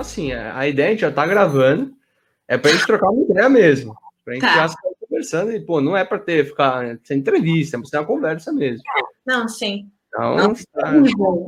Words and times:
assim, 0.00 0.32
a 0.32 0.66
ideia 0.66 0.88
a 0.88 0.90
gente 0.92 1.00
já 1.00 1.12
tá 1.12 1.26
gravando, 1.26 1.92
é 2.48 2.58
pra 2.58 2.72
gente 2.72 2.86
trocar 2.86 3.10
uma 3.10 3.24
ideia 3.24 3.48
mesmo. 3.48 3.94
Pra 4.24 4.34
gente 4.34 4.42
tá. 4.42 4.54
já 4.54 4.66
estar 4.66 4.80
conversando 5.00 5.52
e, 5.52 5.60
pô, 5.60 5.80
não 5.80 5.96
é 5.96 6.04
pra 6.04 6.18
ter, 6.18 6.46
ficar 6.46 6.98
sem 7.04 7.18
entrevista, 7.18 7.76
é 7.76 7.80
pra 7.80 7.88
ser 7.88 7.98
uma 7.98 8.06
conversa 8.06 8.52
mesmo. 8.52 8.82
Não, 9.26 9.48
sim. 9.48 9.90
Então, 10.08 10.36
não, 10.36 10.54
tá... 10.54 10.92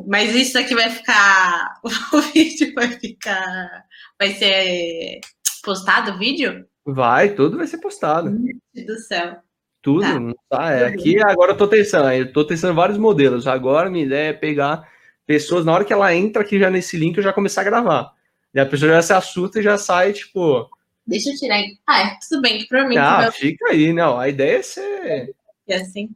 Mas 0.07 0.35
isso 0.35 0.59
aqui 0.59 0.75
vai 0.75 0.91
ficar. 0.91 1.81
O 2.15 2.21
vídeo 2.21 2.73
vai 2.75 2.89
ficar. 2.89 3.85
Vai 4.19 4.33
ser 4.35 5.21
postado 5.65 6.13
o 6.13 6.19
vídeo? 6.19 6.65
Vai, 6.85 7.31
tudo 7.31 7.57
vai 7.57 7.67
ser 7.67 7.79
postado. 7.79 8.31
Meu 8.31 8.57
Deus 8.75 8.87
do 8.87 8.99
céu. 8.99 9.37
Tudo, 9.81 10.33
tá. 10.49 10.59
tá 10.59 10.71
é. 10.71 10.87
Aqui 10.87 11.21
agora 11.21 11.53
eu 11.53 11.57
tô 11.57 11.67
testando, 11.67 12.13
eu 12.13 12.33
tô 12.33 12.45
testando 12.45 12.75
vários 12.75 12.99
modelos. 12.99 13.49
Agora 13.49 13.91
minha 13.91 14.05
ideia 14.05 14.31
é 14.31 14.33
pegar 14.33 14.89
pessoas, 15.27 15.65
na 15.65 15.73
hora 15.73 15.85
que 15.85 15.93
ela 15.93 16.15
entra 16.15 16.43
aqui 16.43 16.59
já 16.59 16.71
nesse 16.71 16.97
link, 16.97 17.17
eu 17.17 17.23
já 17.23 17.33
começar 17.33 17.63
a 17.63 17.65
gravar. 17.65 18.13
E 18.55 18.61
a 18.61 18.67
pessoa 18.67 18.93
já 18.93 19.03
se 19.03 19.13
assusta 19.13 19.61
e 19.61 19.63
já 19.63 19.79
sai, 19.79 20.13
tipo. 20.13 20.69
Deixa 21.07 21.31
eu 21.31 21.37
tirar. 21.37 21.61
Ah, 21.87 22.03
é, 22.03 22.19
tudo 22.29 22.43
bem, 22.43 22.59
que 22.59 22.69
provavelmente. 22.69 22.99
Ah, 22.99 23.23
vai... 23.23 23.33
fica 23.33 23.71
aí, 23.71 23.93
não. 23.93 24.19
A 24.19 24.29
ideia 24.29 24.59
é 24.59 24.63
ser. 24.63 25.35
É 25.69 25.77
assim. 25.77 26.11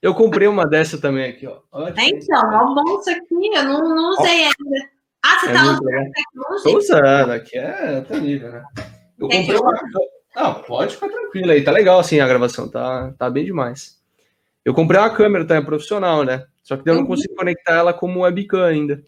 Eu 0.00 0.14
comprei 0.14 0.48
uma 0.48 0.66
dessa 0.66 1.00
também 1.00 1.30
aqui, 1.30 1.46
ó. 1.46 1.60
Olha 1.70 1.94
é, 1.96 2.08
então, 2.08 2.42
uma 2.42 2.82
bolsa 2.82 3.12
aqui, 3.12 3.50
eu 3.54 3.64
não, 3.64 3.94
não 3.94 4.10
usei 4.10 4.44
ainda. 4.44 4.90
Ah, 5.24 5.38
você 5.38 5.50
é 5.50 5.52
tá 5.52 5.62
usando 5.62 6.12
tecnologia? 6.12 6.72
Tô 6.72 6.78
usando, 6.78 7.30
aqui 7.30 7.58
é 7.58 8.00
terrível, 8.00 8.50
né? 8.50 8.64
Eu 9.18 9.28
comprei 9.28 9.56
uma. 9.56 9.72
Não, 10.34 10.54
pode 10.62 10.94
ficar 10.94 11.08
tranquilo 11.08 11.52
aí, 11.52 11.62
tá 11.62 11.70
legal 11.70 12.00
assim 12.00 12.18
a 12.18 12.26
gravação, 12.26 12.68
tá, 12.68 13.12
tá 13.16 13.30
bem 13.30 13.44
demais. 13.44 14.00
Eu 14.64 14.74
comprei 14.74 14.98
uma 14.98 15.14
câmera 15.14 15.44
também 15.44 15.64
profissional, 15.64 16.24
né? 16.24 16.46
Só 16.64 16.76
que 16.76 16.88
eu 16.88 16.94
não 16.94 17.02
uhum. 17.02 17.08
consigo 17.08 17.34
conectar 17.36 17.74
ela 17.74 17.92
como 17.92 18.22
webcam 18.22 18.64
ainda. 18.64 19.04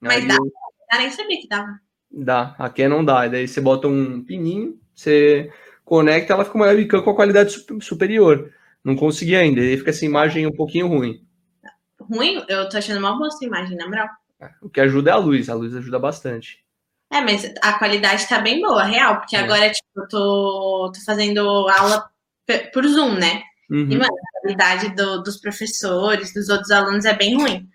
Mas 0.00 0.22
aí 0.22 0.28
dá, 0.28 0.34
eu... 0.34 0.52
nem 0.98 1.10
sabia 1.10 1.40
que 1.40 1.48
dava. 1.48 1.80
Dá, 2.10 2.54
aqui 2.58 2.86
não 2.88 3.04
dá. 3.04 3.26
E 3.26 3.30
daí 3.30 3.48
você 3.48 3.60
bota 3.60 3.86
um 3.86 4.22
pininho, 4.24 4.78
você 4.94 5.52
conecta, 5.84 6.32
ela 6.32 6.44
fica 6.44 6.56
uma 6.56 6.66
webcam 6.66 7.02
com 7.02 7.10
a 7.10 7.16
qualidade 7.16 7.54
superior. 7.80 8.52
Não 8.82 8.96
consegui 8.96 9.36
ainda, 9.36 9.60
aí 9.60 9.76
fica 9.76 9.90
essa 9.90 10.04
imagem 10.04 10.46
um 10.46 10.52
pouquinho 10.52 10.88
ruim. 10.88 11.22
Ruim? 12.00 12.44
Eu 12.48 12.68
tô 12.68 12.78
achando 12.78 12.98
uma 12.98 13.16
boa 13.16 13.28
essa 13.28 13.44
imagem, 13.44 13.76
na 13.76 13.86
moral. 13.86 14.08
É, 14.40 14.50
o 14.62 14.70
que 14.70 14.80
ajuda 14.80 15.10
é 15.10 15.12
a 15.12 15.18
luz, 15.18 15.48
a 15.48 15.54
luz 15.54 15.76
ajuda 15.76 15.98
bastante. 15.98 16.64
É, 17.12 17.20
mas 17.20 17.52
a 17.60 17.78
qualidade 17.78 18.26
tá 18.28 18.38
bem 18.38 18.60
boa, 18.60 18.84
real, 18.84 19.18
porque 19.18 19.36
é. 19.36 19.40
agora, 19.40 19.70
tipo, 19.70 19.88
eu 19.96 20.08
tô, 20.08 20.92
tô 20.94 21.00
fazendo 21.04 21.40
aula 21.68 22.08
por 22.72 22.86
Zoom, 22.86 23.14
né? 23.14 23.42
Uhum. 23.70 23.90
E, 23.90 23.96
mano, 23.96 24.12
a 24.12 24.40
qualidade 24.40 24.94
do, 24.94 25.22
dos 25.22 25.36
professores, 25.36 26.32
dos 26.32 26.48
outros 26.48 26.70
alunos 26.70 27.04
é 27.04 27.14
bem 27.14 27.36
ruim. 27.36 27.68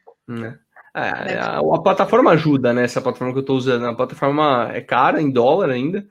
É. 0.43 0.57
É, 0.95 1.37
a, 1.37 1.59
a, 1.59 1.81
plataforma 1.81 2.31
ajuda, 2.31 2.73
né? 2.73 2.85
Essa 2.85 3.01
plataforma 3.01 3.33
que 3.33 3.39
eu 3.39 3.45
tô 3.45 3.53
usando. 3.53 3.85
A 3.85 3.93
plataforma 3.93 4.71
é 4.73 4.79
cara, 4.79 5.21
em 5.21 5.29
dólar 5.29 5.69
ainda. 5.69 6.07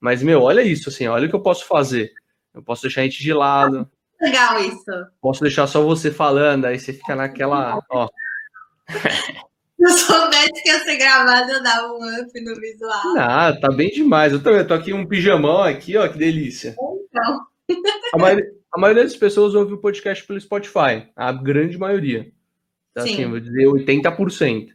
Mas, 0.00 0.22
meu, 0.22 0.42
olha 0.42 0.62
isso, 0.62 0.88
assim, 0.88 1.06
olha 1.06 1.26
o 1.26 1.28
que 1.28 1.36
eu 1.36 1.42
posso 1.42 1.66
fazer. 1.66 2.10
Eu 2.54 2.62
posso 2.62 2.82
deixar 2.82 3.02
a 3.02 3.04
gente 3.04 3.22
de 3.22 3.34
lado. 3.34 3.86
Legal 4.20 4.58
isso. 4.60 4.90
Posso 5.20 5.42
deixar 5.42 5.66
só 5.66 5.82
você 5.82 6.10
falando, 6.10 6.64
aí 6.64 6.78
você 6.78 6.94
fica 6.94 7.14
naquela, 7.14 7.78
ó. 7.90 8.08
Se 9.76 9.82
eu 9.82 9.98
soubesse 9.98 10.62
que 10.62 10.68
ia 10.70 10.78
ser 10.78 10.96
gravado, 10.96 11.50
eu 11.50 11.62
dava 11.62 11.88
um 11.88 12.20
up 12.20 12.40
no 12.40 12.54
visual. 12.58 13.18
Ah, 13.18 13.52
tá 13.60 13.68
bem 13.70 13.90
demais. 13.90 14.32
Eu 14.32 14.42
tô, 14.42 14.50
eu 14.50 14.66
tô 14.66 14.72
aqui 14.72 14.94
um 14.94 15.06
pijamão 15.06 15.62
aqui, 15.62 15.96
ó, 15.98 16.08
que 16.08 16.16
delícia. 16.16 16.74
Então. 17.08 17.40
A 18.14 18.18
maioria, 18.18 18.50
a 18.72 18.80
maioria 18.80 19.02
das 19.02 19.16
pessoas 19.16 19.54
ouve 19.54 19.74
o 19.74 19.78
podcast 19.78 20.26
pelo 20.26 20.40
Spotify, 20.40 21.08
a 21.14 21.32
grande 21.32 21.76
maioria. 21.76 22.32
Então, 22.94 23.02
assim, 23.02 23.16
Sim. 23.16 23.22
assim, 23.22 23.30
vou 23.30 23.40
dizer 23.40 23.66
80%. 23.66 24.68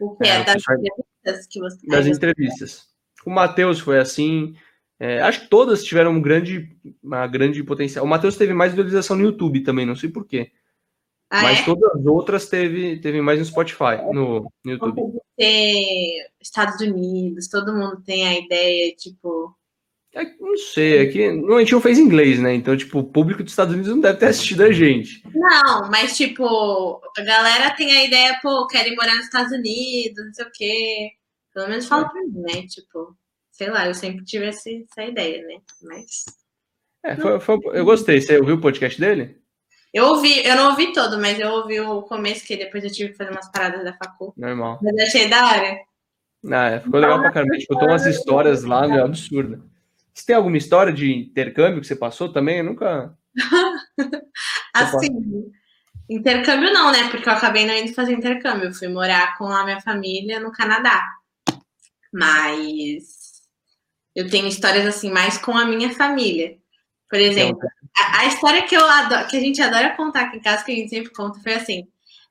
O 0.00 0.16
que 0.16 0.26
é, 0.26 0.30
é 0.30 0.44
das 0.44 0.56
entrevistas 0.56 1.46
que 1.46 1.60
você 1.60 1.86
Das 1.86 2.06
entrevistas. 2.06 2.88
O 3.24 3.30
Matheus 3.30 3.78
foi 3.78 3.98
assim. 3.98 4.54
É, 4.98 5.20
acho 5.20 5.42
que 5.42 5.50
todas 5.50 5.84
tiveram 5.84 6.12
um 6.12 6.22
grande, 6.22 6.74
uma 7.02 7.26
grande 7.26 7.62
potencial. 7.62 8.04
O 8.04 8.08
Matheus 8.08 8.36
teve 8.36 8.54
mais 8.54 8.72
visualização 8.72 9.16
no 9.16 9.24
YouTube 9.24 9.60
também, 9.60 9.84
não 9.84 9.96
sei 9.96 10.08
porquê. 10.08 10.52
Ah, 11.28 11.42
Mas 11.42 11.58
é? 11.60 11.64
todas 11.64 11.90
as 11.96 12.06
outras 12.06 12.48
teve, 12.48 13.00
teve 13.00 13.20
mais 13.20 13.38
no 13.38 13.44
Spotify, 13.44 13.96
no, 14.12 14.50
no 14.64 14.70
YouTube. 14.70 15.20
Ter 15.36 16.30
Estados 16.40 16.80
Unidos, 16.80 17.48
todo 17.48 17.74
mundo 17.74 18.00
tem 18.04 18.26
a 18.26 18.38
ideia, 18.38 18.94
tipo. 18.94 19.55
É, 20.16 20.24
não 20.40 20.56
sei, 20.56 20.98
é 20.98 21.06
que 21.12 21.22
a 21.22 21.58
gente 21.58 21.72
não 21.72 21.80
fez 21.82 21.98
inglês, 21.98 22.40
né? 22.40 22.54
Então, 22.54 22.74
tipo, 22.74 23.00
o 23.00 23.04
público 23.04 23.42
dos 23.42 23.52
Estados 23.52 23.74
Unidos 23.74 23.92
não 23.92 24.00
deve 24.00 24.18
ter 24.18 24.28
assistido 24.28 24.62
a 24.62 24.72
gente. 24.72 25.22
Não, 25.34 25.90
mas, 25.90 26.16
tipo, 26.16 26.42
a 27.18 27.22
galera 27.22 27.76
tem 27.76 27.94
a 27.94 28.02
ideia, 28.02 28.38
pô, 28.42 28.66
querem 28.66 28.96
morar 28.96 29.14
nos 29.14 29.26
Estados 29.26 29.52
Unidos, 29.52 30.24
não 30.24 30.32
sei 30.32 30.46
o 30.46 30.50
quê. 30.54 31.10
Pelo 31.52 31.68
menos 31.68 31.86
fala 31.86 32.08
pra 32.08 32.22
mim, 32.22 32.32
né? 32.32 32.66
Tipo, 32.66 33.14
sei 33.50 33.68
lá, 33.68 33.86
eu 33.86 33.92
sempre 33.92 34.24
tive 34.24 34.46
essa, 34.46 34.70
essa 34.70 35.04
ideia, 35.04 35.46
né? 35.46 35.58
Mas. 35.82 36.24
É, 37.04 37.14
foi, 37.14 37.38
foi, 37.38 37.58
eu 37.74 37.84
gostei. 37.84 38.18
Você 38.18 38.38
ouviu 38.38 38.54
o 38.54 38.60
podcast 38.60 38.98
dele? 38.98 39.36
Eu 39.92 40.06
ouvi, 40.06 40.46
eu 40.46 40.56
não 40.56 40.70
ouvi 40.70 40.94
todo, 40.94 41.20
mas 41.20 41.38
eu 41.38 41.50
ouvi 41.50 41.78
o 41.78 42.00
começo, 42.02 42.46
que 42.46 42.56
depois 42.56 42.82
eu 42.82 42.90
tive 42.90 43.10
que 43.10 43.18
fazer 43.18 43.32
umas 43.32 43.52
paradas 43.52 43.84
da 43.84 43.92
facul. 43.92 44.32
Normal. 44.34 44.78
Mas 44.82 44.96
achei 45.08 45.28
da 45.28 45.46
hora. 45.46 45.78
Ah, 46.50 46.70
é, 46.70 46.80
ficou 46.80 47.00
legal 47.00 47.20
pra 47.20 47.32
caramba. 47.32 47.58
Tipo, 47.58 47.74
umas 47.74 48.06
histórias 48.06 48.64
lá, 48.64 48.88
meu, 48.88 49.04
absurda. 49.04 49.60
Você 50.16 50.24
tem 50.24 50.36
alguma 50.36 50.56
história 50.56 50.90
de 50.90 51.12
intercâmbio 51.12 51.82
que 51.82 51.86
você 51.86 51.94
passou 51.94 52.32
também? 52.32 52.58
Eu 52.58 52.64
nunca. 52.64 53.14
assim, 54.72 55.10
intercâmbio 56.08 56.72
não, 56.72 56.90
né? 56.90 57.10
Porque 57.10 57.28
eu 57.28 57.34
acabei 57.34 57.66
não 57.66 57.74
indo 57.74 57.92
fazer 57.92 58.14
intercâmbio. 58.14 58.68
Eu 58.68 58.72
fui 58.72 58.88
morar 58.88 59.36
com 59.36 59.44
a 59.46 59.62
minha 59.64 59.78
família 59.78 60.40
no 60.40 60.50
Canadá. 60.50 61.04
Mas 62.10 63.42
eu 64.14 64.30
tenho 64.30 64.46
histórias 64.46 64.86
assim 64.86 65.10
mais 65.10 65.36
com 65.36 65.52
a 65.52 65.66
minha 65.66 65.92
família. 65.92 66.56
Por 67.10 67.20
exemplo, 67.20 67.60
a, 68.14 68.24
história 68.24 68.62
que, 68.62 68.74
eu 68.74 68.88
adoro, 68.88 69.28
que 69.28 69.36
a 69.36 69.40
gente 69.40 69.60
adora 69.60 69.94
contar 69.94 70.22
aqui 70.22 70.38
em 70.38 70.40
casa, 70.40 70.64
que 70.64 70.72
a 70.72 70.76
gente 70.76 70.88
sempre 70.88 71.12
conta, 71.12 71.38
foi 71.40 71.52
assim: 71.52 71.86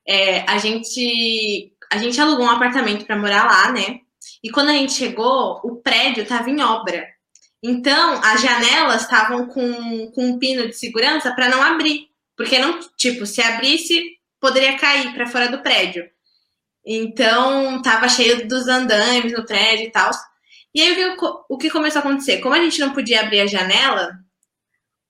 é, 0.08 0.40
a, 0.50 0.58
gente, 0.58 1.72
a 1.92 2.00
gente 2.00 2.20
alugou 2.20 2.48
um 2.48 2.50
apartamento 2.50 3.06
para 3.06 3.16
morar 3.16 3.46
lá, 3.46 3.72
né? 3.72 4.00
E 4.44 4.50
quando 4.50 4.70
a 4.70 4.74
gente 4.74 4.94
chegou, 4.94 5.62
o 5.64 5.76
prédio 5.76 6.24
estava 6.24 6.50
em 6.50 6.64
obra. 6.64 7.15
Então, 7.68 8.22
as 8.24 8.44
janelas 8.44 9.02
estavam 9.02 9.48
com, 9.48 10.12
com 10.12 10.28
um 10.28 10.38
pino 10.38 10.68
de 10.68 10.76
segurança 10.76 11.34
para 11.34 11.50
não 11.50 11.64
abrir. 11.64 12.10
Porque 12.38 12.60
não, 12.60 12.80
tipo, 12.96 13.26
se 13.26 13.42
abrisse, 13.42 14.20
poderia 14.40 14.78
cair 14.78 15.12
para 15.16 15.26
fora 15.26 15.50
do 15.50 15.64
prédio. 15.64 16.08
Então, 16.86 17.82
tava 17.82 18.08
cheio 18.08 18.48
dos 18.48 18.68
andames 18.68 19.34
no 19.34 19.44
prédio 19.44 19.88
e 19.88 19.92
tal. 19.92 20.12
E 20.76 20.80
aí, 20.80 21.18
o, 21.18 21.46
o 21.50 21.58
que 21.58 21.72
começou 21.72 22.04
a 22.04 22.06
acontecer? 22.06 22.38
Como 22.40 22.54
a 22.54 22.60
gente 22.60 22.80
não 22.80 22.94
podia 22.94 23.22
abrir 23.22 23.40
a 23.40 23.48
janela, 23.48 24.12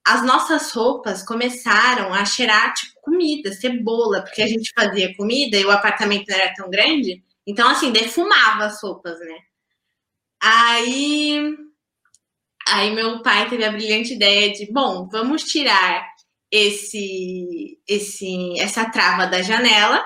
as 0.08 0.24
nossas 0.24 0.72
roupas 0.72 1.24
começaram 1.24 2.14
a 2.14 2.24
cheirar 2.24 2.74
tipo 2.74 3.02
comida, 3.02 3.52
cebola, 3.52 4.22
porque 4.22 4.42
a 4.42 4.48
gente 4.48 4.72
fazia 4.74 5.14
comida 5.18 5.58
e 5.58 5.66
o 5.66 5.72
apartamento 5.72 6.30
não 6.30 6.38
era 6.38 6.54
tão 6.54 6.70
grande, 6.70 7.24
então 7.46 7.68
assim, 7.68 7.92
defumava 7.92 8.66
as 8.66 8.82
roupas, 8.82 9.20
né? 9.20 9.38
Aí 10.42 11.65
aí 12.68 12.94
meu 12.94 13.22
pai 13.22 13.50
teve 13.50 13.64
a 13.64 13.72
brilhante 13.72 14.14
ideia 14.14 14.52
de, 14.54 14.72
bom, 14.72 15.08
vamos 15.10 15.44
tirar 15.44 16.06
esse 16.52 17.80
esse 17.88 18.60
essa 18.60 18.90
trava 18.90 19.28
da 19.28 19.42
janela, 19.42 20.04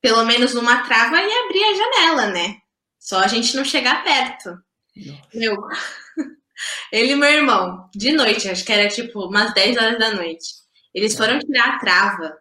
pelo 0.00 0.24
menos 0.24 0.54
uma 0.54 0.82
trava 0.84 1.20
e 1.20 1.32
abrir 1.44 1.64
a 1.64 1.74
janela, 1.74 2.26
né? 2.28 2.56
Só 2.98 3.18
a 3.20 3.26
gente 3.26 3.56
não 3.56 3.64
chegar 3.64 4.04
perto. 4.04 4.50
Nossa. 4.96 5.28
Meu, 5.34 5.56
ele 6.92 7.12
e 7.12 7.16
meu 7.16 7.30
irmão, 7.30 7.88
de 7.94 8.12
noite, 8.12 8.48
acho 8.48 8.64
que 8.64 8.72
era 8.72 8.88
tipo 8.88 9.26
umas 9.26 9.52
10 9.54 9.76
horas 9.76 9.98
da 9.98 10.12
noite. 10.12 10.46
Eles 10.94 11.16
foram 11.16 11.38
tirar 11.38 11.76
a 11.76 11.78
trava. 11.78 12.38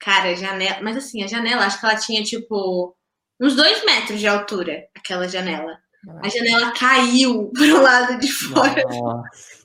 Cara, 0.00 0.36
janela. 0.36 0.80
Mas 0.82 0.96
assim, 0.96 1.22
a 1.24 1.26
janela, 1.26 1.66
acho 1.66 1.80
que 1.80 1.86
ela 1.86 1.96
tinha 1.96 2.22
tipo 2.22 2.96
uns 3.40 3.54
dois 3.56 3.84
metros 3.84 4.20
de 4.20 4.26
altura, 4.26 4.88
aquela 4.96 5.28
janela. 5.28 5.78
A 6.22 6.28
janela 6.28 6.72
caiu 6.72 7.50
pro 7.54 7.82
lado 7.82 8.18
de 8.18 8.30
fora. 8.32 8.82
Nossa. 8.84 9.58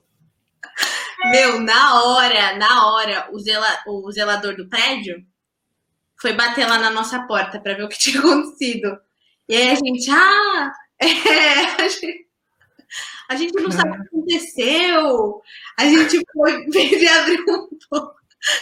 Meu, 1.32 1.60
na 1.62 2.04
hora, 2.04 2.58
na 2.58 2.88
hora, 2.88 3.30
o, 3.32 3.40
zela, 3.40 3.82
o 3.88 4.12
zelador 4.12 4.56
do 4.58 4.68
prédio 4.68 5.24
foi 6.20 6.34
bater 6.34 6.68
lá 6.68 6.78
na 6.78 6.90
nossa 6.90 7.26
porta 7.28 7.60
para 7.60 7.76
ver 7.76 7.84
o 7.84 7.90
que 7.90 7.98
tinha 8.00 8.20
acontecido. 8.20 8.98
E 9.48 9.56
aí 9.56 9.70
a 9.70 9.76
gente, 9.76 10.10
ah, 10.10 10.72
é, 11.00 11.82
a 11.82 11.88
gente, 11.88 12.28
a 13.30 13.36
gente 13.36 13.62
não 13.62 13.72
sabe 13.72 13.92
o 13.92 14.02
que 14.02 14.08
aconteceu. 14.08 15.42
A 15.78 15.86
gente 15.86 16.22
foi 16.34 16.66
de 16.68 17.08
abrir 17.08 17.42
um 17.42 17.70
pouco 17.90 18.16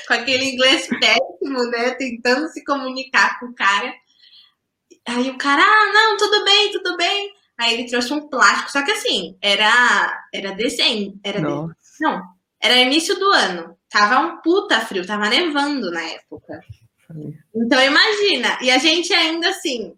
com 0.07 0.13
aquele 0.13 0.45
inglês 0.45 0.87
péssimo, 0.87 1.63
né? 1.71 1.91
Tentando 1.91 2.47
se 2.49 2.63
comunicar 2.63 3.39
com 3.39 3.47
o 3.47 3.55
cara. 3.55 3.93
Aí 5.07 5.29
o 5.29 5.37
cara, 5.37 5.63
ah, 5.63 5.91
não, 5.93 6.17
tudo 6.17 6.43
bem, 6.45 6.71
tudo 6.71 6.95
bem. 6.95 7.33
Aí 7.61 7.75
ele 7.75 7.85
trouxe 7.85 8.11
um 8.11 8.27
plástico, 8.27 8.71
só 8.71 8.83
que 8.83 8.89
assim, 8.89 9.37
era 9.39 10.25
era 10.33 10.51
desenho, 10.55 11.13
era 11.23 11.37
de... 11.37 11.45
não, 12.01 12.19
era 12.59 12.81
início 12.81 13.13
do 13.19 13.31
ano. 13.31 13.77
Tava 13.87 14.19
um 14.19 14.41
puta 14.41 14.79
frio, 14.79 15.05
tava 15.05 15.29
nevando 15.29 15.91
na 15.91 16.01
época. 16.01 16.59
Então 17.53 17.79
imagina, 17.79 18.57
e 18.63 18.71
a 18.71 18.79
gente 18.79 19.13
ainda 19.13 19.49
assim, 19.49 19.93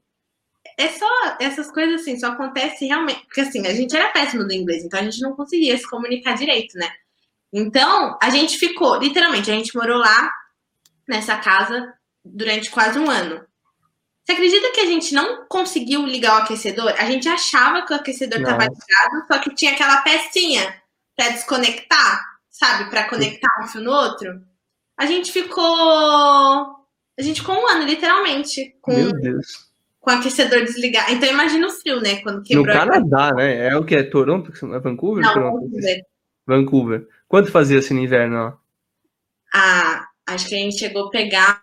é 0.77 0.89
só 0.89 1.37
essas 1.39 1.71
coisas 1.71 2.01
assim, 2.01 2.19
só 2.19 2.31
acontece 2.31 2.85
realmente. 2.85 3.23
Porque 3.27 3.39
assim, 3.39 3.65
a 3.65 3.73
gente 3.73 3.95
era 3.95 4.11
péssimo 4.11 4.43
do 4.43 4.51
inglês, 4.51 4.83
então 4.83 4.99
a 4.99 5.03
gente 5.03 5.21
não 5.21 5.33
conseguia 5.33 5.77
se 5.77 5.89
comunicar 5.89 6.35
direito, 6.35 6.77
né? 6.77 6.89
Então, 7.53 8.17
a 8.21 8.29
gente 8.29 8.57
ficou, 8.57 8.97
literalmente, 8.97 9.49
a 9.49 9.53
gente 9.53 9.73
morou 9.73 9.99
lá 9.99 10.29
nessa 11.07 11.37
casa 11.37 11.93
durante 12.25 12.69
quase 12.69 12.99
um 12.99 13.09
ano. 13.09 13.45
Você 14.23 14.31
acredita 14.31 14.71
que 14.71 14.79
a 14.79 14.85
gente 14.85 15.13
não 15.13 15.45
conseguiu 15.47 16.05
ligar 16.05 16.39
o 16.39 16.43
aquecedor? 16.43 16.93
A 16.97 17.05
gente 17.05 17.27
achava 17.27 17.85
que 17.85 17.93
o 17.93 17.95
aquecedor 17.95 18.39
estava 18.39 18.63
ligado, 18.63 19.27
só 19.27 19.39
que 19.39 19.53
tinha 19.53 19.73
aquela 19.73 19.97
pecinha 20.01 20.81
para 21.15 21.29
desconectar, 21.29 22.21
sabe? 22.49 22.89
Para 22.89 23.09
conectar 23.09 23.49
um 23.61 23.67
fio 23.67 23.81
no 23.81 23.91
outro. 23.91 24.41
A 24.97 25.05
gente 25.05 25.31
ficou. 25.31 25.65
A 25.65 27.21
gente 27.21 27.41
ficou 27.41 27.55
um 27.55 27.67
ano, 27.67 27.85
literalmente. 27.85 28.75
Com... 28.81 28.93
Meu 28.93 29.11
Deus 29.11 29.73
com 30.03 30.11
o 30.11 30.13
aquecedor 30.13 30.59
desligado. 30.65 31.13
Então 31.13 31.29
imagina 31.29 31.65
o 31.65 31.71
frio, 31.71 32.01
né? 32.01 32.17
Quando 32.17 32.43
quebrou. 32.43 32.65
No 32.65 32.73
Canadá, 32.73 33.33
né? 33.33 33.69
É 33.69 33.77
o 33.77 33.85
que? 33.85 33.95
É 33.95 34.03
Toronto? 34.03 34.51
É 34.75 34.79
Vancouver? 34.79 35.23
Não, 35.23 35.33
Toronto? 35.33 35.61
Vancouver. 35.61 36.05
Vancouver. 36.45 37.07
Quanto 37.25 37.51
fazia 37.51 37.79
assim 37.79 37.93
no 37.93 38.01
inverno? 38.01 38.37
Ó? 38.37 38.53
Ah, 39.53 40.05
acho 40.27 40.49
que 40.49 40.55
a 40.55 40.57
gente 40.57 40.77
chegou 40.77 41.07
a 41.07 41.09
pegar 41.09 41.62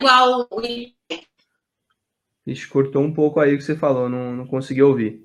igual 0.00 0.48
Ixi, 2.46 2.68
cortou 2.68 3.02
um 3.02 3.12
pouco 3.12 3.38
aí 3.38 3.54
o 3.54 3.58
que 3.58 3.64
você 3.64 3.76
falou, 3.76 4.08
não, 4.08 4.34
não 4.34 4.46
consegui 4.46 4.82
ouvir. 4.82 5.24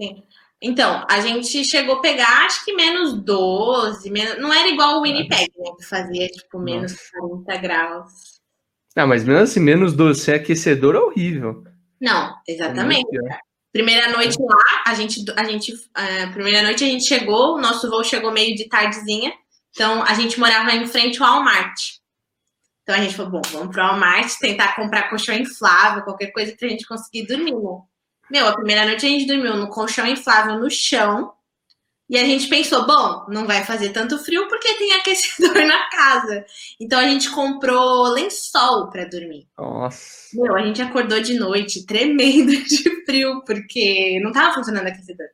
Sim. 0.00 0.22
Então, 0.60 1.04
a 1.10 1.20
gente 1.20 1.64
chegou 1.64 1.96
a 1.96 2.00
pegar, 2.00 2.46
acho 2.46 2.64
que 2.64 2.72
menos 2.74 3.14
12, 3.24 4.10
menos... 4.10 4.38
não 4.38 4.52
era 4.52 4.68
igual 4.68 4.98
o 4.98 5.02
Winnipeg, 5.02 5.50
né? 5.58 5.70
Que 5.78 5.84
fazia, 5.84 6.28
tipo, 6.28 6.58
menos 6.58 6.92
Nossa. 6.92 7.18
40 7.18 7.56
graus. 7.56 8.12
Ah, 8.94 9.06
mas 9.06 9.24
mesmo 9.24 9.42
assim, 9.42 9.60
menos 9.60 9.94
12, 9.94 10.20
se 10.20 10.32
é 10.32 10.36
aquecedor, 10.36 10.94
é 10.94 10.98
horrível. 10.98 11.64
Não, 12.00 12.36
exatamente. 12.46 13.08
É 13.16 13.38
primeira 13.72 14.12
noite 14.12 14.36
lá, 14.38 14.82
a 14.86 14.94
gente, 14.94 15.24
a 15.34 15.44
gente, 15.44 15.72
uh, 15.72 16.32
primeira 16.32 16.62
noite 16.62 16.84
a 16.84 16.86
gente 16.86 17.04
chegou, 17.04 17.54
o 17.54 17.60
nosso 17.60 17.88
voo 17.88 18.04
chegou 18.04 18.30
meio 18.30 18.54
de 18.54 18.68
tardezinha, 18.68 19.32
então 19.72 20.02
a 20.04 20.14
gente 20.14 20.38
morava 20.38 20.70
em 20.72 20.86
frente 20.86 21.20
ao 21.20 21.28
Walmart. 21.28 21.80
Então 22.82 22.94
a 22.94 22.98
gente 22.98 23.14
falou, 23.14 23.32
bom, 23.32 23.42
vamos 23.50 23.74
pro 23.74 23.82
Walmart 23.82 24.32
tentar 24.38 24.76
comprar 24.76 25.08
colchão 25.08 25.34
inflável, 25.34 26.02
qualquer 26.02 26.32
coisa 26.32 26.54
pra 26.56 26.68
gente 26.68 26.86
conseguir 26.86 27.26
dormir? 27.26 27.54
Meu, 28.30 28.48
a 28.48 28.54
primeira 28.54 28.84
noite 28.84 29.06
a 29.06 29.08
gente 29.08 29.26
dormiu 29.26 29.56
no 29.56 29.68
colchão 29.68 30.06
inflável 30.06 30.58
no 30.58 30.70
chão. 30.70 31.32
E 32.10 32.18
a 32.18 32.24
gente 32.26 32.48
pensou, 32.48 32.86
bom, 32.86 33.24
não 33.28 33.46
vai 33.46 33.64
fazer 33.64 33.90
tanto 33.90 34.18
frio 34.18 34.46
porque 34.48 34.74
tem 34.74 34.92
aquecedor 34.92 35.54
na 35.64 35.88
casa. 35.88 36.44
Então 36.78 36.98
a 36.98 37.04
gente 37.04 37.30
comprou 37.30 38.08
lençol 38.08 38.90
para 38.90 39.06
dormir. 39.06 39.48
Nossa. 39.56 40.28
Meu, 40.34 40.54
a 40.54 40.62
gente 40.62 40.82
acordou 40.82 41.20
de 41.20 41.38
noite 41.38 41.86
tremendo 41.86 42.52
de 42.64 43.04
frio 43.06 43.42
porque 43.46 44.20
não 44.22 44.32
tava 44.32 44.54
funcionando 44.54 44.88
aquecedor. 44.88 45.26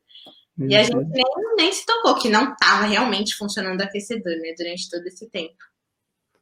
E 0.58 0.74
a 0.74 0.82
gente 0.82 0.96
nem, 0.96 1.24
nem 1.56 1.72
se 1.72 1.86
tocou 1.86 2.16
que 2.16 2.28
não 2.28 2.56
tava 2.56 2.86
realmente 2.86 3.36
funcionando 3.36 3.80
o 3.80 3.84
aquecedor, 3.84 4.32
né, 4.38 4.54
durante 4.56 4.90
todo 4.90 5.06
esse 5.06 5.30
tempo. 5.30 5.56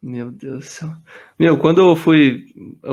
Meu 0.02 0.30
Deus 0.30 0.64
do 0.64 0.68
céu. 0.68 0.88
Meu, 1.38 1.58
quando 1.58 1.80
eu 1.80 1.96
fui. 1.96 2.46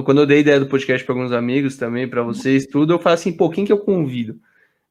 Quando 0.03 0.21
eu 0.21 0.25
dei 0.25 0.39
ideia 0.39 0.59
do 0.59 0.67
podcast 0.67 1.05
para 1.05 1.13
alguns 1.13 1.31
amigos 1.31 1.77
também, 1.77 2.09
para 2.09 2.23
vocês, 2.23 2.65
tudo, 2.65 2.93
eu 2.93 2.99
falei 2.99 3.15
assim, 3.15 3.31
pô, 3.31 3.49
quem 3.49 3.65
que 3.65 3.71
eu 3.71 3.79
convido? 3.79 4.39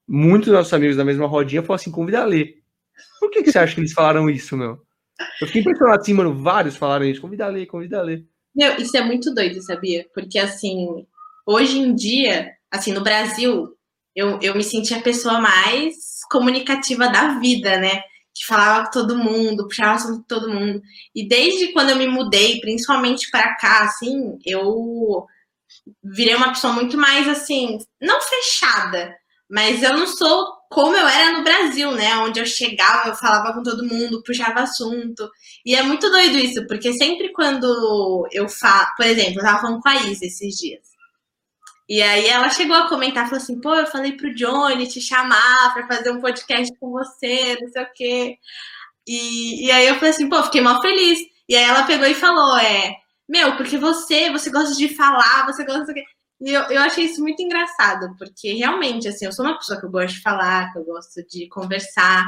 Muitos 0.06 0.46
dos 0.46 0.56
nossos 0.56 0.73
amigos 0.73 0.96
da 0.96 1.05
mesma 1.05 1.26
rodinha 1.26 1.62
falaram 1.62 1.81
assim, 1.81 1.90
convida 1.90 2.20
a 2.20 2.25
ler. 2.25 2.62
Por 3.19 3.31
que, 3.31 3.43
que 3.43 3.50
você 3.50 3.58
acha 3.58 3.75
que 3.75 3.81
eles 3.81 3.93
falaram 3.93 4.31
isso, 4.31 4.56
meu? 4.56 4.81
Eu 5.40 5.46
fiquei 5.46 5.61
impressionado 5.62 6.00
assim, 6.00 6.14
mano, 6.14 6.34
vários 6.34 6.76
falaram 6.76 7.05
isso, 7.06 7.20
convida 7.20 7.46
a 7.46 7.49
ler, 7.49 7.67
convida 7.67 7.99
a 7.99 8.02
ler. 8.02 8.26
Meu, 8.55 8.76
isso 8.76 8.96
é 8.96 9.02
muito 9.02 9.34
doido, 9.34 9.62
sabia? 9.62 10.06
Porque 10.14 10.38
assim, 10.38 11.06
hoje 11.46 11.79
em 11.79 11.94
dia, 11.94 12.52
assim, 12.70 12.93
no 12.93 13.02
Brasil, 13.02 13.75
eu, 14.14 14.38
eu 14.43 14.55
me 14.55 14.62
senti 14.62 14.94
a 14.94 15.03
pessoa 15.03 15.41
mais 15.41 16.20
comunicativa 16.31 17.09
da 17.09 17.38
vida, 17.38 17.79
né? 17.79 18.03
que 18.35 18.47
falava 18.47 18.87
com 18.87 18.91
todo 18.91 19.19
mundo, 19.19 19.69
puxava 19.69 19.93
assunto 19.93 20.20
com 20.20 20.26
todo 20.26 20.53
mundo. 20.53 20.81
E 21.14 21.26
desde 21.29 21.73
quando 21.73 21.91
eu 21.91 21.97
me 21.97 22.06
mudei, 22.06 22.61
principalmente 22.61 23.31
para 23.31 23.55
cá, 23.56 23.85
assim, 23.85 24.38
eu 24.44 25.26
virei 26.03 26.35
uma 26.35 26.49
pessoa 26.49 26.73
muito 26.73 26.97
mais 26.97 27.29
assim, 27.29 27.79
não 28.00 28.20
fechada, 28.20 29.14
mas 29.50 29.82
eu 29.82 29.97
não 29.97 30.06
sou 30.06 30.47
como 30.70 30.97
eu 30.97 31.06
era 31.06 31.32
no 31.37 31.44
Brasil, 31.44 31.93
né? 31.93 32.17
Onde 32.17 32.41
eu 32.41 32.47
chegava, 32.47 33.11
eu 33.11 33.15
falava 33.15 33.53
com 33.53 33.62
todo 33.62 33.85
mundo, 33.85 34.23
puxava 34.23 34.61
assunto. 34.61 35.29
E 35.67 35.75
é 35.75 35.82
muito 35.82 36.08
doido 36.11 36.38
isso, 36.38 36.67
porque 36.67 36.94
sempre 36.94 37.31
quando 37.32 38.26
eu 38.32 38.49
falo, 38.49 38.87
por 38.97 39.05
exemplo, 39.05 39.41
eu 39.41 39.44
tava 39.44 39.61
falando 39.61 39.81
com 39.81 39.88
a 39.91 39.97
Isa 39.97 40.25
esses 40.25 40.55
dias. 40.56 40.92
E 41.88 42.00
aí 42.00 42.26
ela 42.26 42.49
chegou 42.49 42.76
a 42.76 42.88
comentar, 42.88 43.25
falou 43.25 43.38
assim, 43.38 43.61
pô, 43.61 43.75
eu 43.75 43.87
falei 43.87 44.12
pro 44.17 44.34
Johnny 44.34 44.87
te 44.87 45.00
chamar 45.00 45.75
para 45.75 45.87
fazer 45.87 46.11
um 46.11 46.20
podcast 46.20 46.75
com 46.79 46.90
você, 46.90 47.56
não 47.61 47.69
sei 47.69 47.82
o 47.82 47.93
quê. 47.94 48.38
E, 49.06 49.67
e 49.67 49.70
aí 49.70 49.88
eu 49.88 49.96
falei 49.96 50.11
assim, 50.11 50.29
pô, 50.29 50.43
fiquei 50.44 50.61
mal 50.61 50.81
feliz. 50.81 51.19
E 51.49 51.56
aí 51.56 51.64
ela 51.64 51.84
pegou 51.84 52.06
e 52.06 52.14
falou, 52.14 52.56
é, 52.58 52.94
meu, 53.29 53.56
porque 53.56 53.76
você, 53.79 54.31
você 54.31 54.50
gosta 54.50 54.75
de 54.76 54.94
falar, 54.94 55.46
você 55.46 55.64
gosta 55.64 55.93
de... 55.93 56.02
E 56.40 56.52
eu, 56.52 56.62
eu 56.62 56.82
achei 56.82 57.05
isso 57.05 57.20
muito 57.20 57.40
engraçado, 57.43 58.17
porque 58.19 58.52
realmente, 58.55 59.08
assim, 59.08 59.26
eu 59.26 59.32
sou 59.32 59.44
uma 59.44 59.56
pessoa 59.56 59.79
que 59.79 59.87
eu 59.87 59.90
gosto 59.90 60.14
de 60.14 60.23
falar, 60.23 60.73
que 60.73 60.79
eu 60.79 60.84
gosto 60.84 61.23
de 61.29 61.49
conversar, 61.49 62.26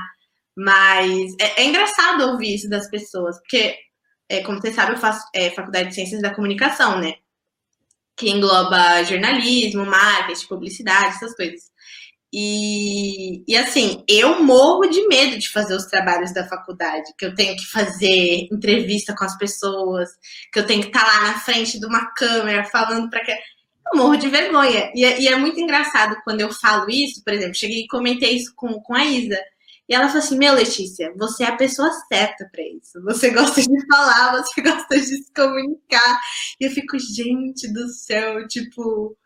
mas 0.57 1.33
é, 1.41 1.63
é 1.63 1.65
engraçado 1.65 2.31
ouvir 2.31 2.55
isso 2.55 2.69
das 2.69 2.89
pessoas, 2.89 3.39
porque, 3.39 3.77
é, 4.29 4.43
como 4.43 4.61
você 4.61 4.73
sabe, 4.73 4.93
eu 4.93 4.99
faço 4.99 5.27
é, 5.35 5.51
faculdade 5.51 5.89
de 5.89 5.95
Ciências 5.97 6.23
da 6.23 6.35
Comunicação, 6.35 7.01
né? 7.01 7.15
Que 8.17 8.31
engloba 8.31 9.03
jornalismo, 9.05 9.85
marketing, 9.85 10.47
publicidade, 10.47 11.17
essas 11.17 11.35
coisas. 11.35 11.75
E, 12.37 13.45
e 13.47 13.57
assim, 13.57 14.03
eu 14.09 14.43
morro 14.43 14.89
de 14.89 15.07
medo 15.07 15.39
de 15.39 15.49
fazer 15.49 15.77
os 15.77 15.87
trabalhos 15.87 16.35
da 16.35 16.49
faculdade, 16.49 17.15
que 17.17 17.25
eu 17.25 17.33
tenho 17.33 17.55
que 17.57 17.65
fazer 17.65 18.49
entrevista 18.53 19.15
com 19.17 19.25
as 19.25 19.39
pessoas, 19.39 20.09
que 20.53 20.59
eu 20.59 20.67
tenho 20.67 20.81
que 20.81 20.89
estar 20.89 21.07
lá 21.07 21.31
na 21.31 21.39
frente 21.39 21.79
de 21.79 21.87
uma 21.87 22.13
câmera 22.13 22.65
falando 22.65 23.09
para 23.09 23.25
que. 23.25 23.31
Eu 23.33 23.99
morro 23.99 24.17
de 24.17 24.29
vergonha. 24.29 24.91
E 24.95 25.05
é, 25.05 25.21
e 25.21 25.29
é, 25.29 25.37
muito 25.37 25.61
engraçado 25.61 26.17
quando 26.25 26.41
eu 26.41 26.51
falo 26.51 26.91
isso, 26.91 27.23
por 27.23 27.33
exemplo, 27.35 27.55
cheguei 27.55 27.83
e 27.85 27.87
comentei 27.87 28.35
isso 28.37 28.53
com, 28.57 28.81
com 28.81 28.95
a 28.95 29.05
Isa. 29.05 29.39
E 29.89 29.95
ela 29.95 30.09
falou 30.09 30.23
assim: 30.23 30.39
Meu, 30.39 30.55
Letícia, 30.55 31.13
você 31.17 31.45
é 31.45 31.49
a 31.49 31.57
pessoa 31.57 31.91
certa 32.09 32.49
para 32.51 32.63
isso. 32.63 33.03
Você 33.05 33.31
gosta 33.31 33.61
de 33.61 33.87
falar, 33.87 34.43
você 34.43 34.61
gosta 34.63 34.97
de 34.97 35.25
se 35.25 35.33
comunicar. 35.35 36.21
E 36.61 36.67
eu 36.67 36.71
fico, 36.71 36.99
gente 36.99 37.73
do 37.73 37.89
céu, 37.89 38.47
tipo, 38.49 39.17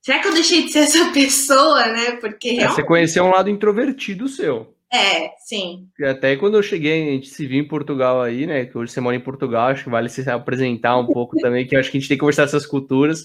será 0.00 0.20
que 0.20 0.28
eu 0.28 0.34
deixei 0.34 0.64
de 0.64 0.72
ser 0.72 0.80
essa 0.80 1.10
pessoa, 1.12 1.86
né? 1.86 2.12
Porque 2.16 2.52
realmente... 2.52 2.72
é, 2.72 2.74
você 2.76 2.84
conheceu 2.84 3.24
um 3.24 3.30
lado 3.30 3.50
introvertido 3.50 4.28
seu. 4.28 4.72
É, 4.92 5.30
sim. 5.40 5.88
E 5.98 6.04
até 6.04 6.36
quando 6.36 6.56
eu 6.56 6.62
cheguei, 6.62 7.08
a 7.08 7.12
gente 7.12 7.28
se 7.28 7.44
viu 7.44 7.58
em 7.58 7.66
Portugal 7.66 8.22
aí, 8.22 8.46
né? 8.46 8.64
Que 8.64 8.78
hoje 8.78 8.92
você 8.92 9.00
mora 9.00 9.16
em 9.16 9.20
Portugal, 9.20 9.68
acho 9.68 9.82
que 9.82 9.90
vale 9.90 10.08
se 10.08 10.28
apresentar 10.30 10.96
um 10.96 11.06
pouco 11.06 11.36
também, 11.38 11.66
que 11.66 11.74
eu 11.74 11.80
acho 11.80 11.90
que 11.90 11.96
a 11.96 12.00
gente 12.00 12.08
tem 12.08 12.16
que 12.16 12.20
conversar 12.20 12.44
essas 12.44 12.64
culturas. 12.64 13.22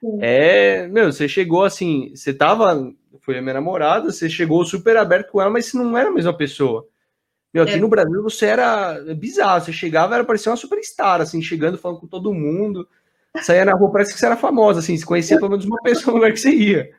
Sim. 0.00 0.18
É, 0.20 0.86
meu, 0.88 1.10
você 1.10 1.26
chegou 1.26 1.64
assim, 1.64 2.12
você 2.14 2.34
tava 2.34 2.92
foi 3.28 3.36
a 3.36 3.42
minha 3.42 3.52
namorada, 3.52 4.10
você 4.10 4.26
chegou 4.26 4.64
super 4.64 4.96
aberto 4.96 5.32
com 5.32 5.42
ela, 5.42 5.50
mas 5.50 5.66
você 5.66 5.76
não 5.76 5.98
era 5.98 6.08
a 6.08 6.12
mesma 6.12 6.32
pessoa. 6.32 6.88
Meu, 7.52 7.62
aqui 7.62 7.74
é. 7.74 7.76
no 7.76 7.86
Brasil 7.86 8.22
você 8.22 8.46
era 8.46 8.98
bizarro, 9.14 9.62
você 9.62 9.70
chegava, 9.70 10.14
era 10.14 10.24
parecia 10.24 10.50
uma 10.50 10.56
superstar, 10.56 11.20
assim, 11.20 11.42
chegando, 11.42 11.76
falando 11.76 12.00
com 12.00 12.06
todo 12.06 12.32
mundo, 12.32 12.88
saía 13.42 13.66
na 13.66 13.74
rua, 13.74 13.92
parece 13.92 14.14
que 14.14 14.18
você 14.18 14.24
era 14.24 14.36
famosa, 14.38 14.80
assim, 14.80 14.96
você 14.96 15.04
conhecia 15.04 15.36
pelo 15.36 15.50
menos 15.50 15.66
uma 15.66 15.76
pessoa 15.82 16.14
no 16.14 16.14
lugar 16.24 16.32
que 16.32 16.40
você 16.40 16.48
ia. 16.48 16.90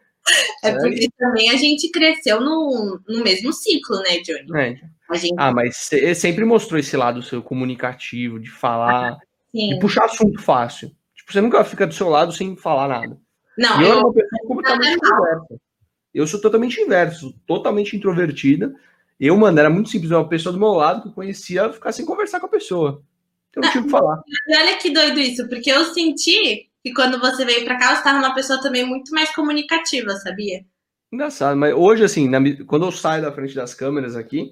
É 0.63 0.71
porque 0.71 1.05
é. 1.05 1.09
também 1.17 1.49
a 1.49 1.55
gente 1.55 1.89
cresceu 1.89 2.39
no, 2.39 2.99
no 3.07 3.23
mesmo 3.23 3.51
ciclo, 3.51 3.97
né, 4.03 4.19
Johnny? 4.19 4.79
É. 5.11 5.17
Gente... 5.17 5.33
Ah, 5.35 5.51
mas 5.51 5.77
você 5.77 6.13
sempre 6.13 6.45
mostrou 6.45 6.79
esse 6.79 6.95
lado 6.95 7.23
seu 7.23 7.41
comunicativo, 7.41 8.39
de 8.39 8.51
falar, 8.51 9.13
ah, 9.13 9.17
de 9.51 9.79
puxar 9.79 10.05
assunto 10.05 10.39
fácil. 10.39 10.91
Tipo, 11.15 11.33
você 11.33 11.41
nunca 11.41 11.63
fica 11.63 11.87
do 11.87 11.93
seu 11.95 12.07
lado 12.07 12.31
sem 12.31 12.55
falar 12.55 12.87
nada. 12.87 13.17
Não, 13.57 13.81
e 13.81 13.83
eu, 13.83 13.89
eu 13.89 13.93
era 13.93 14.01
uma 14.01 14.13
pessoa 14.13 14.47
completamente 14.47 14.99
diversa. 14.99 15.68
Eu 16.13 16.25
sou 16.25 16.41
totalmente 16.41 16.79
inverso, 16.79 17.33
totalmente 17.45 17.95
introvertida. 17.95 18.73
Eu, 19.19 19.35
mano, 19.37 19.59
era 19.59 19.69
muito 19.69 19.89
simples. 19.89 20.11
Uma 20.11 20.27
pessoa 20.27 20.53
do 20.53 20.59
meu 20.59 20.69
lado 20.69 21.01
que 21.01 21.07
eu 21.09 21.13
conhecia 21.13 21.71
ficar 21.71 21.91
sem 21.91 22.05
conversar 22.05 22.39
com 22.39 22.45
a 22.45 22.49
pessoa. 22.49 23.03
Então, 23.49 23.63
não 23.63 23.71
tinha 23.71 23.81
o 23.81 23.85
que 23.85 23.91
falar. 23.91 24.21
E 24.47 24.57
olha 24.57 24.77
que 24.77 24.89
doido 24.91 25.19
isso, 25.19 25.47
porque 25.47 25.71
eu 25.71 25.85
senti 25.85 26.69
que 26.83 26.93
quando 26.93 27.19
você 27.19 27.45
veio 27.45 27.65
para 27.65 27.77
cá, 27.77 27.89
você 27.89 27.97
estava 27.97 28.17
uma 28.17 28.33
pessoa 28.33 28.61
também 28.61 28.85
muito 28.85 29.11
mais 29.13 29.33
comunicativa, 29.35 30.11
sabia? 30.11 30.65
Engraçado, 31.11 31.57
mas 31.57 31.73
hoje, 31.73 32.03
assim, 32.03 32.29
na, 32.29 32.39
quando 32.65 32.85
eu 32.85 32.91
saio 32.91 33.21
da 33.21 33.31
frente 33.31 33.55
das 33.55 33.73
câmeras 33.73 34.15
aqui, 34.15 34.49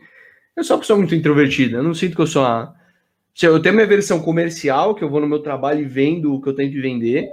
eu 0.56 0.64
sou 0.64 0.76
uma 0.76 0.82
pessoa 0.82 0.98
muito 0.98 1.14
introvertida. 1.14 1.78
Eu 1.78 1.84
não 1.84 1.94
sinto 1.94 2.16
que 2.16 2.22
eu 2.22 2.28
sou 2.28 2.44
uma. 2.44 2.76
Eu 3.40 3.62
tenho 3.62 3.76
minha 3.76 3.86
versão 3.86 4.20
comercial, 4.20 4.96
que 4.96 5.04
eu 5.04 5.10
vou 5.10 5.22
no 5.22 5.28
meu 5.28 5.40
trabalho 5.40 5.82
e 5.82 5.86
vendo 5.86 6.34
o 6.34 6.42
que 6.42 6.50
eu 6.50 6.56
tenho 6.56 6.72
que 6.72 6.82
vender. 6.82 7.30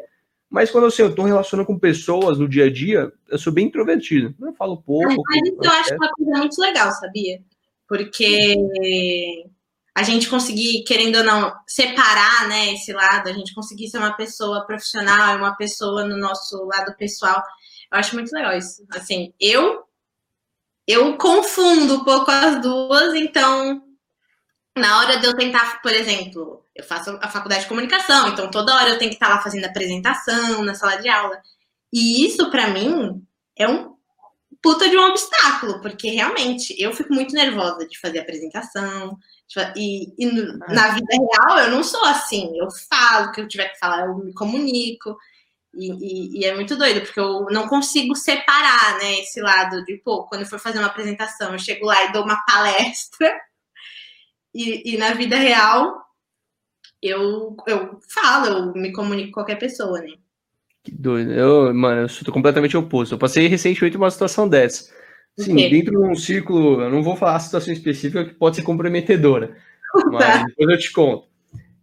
Mas 0.55 0.71
quando 0.71 0.87
assim, 0.87 1.03
eu 1.03 1.09
estou 1.09 1.25
relacionando 1.25 1.67
com 1.67 1.77
pessoas 1.77 2.39
no 2.39 2.49
dia 2.49 2.67
a 2.67 2.73
dia, 2.73 3.13
eu 3.29 3.37
sou 3.37 3.53
bem 3.53 3.67
introvertido. 3.67 4.33
Eu 4.41 4.55
falo 4.55 4.81
pouco. 4.81 5.09
Mas 5.09 5.49
isso 5.49 5.59
eu 5.61 5.71
acho 5.73 5.95
uma 5.97 6.09
coisa 6.13 6.39
muito 6.39 6.61
legal, 6.61 6.93
sabia? 6.93 7.43
Porque 7.89 8.55
a 9.93 10.05
gente 10.05 10.29
conseguir, 10.29 10.85
querendo 10.85 11.17
ou 11.17 11.25
não, 11.25 11.53
separar, 11.67 12.47
né, 12.47 12.73
esse 12.73 12.93
lado, 12.93 13.29
a 13.29 13.33
gente 13.33 13.53
conseguir 13.53 13.89
ser 13.89 13.99
uma 13.99 14.13
pessoa 14.13 14.65
profissional 14.65 15.35
e 15.35 15.39
uma 15.39 15.57
pessoa 15.57 16.05
no 16.05 16.17
nosso 16.17 16.65
lado 16.67 16.97
pessoal. 16.97 17.43
Eu 17.93 17.99
acho 17.99 18.15
muito 18.15 18.31
legal 18.33 18.57
isso. 18.57 18.87
Assim, 18.91 19.35
eu 19.41 19.83
eu 20.87 21.19
confundo 21.19 21.97
um 21.97 22.05
pouco 22.05 22.31
as 22.31 22.63
duas, 22.63 23.13
então 23.15 23.83
na 24.79 25.01
hora 25.01 25.19
de 25.19 25.27
eu 25.27 25.35
tentar, 25.35 25.83
por 25.83 25.93
exemplo, 25.93 26.64
eu 26.75 26.85
faço 26.85 27.19
a 27.23 27.29
faculdade 27.29 27.63
de 27.63 27.69
comunicação, 27.69 28.29
então 28.29 28.51
toda 28.51 28.75
hora 28.75 28.91
eu 28.91 28.99
tenho 28.99 29.11
que 29.11 29.17
estar 29.17 29.29
lá 29.29 29.41
fazendo 29.41 29.65
apresentação 29.65 30.65
na 30.65 30.75
sala 30.75 30.97
de 30.97 31.09
aula. 31.09 31.41
E 31.93 32.27
isso 32.27 32.51
para 32.51 32.69
mim 32.69 33.25
é 33.57 33.69
um 33.69 33.95
puta 34.61 34.89
de 34.89 34.97
um 34.97 35.09
obstáculo, 35.09 35.81
porque 35.81 36.09
realmente 36.11 36.75
eu 36.79 36.93
fico 36.93 37.13
muito 37.13 37.35
nervosa 37.35 37.87
de 37.87 37.99
fazer 38.01 38.21
apresentação, 38.21 39.19
e, 39.77 40.13
e 40.19 40.27
na 40.73 40.95
vida 40.95 41.13
real 41.13 41.59
eu 41.59 41.71
não 41.71 41.85
sou 41.85 42.05
assim. 42.07 42.51
Eu 42.57 42.69
falo 42.89 43.29
o 43.29 43.33
que 43.33 43.41
eu 43.41 43.49
tiver 43.49 43.69
que 43.69 43.79
falar, 43.79 44.07
eu 44.07 44.17
me 44.17 44.33
comunico. 44.33 45.17
E, 45.75 45.91
e, 45.91 46.41
e, 46.41 46.45
é 46.45 46.55
muito 46.55 46.77
doido, 46.77 47.01
porque 47.03 47.19
eu 47.19 47.47
não 47.51 47.67
consigo 47.69 48.15
separar, 48.15 48.97
né, 48.99 49.21
esse 49.21 49.41
lado 49.41 49.85
de, 49.85 49.97
pô, 49.99 50.25
quando 50.25 50.43
eu 50.43 50.47
for 50.47 50.59
fazer 50.59 50.79
uma 50.79 50.87
apresentação, 50.87 51.53
eu 51.53 51.59
chego 51.59 51.85
lá 51.87 52.05
e 52.05 52.13
dou 52.13 52.23
uma 52.23 52.41
palestra, 52.47 53.29
e, 54.55 54.95
e 54.95 54.97
na 54.97 55.15
vida 55.15 55.37
real, 55.37 56.04
eu, 57.09 57.57
eu 57.67 57.99
falo, 58.09 58.47
eu 58.47 58.73
me 58.75 58.93
comunico 58.93 59.29
com 59.29 59.35
qualquer 59.35 59.59
pessoa, 59.59 60.01
né. 60.01 60.15
Que 60.83 60.91
doido. 60.91 61.33
Eu, 61.33 61.75
mano, 61.75 62.03
eu 62.03 62.09
sou 62.09 62.33
completamente 62.33 62.77
oposto. 62.77 63.15
Eu 63.15 63.19
passei 63.19 63.49
recentemente 63.49 63.97
uma 63.97 64.11
situação 64.11 64.47
dessa. 64.47 64.93
Sim, 65.37 65.55
dentro 65.55 65.93
de 65.93 66.07
um 66.07 66.15
círculo, 66.15 66.83
eu 66.83 66.91
não 66.91 67.03
vou 67.03 67.17
falar 67.17 67.37
a 67.37 67.41
situação 67.41 67.73
específica 67.73 68.25
que 68.25 68.35
pode 68.35 68.57
ser 68.57 68.63
comprometedora, 68.63 69.57
mas 70.13 70.45
depois 70.47 70.71
eu 70.71 70.79
te 70.79 70.93
conto. 70.93 71.27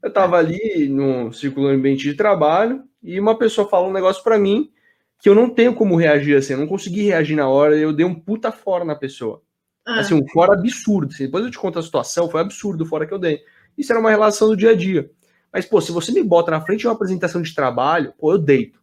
Eu 0.02 0.08
estava 0.08 0.38
ali 0.38 0.88
no 0.88 1.34
círculo 1.34 1.68
ambiente 1.68 2.04
de 2.04 2.14
trabalho 2.14 2.84
e 3.04 3.20
uma 3.20 3.38
pessoa 3.38 3.68
falou 3.68 3.90
um 3.90 3.94
negócio 3.94 4.24
para 4.24 4.40
mim 4.40 4.72
que 5.20 5.30
eu 5.30 5.36
não 5.36 5.50
tenho 5.50 5.76
como 5.76 5.96
reagir 5.96 6.36
assim, 6.36 6.54
eu 6.54 6.60
não 6.60 6.68
consegui 6.68 7.04
reagir 7.04 7.36
na 7.36 7.48
hora, 7.48 7.78
eu 7.78 7.94
dei 7.94 8.06
um 8.06 8.16
puta 8.16 8.52
fora 8.52 8.86
na 8.86 8.96
pessoa. 8.96 9.42
Ah. 9.86 10.00
Assim, 10.00 10.16
um 10.16 10.28
fora 10.30 10.54
absurdo. 10.54 11.12
Assim, 11.14 11.26
depois 11.26 11.44
eu 11.44 11.52
te 11.52 11.60
conto 11.60 11.78
a 11.78 11.84
situação, 11.84 12.30
foi 12.30 12.42
absurdo 12.42 12.84
o 12.84 12.88
fora 12.88 13.06
que 13.06 13.14
eu 13.14 13.20
dei. 13.20 13.42
Isso 13.78 13.92
era 13.92 14.00
uma 14.00 14.10
relação 14.10 14.48
do 14.48 14.58
dia 14.58 14.72
a 14.72 14.76
dia. 14.76 15.10
Mas, 15.52 15.66
pô, 15.66 15.82
se 15.82 15.92
você 15.92 16.12
me 16.12 16.24
bota 16.24 16.52
na 16.52 16.62
frente 16.62 16.82
de 16.82 16.88
uma 16.88 16.94
apresentação 16.94 17.42
de 17.42 17.54
trabalho, 17.54 18.14
pô, 18.18 18.34
eu 18.34 18.38
deito. 18.38 18.80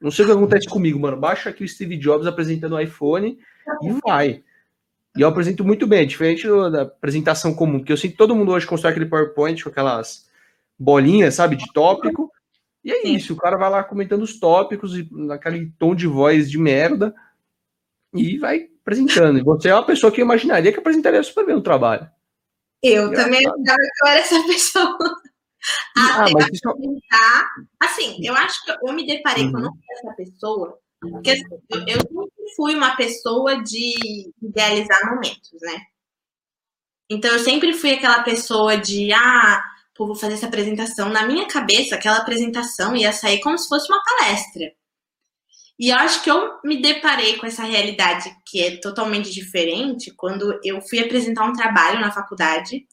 Não 0.00 0.10
sei 0.10 0.24
o 0.24 0.28
que 0.28 0.34
acontece 0.34 0.68
comigo, 0.68 0.98
mano. 0.98 1.16
Baixa 1.16 1.50
aqui 1.50 1.64
o 1.64 1.68
Steve 1.68 1.96
Jobs 1.96 2.26
apresentando 2.26 2.74
o 2.74 2.80
iPhone 2.80 3.38
e 3.82 3.90
vai. 4.04 4.42
E 5.16 5.20
eu 5.20 5.28
apresento 5.28 5.64
muito 5.64 5.86
bem, 5.86 6.06
diferente 6.06 6.46
da 6.70 6.82
apresentação 6.82 7.54
comum, 7.54 7.78
porque 7.78 7.92
eu 7.92 7.96
sinto 7.96 8.12
que 8.12 8.16
todo 8.16 8.34
mundo 8.34 8.52
hoje 8.52 8.66
constrói 8.66 8.92
aquele 8.92 9.06
PowerPoint 9.06 9.62
com 9.62 9.68
aquelas 9.68 10.28
bolinhas, 10.78 11.34
sabe, 11.34 11.54
de 11.54 11.70
tópico. 11.72 12.30
E 12.84 12.90
é 12.90 13.06
isso, 13.06 13.34
o 13.34 13.36
cara 13.36 13.56
vai 13.56 13.70
lá 13.70 13.84
comentando 13.84 14.22
os 14.22 14.40
tópicos 14.40 14.96
e 14.96 15.06
naquele 15.12 15.72
tom 15.78 15.94
de 15.94 16.06
voz 16.06 16.50
de 16.50 16.58
merda 16.58 17.14
e 18.12 18.38
vai 18.38 18.68
apresentando. 18.80 19.38
E 19.38 19.42
você 19.42 19.68
é 19.68 19.74
uma 19.74 19.86
pessoa 19.86 20.10
que 20.10 20.20
eu 20.20 20.24
imaginaria 20.24 20.72
que 20.72 20.80
apresentaria 20.80 21.22
super 21.22 21.46
bem 21.46 21.54
o 21.54 21.62
trabalho. 21.62 22.08
Eu 22.82 23.12
também 23.12 23.40
achava 23.46 23.56
que 23.60 24.04
eu 24.04 24.08
era 24.08 24.20
essa 24.20 24.42
pessoa. 24.46 25.22
Ah, 25.96 26.24
mas 26.32 26.48
isso... 26.52 26.68
Assim, 27.80 28.16
eu 28.22 28.34
acho 28.34 28.64
que 28.64 28.72
eu 28.72 28.92
me 28.92 29.06
deparei 29.06 29.44
uhum. 29.44 29.52
com 29.52 29.70
essa 29.92 30.16
pessoa 30.16 30.82
porque 31.10 31.32
assim, 31.32 31.44
eu, 31.88 31.96
eu 31.96 32.00
sempre 32.00 32.54
fui 32.54 32.74
uma 32.74 32.94
pessoa 32.96 33.62
de 33.62 34.32
idealizar 34.40 35.10
momentos, 35.10 35.50
né? 35.60 35.80
Então 37.10 37.32
eu 37.32 37.40
sempre 37.40 37.72
fui 37.74 37.92
aquela 37.92 38.22
pessoa 38.22 38.76
de, 38.76 39.12
ah, 39.12 39.62
pô, 39.94 40.06
vou 40.06 40.14
fazer 40.14 40.34
essa 40.34 40.46
apresentação. 40.46 41.08
Na 41.08 41.26
minha 41.26 41.48
cabeça, 41.48 41.96
aquela 41.96 42.18
apresentação 42.18 42.94
ia 42.94 43.12
sair 43.12 43.40
como 43.40 43.58
se 43.58 43.68
fosse 43.68 43.92
uma 43.92 44.02
palestra. 44.02 44.72
E 45.78 45.88
eu 45.88 45.96
acho 45.96 46.22
que 46.22 46.30
eu 46.30 46.60
me 46.64 46.80
deparei 46.80 47.36
com 47.36 47.46
essa 47.46 47.64
realidade 47.64 48.30
que 48.46 48.62
é 48.62 48.76
totalmente 48.76 49.32
diferente 49.32 50.12
quando 50.14 50.58
eu 50.62 50.80
fui 50.80 51.00
apresentar 51.00 51.44
um 51.44 51.52
trabalho 51.52 52.00
na 52.00 52.12
faculdade. 52.12 52.86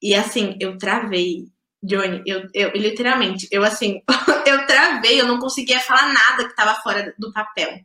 E 0.00 0.14
assim, 0.14 0.56
eu 0.60 0.78
travei 0.78 1.46
Johnny, 1.82 2.22
eu, 2.26 2.48
eu 2.52 2.70
literalmente, 2.74 3.46
eu 3.50 3.62
assim, 3.62 4.02
eu 4.46 4.66
travei, 4.66 5.20
eu 5.20 5.26
não 5.26 5.38
conseguia 5.38 5.78
falar 5.80 6.12
nada 6.12 6.44
que 6.44 6.50
estava 6.50 6.74
fora 6.80 7.14
do 7.18 7.32
papel. 7.32 7.80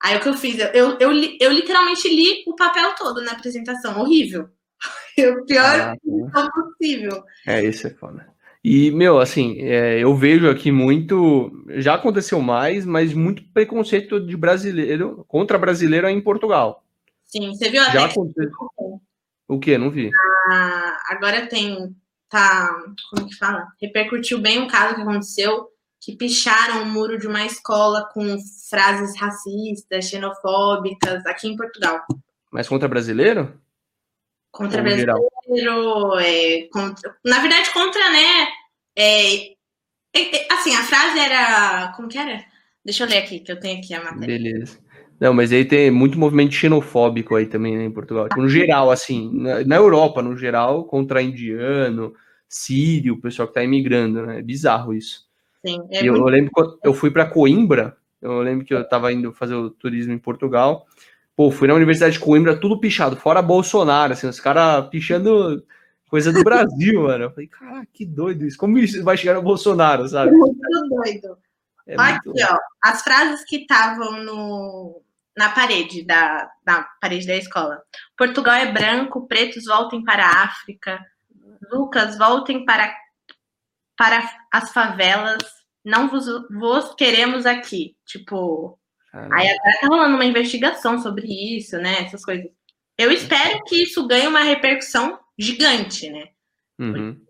Aí 0.00 0.16
o 0.16 0.20
que 0.20 0.28
eu 0.28 0.34
fiz? 0.34 0.58
Eu, 0.58 0.66
eu, 0.68 0.98
eu, 1.00 1.10
eu, 1.40 1.52
literalmente 1.52 2.08
li 2.08 2.44
o 2.46 2.54
papel 2.54 2.94
todo 2.94 3.22
na 3.22 3.32
apresentação, 3.32 4.00
horrível. 4.00 4.48
O 5.18 5.44
pior 5.46 5.96
ah, 6.32 6.48
possível. 6.54 7.24
É, 7.44 7.64
isso 7.64 7.88
é 7.88 7.90
foda. 7.90 8.24
E, 8.70 8.90
meu, 8.90 9.18
assim, 9.18 9.62
é, 9.62 9.98
eu 9.98 10.14
vejo 10.14 10.46
aqui 10.50 10.70
muito. 10.70 11.50
Já 11.78 11.94
aconteceu 11.94 12.38
mais, 12.42 12.84
mas 12.84 13.14
muito 13.14 13.42
preconceito 13.44 14.20
de 14.20 14.36
brasileiro 14.36 15.24
contra 15.26 15.56
brasileiro 15.56 16.06
em 16.06 16.20
Portugal. 16.20 16.84
Sim, 17.24 17.54
você 17.54 17.70
viu 17.70 17.82
Já 17.84 18.04
aconteceu. 18.04 18.50
O 19.48 19.58
que? 19.58 19.78
Não 19.78 19.90
vi. 19.90 20.10
Ah, 20.50 20.98
agora 21.08 21.46
tem 21.46 21.96
tá, 22.28 22.68
como 23.10 23.26
que 23.26 23.36
fala? 23.36 23.68
Repercutiu 23.80 24.38
bem 24.38 24.58
um 24.58 24.68
caso 24.68 24.96
que 24.96 25.00
aconteceu, 25.00 25.68
que 25.98 26.14
picharam 26.14 26.82
o 26.82 26.86
muro 26.86 27.18
de 27.18 27.26
uma 27.26 27.46
escola 27.46 28.06
com 28.12 28.36
frases 28.68 29.18
racistas, 29.18 30.10
xenofóbicas, 30.10 31.24
aqui 31.24 31.48
em 31.48 31.56
Portugal. 31.56 32.04
Mas 32.52 32.68
contra 32.68 32.86
brasileiro? 32.86 33.58
Contra 34.50 34.82
brasileiro, 34.82 36.18
é, 36.18 36.68
contra, 36.70 37.16
na 37.24 37.38
verdade 37.38 37.72
contra, 37.72 38.10
né, 38.10 38.57
é, 38.98 39.52
é, 40.12 40.36
é, 40.36 40.52
assim, 40.52 40.74
a 40.74 40.82
frase 40.82 41.18
era, 41.18 41.92
como 41.94 42.08
que 42.08 42.18
era? 42.18 42.44
Deixa 42.84 43.04
eu 43.04 43.08
ler 43.08 43.18
aqui, 43.18 43.38
que 43.38 43.52
eu 43.52 43.60
tenho 43.60 43.78
aqui 43.78 43.94
a 43.94 44.02
matéria. 44.02 44.26
Beleza. 44.26 44.78
Não, 45.20 45.32
mas 45.32 45.52
aí 45.52 45.64
tem 45.64 45.90
muito 45.90 46.18
movimento 46.18 46.54
xenofóbico 46.54 47.34
aí 47.34 47.46
também 47.46 47.76
né, 47.76 47.84
em 47.84 47.90
Portugal. 47.90 48.28
Tipo, 48.28 48.42
no 48.42 48.48
geral, 48.48 48.90
assim, 48.90 49.30
na, 49.34 49.64
na, 49.64 49.76
Europa, 49.76 50.22
no 50.22 50.36
geral, 50.36 50.84
contra 50.84 51.22
indiano, 51.22 52.12
sírio, 52.48 53.14
o 53.14 53.20
pessoal 53.20 53.46
que 53.46 53.54
tá 53.54 53.62
imigrando, 53.62 54.26
né? 54.26 54.38
É 54.38 54.42
bizarro 54.42 54.94
isso. 54.94 55.26
Sim. 55.64 55.80
É 55.90 56.00
eu, 56.00 56.12
muito... 56.12 56.26
eu, 56.26 56.32
lembro 56.32 56.50
quando 56.52 56.78
eu 56.84 56.94
fui 56.94 57.10
para 57.10 57.26
Coimbra, 57.26 57.96
eu 58.22 58.40
lembro 58.40 58.64
que 58.64 58.74
eu 58.74 58.88
tava 58.88 59.12
indo 59.12 59.32
fazer 59.32 59.54
o 59.54 59.70
turismo 59.70 60.12
em 60.12 60.18
Portugal. 60.18 60.86
Pô, 61.36 61.50
fui 61.50 61.68
na 61.68 61.74
Universidade 61.74 62.14
de 62.14 62.20
Coimbra, 62.20 62.56
tudo 62.56 62.80
pichado, 62.80 63.16
fora 63.16 63.42
Bolsonaro, 63.42 64.12
assim, 64.12 64.26
os 64.26 64.40
caras 64.40 64.88
pichando 64.88 65.62
coisa 66.08 66.32
do 66.32 66.42
Brasil, 66.42 67.02
mano. 67.02 67.24
Eu 67.24 67.30
falei, 67.30 67.46
cara, 67.46 67.86
que 67.92 68.04
doido 68.04 68.44
isso. 68.46 68.58
Como 68.58 68.78
isso 68.78 69.02
vai 69.04 69.16
chegar 69.16 69.34
no 69.34 69.42
Bolsonaro, 69.42 70.08
sabe? 70.08 70.32
Muito 70.32 70.58
doido. 70.88 71.38
É 71.86 71.94
Aqui, 71.96 72.28
muito... 72.28 72.44
ó, 72.44 72.58
as 72.82 73.02
frases 73.02 73.44
que 73.44 73.56
estavam 73.58 74.22
no, 74.22 75.02
na 75.36 75.50
parede 75.50 76.04
da, 76.04 76.50
da 76.64 76.82
parede 77.00 77.26
da 77.26 77.36
escola. 77.36 77.80
Portugal 78.16 78.54
é 78.54 78.72
branco, 78.72 79.26
pretos 79.26 79.64
voltem 79.64 80.04
para 80.04 80.26
a 80.26 80.42
África. 80.44 81.00
Lucas, 81.70 82.18
voltem 82.18 82.64
para, 82.64 82.94
para 83.96 84.28
as 84.52 84.72
favelas. 84.72 85.38
Não 85.84 86.08
vos, 86.08 86.26
vos 86.50 86.94
queremos 86.94 87.46
aqui. 87.46 87.96
Tipo. 88.04 88.78
Aí 89.10 89.48
agora 89.48 89.78
tá 89.80 89.86
rolando 89.86 90.14
uma 90.16 90.24
investigação 90.24 90.98
sobre 91.00 91.26
isso, 91.56 91.78
né? 91.78 92.02
Essas 92.02 92.22
coisas. 92.22 92.46
Eu 92.98 93.10
espero 93.10 93.62
que 93.64 93.84
isso 93.84 94.06
ganhe 94.06 94.26
uma 94.26 94.42
repercussão 94.42 95.18
gigante, 95.38 96.10
né? 96.10 96.28
Uhum. 96.78 97.20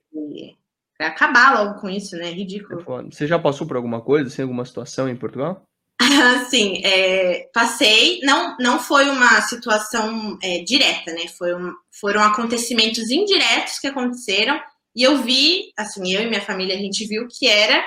acabar 0.99 1.55
logo 1.55 1.81
com 1.81 1.89
isso, 1.89 2.17
né? 2.17 2.31
Ridículo. 2.31 2.81
É 2.81 3.03
Você 3.05 3.27
já 3.27 3.39
passou 3.39 3.67
por 3.67 3.77
alguma 3.77 4.01
coisa, 4.01 4.29
assim, 4.29 4.43
alguma 4.43 4.65
situação 4.65 5.09
em 5.09 5.17
Portugal? 5.17 5.63
Sim, 6.51 6.81
é, 6.85 7.49
passei. 7.53 8.21
Não, 8.23 8.57
não 8.59 8.79
foi 8.79 9.09
uma 9.09 9.41
situação 9.43 10.39
é, 10.43 10.61
direta, 10.61 11.13
né? 11.13 11.27
Foi 11.29 11.55
um, 11.55 11.73
foram 12.01 12.23
acontecimentos 12.23 13.11
indiretos 13.11 13.79
que 13.79 13.87
aconteceram 13.87 14.61
e 14.95 15.03
eu 15.03 15.19
vi, 15.19 15.73
assim, 15.77 16.13
eu 16.13 16.23
e 16.23 16.27
minha 16.27 16.41
família 16.41 16.75
a 16.75 16.79
gente 16.79 17.07
viu 17.07 17.29
que 17.29 17.47
era 17.47 17.85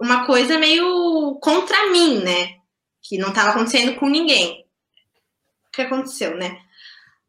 uma 0.00 0.26
coisa 0.26 0.58
meio 0.58 1.38
contra 1.40 1.90
mim, 1.90 2.22
né? 2.22 2.56
Que 3.00 3.18
não 3.18 3.28
estava 3.28 3.50
acontecendo 3.50 3.94
com 3.96 4.08
ninguém. 4.08 4.66
O 5.68 5.70
que 5.72 5.82
aconteceu, 5.82 6.36
né? 6.36 6.60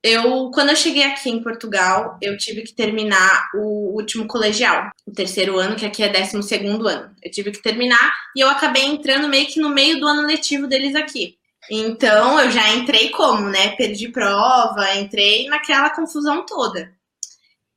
Eu, 0.03 0.51
quando 0.51 0.69
eu 0.69 0.75
cheguei 0.75 1.03
aqui 1.03 1.29
em 1.29 1.41
Portugal, 1.41 2.17
eu 2.21 2.37
tive 2.37 2.61
que 2.63 2.73
terminar 2.73 3.47
o 3.55 3.95
último 3.95 4.27
colegial, 4.27 4.91
o 5.07 5.13
terceiro 5.13 5.57
ano, 5.57 5.77
que 5.77 5.85
aqui 5.85 6.03
é 6.03 6.09
décimo 6.09 6.43
segundo 6.43 6.89
ano. 6.89 7.15
Eu 7.23 7.31
tive 7.31 7.51
que 7.51 7.61
terminar 7.61 8.13
e 8.35 8.41
eu 8.41 8.49
acabei 8.49 8.83
entrando 8.83 9.29
meio 9.29 9.47
que 9.47 9.61
no 9.61 9.69
meio 9.69 10.01
do 10.01 10.05
ano 10.05 10.27
letivo 10.27 10.67
deles 10.67 10.93
aqui. 10.93 11.37
Então, 11.71 12.37
eu 12.37 12.51
já 12.51 12.69
entrei 12.75 13.11
como, 13.11 13.47
né? 13.49 13.69
Perdi 13.77 14.09
prova, 14.09 14.93
entrei 14.95 15.47
naquela 15.47 15.89
confusão 15.89 16.45
toda. 16.45 16.91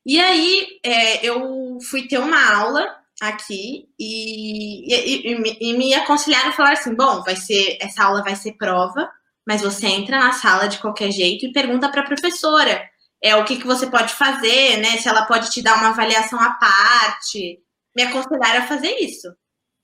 E 0.04 0.18
aí, 0.18 0.66
é, 0.82 1.24
eu 1.24 1.78
fui 1.80 2.08
ter 2.08 2.18
uma 2.18 2.56
aula 2.56 2.84
aqui 3.20 3.88
e, 3.98 4.92
e, 4.92 5.32
e, 5.32 5.70
e 5.70 5.78
me 5.78 5.94
aconselharam 5.94 6.48
a 6.50 6.52
falar 6.52 6.72
assim: 6.72 6.94
bom, 6.94 7.22
vai 7.22 7.36
ser 7.36 7.78
essa 7.80 8.04
aula 8.04 8.22
vai 8.22 8.34
ser 8.34 8.54
prova, 8.54 9.08
mas 9.46 9.62
você 9.62 9.86
entra 9.86 10.18
na 10.18 10.32
sala 10.32 10.66
de 10.68 10.78
qualquer 10.78 11.10
jeito 11.12 11.46
e 11.46 11.52
pergunta 11.52 11.88
para 11.90 12.02
a 12.02 12.06
professora. 12.06 12.88
é, 13.22 13.34
o 13.36 13.44
que, 13.44 13.56
que 13.58 13.66
você 13.66 13.86
pode 13.88 14.14
fazer, 14.14 14.78
né? 14.78 14.98
Se 14.98 15.08
ela 15.08 15.26
pode 15.26 15.50
te 15.50 15.62
dar 15.62 15.76
uma 15.76 15.88
avaliação 15.88 16.40
à 16.40 16.52
parte. 16.54 17.58
Me 17.96 18.02
aconselharam 18.04 18.64
a 18.64 18.66
fazer 18.66 18.94
isso. 19.00 19.28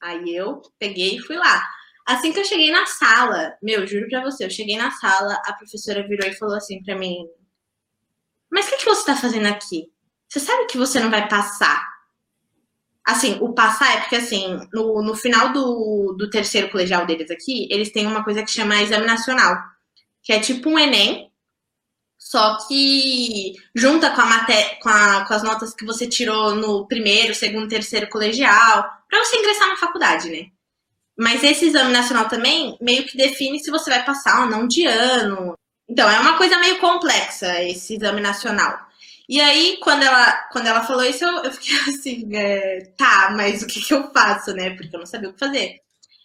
Aí 0.02 0.35
eu 0.37 0.61
peguei 0.78 1.16
e 1.16 1.21
fui 1.21 1.37
lá. 1.37 1.62
Assim 2.07 2.33
que 2.33 2.40
eu 2.40 2.45
cheguei 2.45 2.71
na 2.71 2.85
sala, 2.87 3.57
meu, 3.62 3.87
juro 3.87 4.09
pra 4.09 4.23
você, 4.23 4.45
eu 4.45 4.50
cheguei 4.50 4.76
na 4.76 4.90
sala, 4.90 5.40
a 5.47 5.52
professora 5.54 6.07
virou 6.07 6.28
e 6.28 6.35
falou 6.35 6.57
assim 6.57 6.83
pra 6.83 6.97
mim: 6.97 7.16
Mas 8.50 8.66
o 8.66 8.71
que, 8.71 8.78
que 8.78 8.85
você 8.85 9.07
tá 9.07 9.16
fazendo 9.16 9.47
aqui? 9.47 9.87
Você 10.28 10.40
sabe 10.40 10.66
que 10.66 10.78
você 10.78 11.00
não 11.00 11.11
vai 11.11 11.28
passar. 11.28 11.91
Assim, 13.04 13.38
o 13.40 13.52
passar 13.52 13.97
é 13.97 14.00
porque, 14.00 14.16
assim, 14.16 14.61
no, 14.73 15.02
no 15.02 15.14
final 15.14 15.52
do, 15.52 16.14
do 16.16 16.30
terceiro 16.30 16.71
colegial 16.71 17.04
deles 17.04 17.30
aqui, 17.30 17.66
eles 17.71 17.90
têm 17.90 18.06
uma 18.06 18.23
coisa 18.23 18.42
que 18.42 18.50
chama 18.50 18.80
exame 18.80 19.06
nacional, 19.06 19.56
que 20.23 20.32
é 20.32 20.38
tipo 20.38 20.71
um 20.71 20.78
Enem, 20.78 21.32
só 22.16 22.56
que 22.66 23.54
junta 23.75 24.11
com, 24.11 24.21
a 24.21 24.26
maté 24.26 24.78
com, 24.80 24.88
a, 24.88 25.25
com 25.26 25.35
as 25.35 25.42
notas 25.42 25.75
que 25.75 25.85
você 25.85 26.06
tirou 26.06 26.54
no 26.54 26.87
primeiro, 26.87 27.35
segundo, 27.35 27.68
terceiro 27.68 28.09
colegial, 28.09 28.88
para 29.09 29.25
você 29.25 29.37
ingressar 29.37 29.68
na 29.68 29.76
faculdade, 29.76 30.30
né? 30.30 30.47
Mas 31.18 31.42
esse 31.42 31.66
exame 31.66 31.92
nacional 31.92 32.28
também 32.28 32.76
meio 32.80 33.04
que 33.04 33.16
define 33.16 33.59
se 33.59 33.71
você 33.71 33.90
vai 33.90 34.04
passar 34.04 34.42
ou 34.42 34.47
não 34.47 34.66
de 34.66 34.87
ano. 34.87 35.59
Então, 35.88 36.09
é 36.09 36.18
uma 36.21 36.38
coisa 36.38 36.59
meio 36.59 36.78
complexa 36.78 37.62
esse 37.64 37.97
exame 37.97 38.21
nacional. 38.21 38.78
E 39.33 39.41
aí, 39.41 39.79
quando 39.83 40.03
ela, 40.03 40.31
quando 40.53 40.67
ela 40.67 40.83
falou 40.83 41.05
isso, 41.05 41.25
eu, 41.25 41.45
eu 41.45 41.53
fiquei 41.53 41.75
assim, 41.89 42.37
é, 42.37 42.93
tá, 42.99 43.33
mas 43.35 43.62
o 43.62 43.67
que, 43.67 43.81
que 43.81 43.95
eu 43.95 44.12
faço, 44.12 44.53
né? 44.53 44.77
Porque 44.77 44.95
eu 44.95 45.01
não 45.01 45.07
sabia 45.07 45.31
o 45.31 45.33
que 45.33 45.39
fazer. 45.39 45.81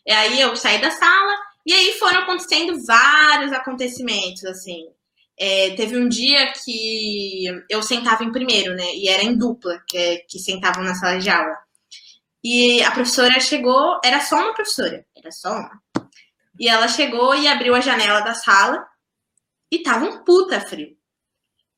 E 0.06 0.12
aí 0.12 0.42
eu 0.42 0.54
saí 0.58 0.82
da 0.82 0.92
sala, 0.92 1.38
e 1.66 1.72
aí 1.72 1.94
foram 1.94 2.20
acontecendo 2.20 2.78
vários 2.86 3.54
acontecimentos, 3.54 4.44
assim. 4.44 4.90
É, 5.40 5.70
teve 5.78 5.98
um 5.98 6.10
dia 6.10 6.52
que 6.52 7.46
eu 7.70 7.82
sentava 7.82 8.26
em 8.26 8.32
primeiro, 8.34 8.76
né? 8.76 8.94
E 8.96 9.08
era 9.08 9.24
em 9.24 9.38
dupla, 9.38 9.82
que, 9.88 9.98
é, 9.98 10.18
que 10.28 10.38
sentavam 10.38 10.84
na 10.84 10.94
sala 10.94 11.18
de 11.18 11.30
aula. 11.30 11.58
E 12.44 12.84
a 12.84 12.92
professora 12.92 13.40
chegou, 13.40 14.02
era 14.04 14.20
só 14.20 14.36
uma 14.36 14.54
professora, 14.54 15.06
era 15.16 15.32
só 15.32 15.54
uma. 15.54 15.82
E 16.60 16.68
ela 16.68 16.90
chegou 16.90 17.34
e 17.34 17.48
abriu 17.48 17.74
a 17.74 17.80
janela 17.80 18.20
da 18.20 18.34
sala 18.34 18.86
e 19.72 19.80
tava 19.80 20.04
um 20.04 20.26
puta 20.26 20.60
frio. 20.60 20.97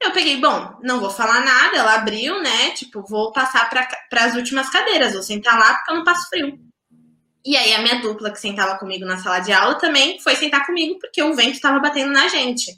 Eu 0.01 0.11
peguei, 0.11 0.39
bom, 0.39 0.77
não 0.81 0.99
vou 0.99 1.09
falar 1.09 1.41
nada, 1.41 1.77
ela 1.77 1.95
abriu, 1.95 2.41
né? 2.41 2.71
Tipo, 2.71 3.01
vou 3.01 3.33
passar 3.33 3.69
para 3.69 4.25
as 4.25 4.35
últimas 4.35 4.69
cadeiras, 4.69 5.13
vou 5.13 5.21
sentar 5.21 5.59
lá 5.59 5.73
porque 5.75 5.91
eu 5.91 5.95
não 5.97 6.03
passo 6.05 6.29
frio. 6.29 6.57
E 7.45 7.57
aí 7.57 7.73
a 7.73 7.81
minha 7.81 8.01
dupla 8.01 8.31
que 8.31 8.39
sentava 8.39 8.77
comigo 8.77 9.05
na 9.05 9.17
sala 9.17 9.39
de 9.39 9.51
aula 9.51 9.75
também 9.75 10.19
foi 10.19 10.35
sentar 10.35 10.65
comigo 10.65 10.99
porque 10.99 11.21
o 11.21 11.33
vento 11.33 11.53
estava 11.53 11.79
batendo 11.79 12.11
na 12.11 12.27
gente. 12.27 12.71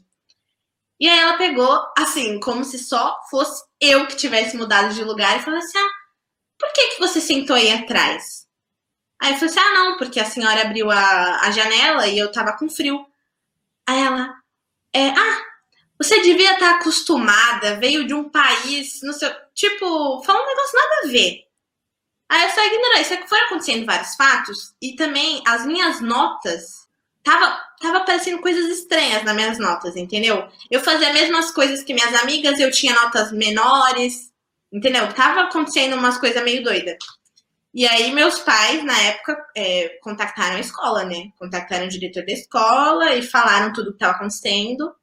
E 0.99 1.09
aí 1.09 1.19
ela 1.19 1.37
pegou, 1.37 1.83
assim, 1.97 2.39
como 2.39 2.63
se 2.63 2.77
só 2.77 3.19
fosse 3.29 3.63
eu 3.79 4.05
que 4.07 4.15
tivesse 4.15 4.55
mudado 4.55 4.93
de 4.93 5.03
lugar 5.03 5.35
e 5.35 5.41
falou 5.41 5.59
assim: 5.59 5.77
ah, 5.77 5.91
por 6.59 6.71
que, 6.73 6.89
que 6.89 6.99
você 6.99 7.19
sentou 7.19 7.55
aí 7.55 7.71
atrás? 7.71 8.47
Aí 9.19 9.31
eu 9.33 9.37
falei 9.37 9.49
assim: 9.49 9.59
ah, 9.59 9.73
não, 9.73 9.97
porque 9.97 10.19
a 10.19 10.25
senhora 10.25 10.61
abriu 10.61 10.91
a, 10.91 11.41
a 11.41 11.51
janela 11.51 12.07
e 12.07 12.19
eu 12.19 12.31
tava 12.31 12.55
com 12.55 12.69
frio. 12.69 13.03
Aí 13.87 13.99
ela, 13.99 14.31
é, 14.93 15.09
ah, 15.09 15.41
você 16.01 16.21
devia 16.21 16.53
estar 16.53 16.75
acostumada, 16.75 17.75
veio 17.77 18.05
de 18.07 18.13
um 18.13 18.29
país, 18.29 19.01
no 19.03 19.13
seu, 19.13 19.29
tipo, 19.53 20.21
falou 20.23 20.43
um 20.43 20.47
negócio 20.47 20.79
nada 20.79 20.95
a 21.03 21.07
ver. 21.07 21.43
Aí 22.29 22.43
eu 22.43 22.49
só 22.49 22.65
ignorei. 22.65 23.01
Isso 23.01 23.13
é 23.13 23.17
que 23.17 23.27
foram 23.29 23.45
acontecendo 23.45 23.85
vários 23.85 24.15
fatos 24.15 24.73
e 24.81 24.95
também 24.95 25.43
as 25.45 25.65
minhas 25.65 25.99
notas 25.99 26.87
tava, 27.23 27.59
tava 27.79 27.97
aparecendo 27.99 28.41
coisas 28.41 28.65
estranhas 28.65 29.23
nas 29.23 29.35
minhas 29.35 29.59
notas, 29.59 29.95
entendeu? 29.95 30.47
Eu 30.69 30.79
fazia 30.79 31.09
as 31.09 31.13
mesmas 31.13 31.51
coisas 31.51 31.83
que 31.83 31.93
minhas 31.93 32.15
amigas, 32.21 32.59
eu 32.59 32.71
tinha 32.71 32.95
notas 32.95 33.31
menores. 33.31 34.31
Entendeu? 34.71 35.11
Tava 35.13 35.41
acontecendo 35.41 35.97
umas 35.97 36.17
coisas 36.17 36.41
meio 36.43 36.63
doidas. 36.63 36.95
E 37.73 37.85
aí, 37.85 38.11
meus 38.13 38.39
pais, 38.39 38.83
na 38.83 38.97
época, 38.97 39.37
é, 39.55 39.99
contactaram 40.01 40.55
a 40.55 40.59
escola, 40.61 41.03
né? 41.03 41.29
Contactaram 41.37 41.85
o 41.85 41.89
diretor 41.89 42.25
da 42.25 42.31
escola 42.31 43.13
e 43.15 43.21
falaram 43.21 43.73
tudo 43.73 43.91
que 43.91 43.95
estava 43.95 44.13
acontecendo. 44.13 44.93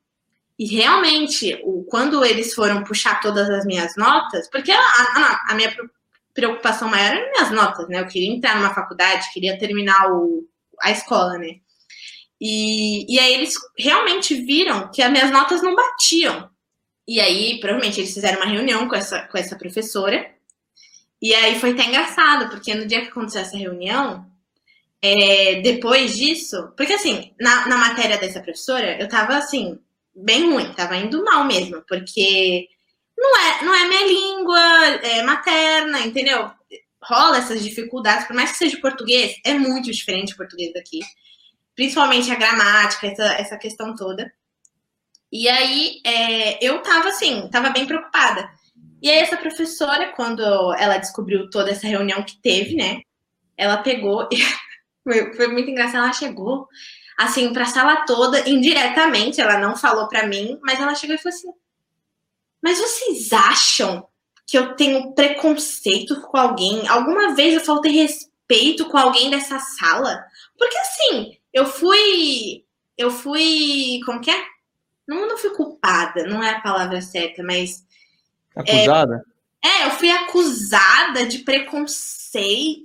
E 0.59 0.66
realmente, 0.66 1.61
o, 1.62 1.85
quando 1.85 2.25
eles 2.25 2.53
foram 2.53 2.83
puxar 2.83 3.21
todas 3.21 3.49
as 3.49 3.64
minhas 3.64 3.94
notas, 3.97 4.49
porque 4.51 4.73
a, 4.73 4.81
a, 4.81 5.53
a 5.53 5.55
minha 5.55 5.73
preocupação 6.35 6.88
maior 6.88 7.16
era 7.16 7.31
minhas 7.31 7.51
notas, 7.51 7.88
né? 7.88 8.01
Eu 8.01 8.07
queria 8.07 8.33
entrar 8.33 8.57
numa 8.57 8.75
faculdade, 8.75 9.33
queria 9.33 9.59
terminar 9.59 10.12
o, 10.12 10.49
a 10.81 10.90
escola, 10.90 11.38
né? 11.38 11.61
E, 12.40 13.12
e 13.12 13.18
aí 13.18 13.35
eles 13.35 13.55
realmente 13.77 14.35
viram 14.35 14.90
que 14.90 15.03
as 15.03 15.11
minhas 15.11 15.31
notas 15.31 15.62
não 15.62 15.75
batiam. 15.75 16.51
E 17.07 17.21
aí, 17.21 17.59
provavelmente, 17.61 18.01
eles 18.01 18.12
fizeram 18.12 18.38
uma 18.38 18.51
reunião 18.51 18.88
com 18.88 18.94
essa, 18.94 19.23
com 19.23 19.38
essa 19.38 19.57
professora. 19.57 20.31
E 21.21 21.35
aí 21.35 21.59
foi 21.59 21.71
até 21.71 21.85
engraçado, 21.87 22.51
porque 22.51 22.75
no 22.75 22.87
dia 22.87 23.01
que 23.01 23.09
aconteceu 23.09 23.40
essa 23.40 23.57
reunião, 23.57 24.27
é, 25.03 25.61
depois 25.62 26.16
disso, 26.16 26.73
porque 26.77 26.92
assim, 26.92 27.33
na, 27.40 27.66
na 27.66 27.77
matéria 27.77 28.18
dessa 28.18 28.40
professora, 28.40 29.01
eu 29.01 29.09
tava 29.09 29.37
assim, 29.37 29.79
bem 30.19 30.51
ruim, 30.51 30.73
tava 30.73 30.97
indo 30.97 31.25
mal 31.25 31.45
mesmo, 31.45 31.83
porque 31.89 32.69
não 33.17 33.37
é, 33.37 33.65
não 33.65 33.75
é 33.75 33.89
minha 33.89 34.07
língua 34.07 34.61
é 35.03 35.23
materna, 35.23 36.01
entendeu? 36.01 36.51
Rola 37.03 37.39
essas 37.39 37.63
dificuldades, 37.63 38.27
por 38.27 38.35
mais 38.35 38.53
que 38.53 38.59
seja 38.59 38.81
português, 38.81 39.37
é 39.45 39.55
muito 39.55 39.91
diferente 39.91 40.35
o 40.35 40.37
português 40.37 40.73
daqui. 40.73 41.01
Principalmente 41.75 42.31
a 42.31 42.35
gramática, 42.35 43.07
essa, 43.07 43.25
essa 43.35 43.57
questão 43.57 43.95
toda. 43.95 44.33
E 45.31 45.49
aí 45.49 46.01
é, 46.05 46.65
eu 46.65 46.83
tava 46.83 47.09
assim, 47.09 47.49
tava 47.51 47.71
bem 47.71 47.87
preocupada. 47.87 48.51
E 49.01 49.09
aí 49.11 49.19
essa 49.19 49.37
professora, 49.37 50.13
quando 50.13 50.43
ela 50.75 50.99
descobriu 50.99 51.49
toda 51.51 51.71
essa 51.71 51.87
reunião 51.87 52.23
que 52.23 52.41
teve, 52.41 52.75
né? 52.75 53.01
Ela 53.57 53.79
pegou 53.79 54.29
e 54.33 54.39
foi, 55.05 55.33
foi 55.35 55.49
muito 55.49 55.71
engraçado, 55.71 56.05
ela 56.05 56.13
chegou 56.13 56.67
assim 57.19 57.53
para 57.53 57.65
a 57.65 57.67
sala 57.67 58.07
toda 58.07 58.49
indiretamente, 58.49 59.41
ela 59.41 59.59
não 59.59 59.77
falou 59.77 60.09
para 60.09 60.27
mim, 60.27 60.59
mas 60.63 60.79
ela 60.79 60.95
chegou 60.95 61.17
e 61.17 61.19
falou 61.19 61.37
assim: 61.37 61.53
"Mas 62.63 62.79
vocês 62.79 63.33
acham 63.33 64.07
que 64.47 64.57
eu 64.57 64.77
tenho 64.77 65.13
preconceito 65.15 66.21
com 66.23 66.39
alguém? 66.39 66.87
Alguma 66.89 67.35
vez 67.35 67.55
eu 67.55 67.61
faltei 67.61 67.93
respeito 67.93 68.89
com 68.89 68.97
alguém 68.97 69.31
dessa 69.31 69.59
sala? 69.59 70.25
Porque 70.57 70.77
assim, 70.79 71.37
eu 71.53 71.67
fui 71.67 72.65
eu 72.99 73.13
fui, 73.13 74.01
como 74.05 74.21
que 74.21 74.31
é? 74.31 74.45
Não, 75.07 75.29
não 75.29 75.39
fui 75.39 75.51
culpada, 75.51 76.27
não 76.27 76.43
é 76.43 76.51
a 76.51 76.61
palavra 76.61 77.01
certa, 77.01 77.45
mas. 77.45 77.87
Acusada? 78.57 79.25
É, 79.65 79.69
é 79.69 79.87
eu 79.87 79.91
fui 79.93 80.11
acusada 80.11 81.25
de 81.25 81.39
preconceito, 81.39 82.18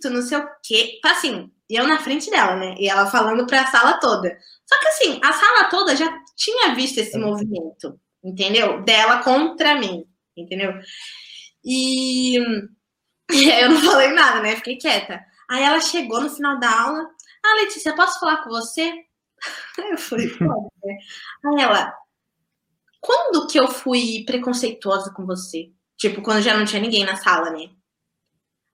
não 0.09 0.21
sei 0.21 0.37
o 0.37 0.47
quê. 0.63 0.99
Assim, 1.05 1.51
eu 1.69 1.87
na 1.87 1.99
frente 1.99 2.29
dela, 2.29 2.55
né? 2.55 2.75
E 2.77 2.87
ela 2.87 3.05
falando 3.07 3.45
para 3.45 3.61
a 3.61 3.67
sala 3.67 3.99
toda. 3.99 4.37
Só 4.65 4.79
que 4.79 4.87
assim, 4.87 5.19
a 5.23 5.33
sala 5.33 5.69
toda 5.69 5.95
já 5.95 6.07
tinha 6.35 6.75
visto 6.75 6.99
esse 6.99 7.17
movimento, 7.17 7.99
entendeu? 8.23 8.81
Dela 8.83 9.23
contra 9.23 9.75
mim, 9.75 10.05
entendeu? 10.37 10.73
E 11.63 12.37
eu 13.31 13.69
não 13.69 13.81
falei 13.81 14.09
nada, 14.11 14.41
né? 14.41 14.55
Fiquei 14.55 14.77
quieta. 14.77 15.23
Aí 15.49 15.63
ela 15.63 15.79
chegou 15.81 16.21
no 16.21 16.29
final 16.29 16.59
da 16.59 16.81
aula. 16.81 17.09
Ah, 17.45 17.55
Letícia, 17.61 17.95
posso 17.95 18.19
falar 18.19 18.43
com 18.43 18.49
você? 18.49 18.93
Eu 19.77 19.97
falei, 19.97 20.29
pode, 20.29 20.69
né? 20.83 20.97
Aí 21.45 21.61
ela, 21.61 21.93
quando 23.01 23.47
que 23.47 23.59
eu 23.59 23.67
fui 23.67 24.23
preconceituosa 24.25 25.11
com 25.13 25.25
você? 25.25 25.71
Tipo, 25.97 26.21
quando 26.21 26.41
já 26.41 26.57
não 26.57 26.63
tinha 26.63 26.81
ninguém 26.81 27.03
na 27.03 27.17
sala, 27.17 27.49
né? 27.51 27.69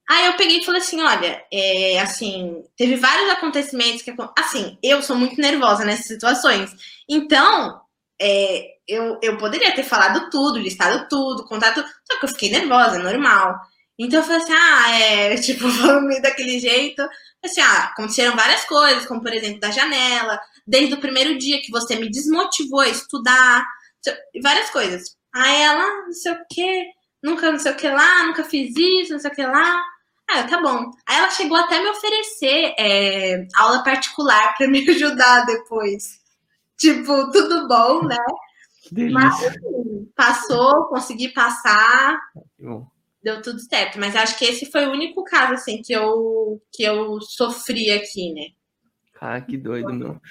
Aí 0.09 0.25
eu 0.25 0.33
peguei 0.33 0.57
e 0.57 0.65
falei 0.65 0.81
assim, 0.81 0.99
olha, 1.01 1.45
é, 1.53 1.99
assim, 1.99 2.63
teve 2.75 2.95
vários 2.95 3.29
acontecimentos 3.29 4.01
que, 4.01 4.11
assim, 4.37 4.75
eu 4.81 5.03
sou 5.03 5.15
muito 5.15 5.39
nervosa 5.39 5.85
nessas 5.85 6.07
situações. 6.07 6.71
Então, 7.07 7.79
é, 8.19 8.65
eu, 8.87 9.19
eu 9.21 9.37
poderia 9.37 9.73
ter 9.75 9.83
falado 9.83 10.29
tudo, 10.31 10.57
listado 10.57 11.07
tudo, 11.07 11.45
contado 11.45 11.75
tudo, 11.75 11.87
só 12.11 12.17
que 12.17 12.25
eu 12.25 12.29
fiquei 12.29 12.49
nervosa, 12.49 12.97
normal. 12.97 13.55
Então 13.99 14.19
eu 14.21 14.25
falei 14.25 14.41
assim, 14.41 14.53
ah, 14.53 14.99
é, 14.99 15.35
tipo, 15.41 15.69
falando 15.69 16.21
daquele 16.21 16.57
jeito, 16.59 17.07
assim, 17.45 17.61
ah, 17.61 17.83
aconteceram 17.93 18.35
várias 18.35 18.65
coisas, 18.65 19.05
como 19.05 19.21
por 19.21 19.31
exemplo, 19.31 19.59
da 19.59 19.69
janela, 19.69 20.39
desde 20.65 20.95
o 20.95 20.99
primeiro 20.99 21.37
dia 21.37 21.61
que 21.61 21.69
você 21.69 21.95
me 21.95 22.09
desmotivou 22.09 22.79
a 22.79 22.89
estudar, 22.89 23.63
várias 24.41 24.71
coisas. 24.71 25.15
Aí 25.33 25.61
ela, 25.61 26.05
não 26.05 26.13
sei 26.13 26.31
o 26.31 26.45
que, 26.51 26.85
nunca 27.23 27.51
não 27.51 27.59
sei 27.59 27.73
o 27.73 27.75
que 27.75 27.87
lá, 27.87 28.25
nunca 28.25 28.43
fiz 28.43 28.75
isso, 28.75 29.11
não 29.13 29.19
sei 29.19 29.29
o 29.29 29.35
que 29.35 29.45
lá. 29.45 29.83
Ah, 30.31 30.43
tá 30.43 30.61
bom. 30.61 30.91
Aí 31.07 31.17
ela 31.17 31.31
chegou 31.31 31.57
até 31.57 31.81
me 31.81 31.89
oferecer 31.89 32.75
é, 32.77 33.47
aula 33.55 33.83
particular 33.83 34.55
para 34.55 34.67
me 34.67 34.79
ajudar 34.89 35.45
depois. 35.45 36.19
Tipo, 36.77 37.31
tudo 37.31 37.67
bom, 37.67 38.03
né? 38.03 38.17
Mas 39.11 39.43
assim, 39.43 40.09
passou, 40.15 40.85
consegui 40.85 41.29
passar. 41.29 42.19
Deu 43.23 43.41
tudo 43.41 43.59
certo. 43.59 43.99
Mas 43.99 44.15
acho 44.15 44.37
que 44.37 44.45
esse 44.45 44.67
foi 44.71 44.85
o 44.85 44.91
único 44.91 45.23
caso 45.23 45.53
assim 45.53 45.81
que 45.81 45.93
eu 45.93 46.61
que 46.71 46.83
eu 46.83 47.19
sofri 47.21 47.91
aqui, 47.91 48.33
né? 48.33 48.47
Ah, 49.19 49.41
que 49.41 49.57
doido, 49.57 49.93
meu. 49.93 50.21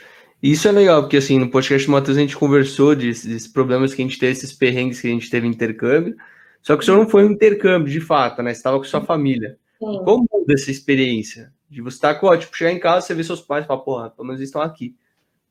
Isso 0.42 0.68
é 0.68 0.72
legal, 0.72 1.02
porque 1.02 1.16
assim, 1.16 1.38
no 1.38 1.50
podcast 1.50 1.86
do 1.86 1.92
Matheus 1.92 2.16
a 2.16 2.20
gente 2.20 2.36
conversou 2.36 2.94
desses 2.94 3.48
problemas 3.48 3.92
que 3.92 4.00
a 4.00 4.04
gente 4.04 4.18
teve, 4.18 4.32
esses 4.32 4.52
perrengues 4.52 5.00
que 5.00 5.08
a 5.08 5.10
gente 5.10 5.28
teve 5.28 5.46
em 5.46 5.50
intercâmbio. 5.50 6.16
Só 6.62 6.76
que 6.76 6.82
o 6.82 6.84
senhor 6.84 6.98
não 6.98 7.08
foi 7.08 7.24
um 7.24 7.32
intercâmbio, 7.32 7.92
de 7.92 8.00
fato, 8.00 8.42
né? 8.42 8.54
Você 8.54 8.58
estava 8.58 8.78
com 8.78 8.84
sua 8.84 9.04
família. 9.04 9.58
Sim. 9.78 10.02
Como 10.04 10.26
muda 10.30 10.54
essa 10.54 10.70
experiência? 10.70 11.52
De 11.68 11.82
você 11.82 11.96
estar 11.96 12.14
com, 12.16 12.36
tipo, 12.36 12.56
chegar 12.56 12.72
em 12.72 12.80
casa, 12.80 13.06
você 13.06 13.14
vê 13.14 13.22
seus 13.22 13.42
pais 13.42 13.64
e 13.64 13.68
falar, 13.68 13.80
porra, 13.80 14.10
pelo 14.10 14.26
menos 14.26 14.40
eles 14.40 14.48
estão 14.48 14.62
aqui. 14.62 14.96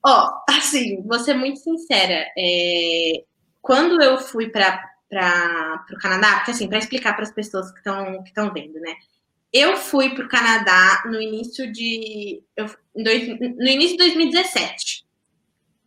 Ó, 0.06 0.28
oh, 0.28 0.52
assim, 0.52 1.04
vou 1.04 1.20
ser 1.20 1.34
muito 1.34 1.60
sincera. 1.60 2.26
É... 2.38 3.24
Quando 3.62 4.02
eu 4.02 4.18
fui 4.18 4.50
para 4.50 4.82
o 5.92 5.98
Canadá, 5.98 6.38
porque 6.38 6.52
assim, 6.52 6.68
para 6.68 6.80
explicar 6.80 7.14
para 7.14 7.24
as 7.24 7.34
pessoas 7.34 7.72
que 7.72 7.80
estão 7.80 8.24
que 8.24 8.34
vendo, 8.54 8.80
né? 8.80 8.96
Eu 9.52 9.78
fui 9.78 10.14
para 10.14 10.26
o 10.26 10.30
Canadá 10.30 11.04
no 11.06 11.22
início 11.22 11.72
de. 11.72 12.44
Eu, 12.56 12.66
no 12.96 13.68
início 13.68 13.98
de 13.98 13.98
2017. 13.98 15.06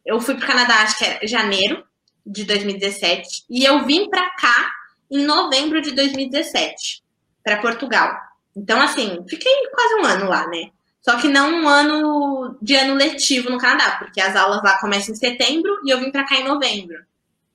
Eu 0.05 0.21
fui 0.21 0.35
para 0.35 0.45
o 0.45 0.47
Canadá, 0.47 0.83
acho 0.83 0.99
que 0.99 1.05
era 1.05 1.27
janeiro 1.27 1.85
de 2.25 2.45
2017. 2.45 3.45
E 3.51 3.65
eu 3.65 3.85
vim 3.85 4.09
para 4.09 4.31
cá 4.31 4.73
em 5.11 5.25
novembro 5.25 5.81
de 5.83 5.93
2017, 5.93 7.03
para 7.43 7.61
Portugal. 7.61 8.13
Então, 8.57 8.81
assim, 8.81 9.25
fiquei 9.29 9.53
quase 9.73 9.95
um 9.95 10.05
ano 10.05 10.29
lá, 10.29 10.47
né? 10.49 10.71
Só 11.03 11.19
que 11.19 11.29
não 11.29 11.63
um 11.63 11.69
ano 11.69 12.59
de 12.61 12.75
ano 12.75 12.95
letivo 12.95 13.49
no 13.49 13.59
Canadá, 13.59 13.97
porque 13.99 14.21
as 14.21 14.37
aulas 14.37 14.63
lá 14.63 14.79
começam 14.81 15.15
em 15.15 15.19
setembro 15.19 15.81
e 15.85 15.91
eu 15.91 15.99
vim 15.99 16.11
para 16.11 16.27
cá 16.27 16.37
em 16.37 16.45
novembro. 16.45 16.99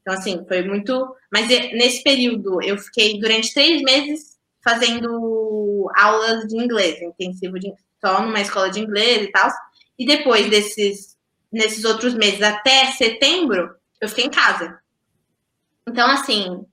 Então, 0.01 0.13
assim, 0.13 0.43
foi 0.47 0.63
muito. 0.63 1.15
Mas 1.31 1.47
nesse 1.47 2.03
período 2.03 2.61
eu 2.61 2.77
fiquei 2.77 3.19
durante 3.19 3.53
três 3.53 3.81
meses 3.81 4.35
fazendo 4.63 5.91
aulas 5.95 6.47
de 6.47 6.57
inglês, 6.57 6.99
intensivo 7.01 7.59
de 7.59 7.71
só 8.03 8.21
numa 8.21 8.41
escola 8.41 8.69
de 8.69 8.79
inglês 8.79 9.23
e 9.23 9.31
tal. 9.31 9.51
E 9.97 10.05
depois 10.05 10.49
desses, 10.49 11.17
nesses 11.51 11.85
outros 11.85 12.13
meses, 12.15 12.41
até 12.41 12.91
setembro, 12.91 13.75
eu 14.01 14.09
fiquei 14.09 14.25
em 14.25 14.29
casa. 14.29 14.79
Então, 15.87 16.09
assim, 16.09 16.65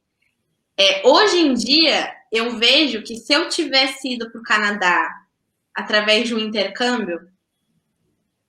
é, 0.76 1.06
hoje 1.06 1.38
em 1.38 1.54
dia, 1.54 2.10
eu 2.32 2.56
vejo 2.56 3.02
que 3.02 3.16
se 3.16 3.34
eu 3.34 3.48
tivesse 3.50 4.14
ido 4.14 4.30
para 4.30 4.40
o 4.40 4.44
Canadá 4.44 5.08
através 5.74 6.26
de 6.26 6.34
um 6.34 6.38
intercâmbio, 6.38 7.20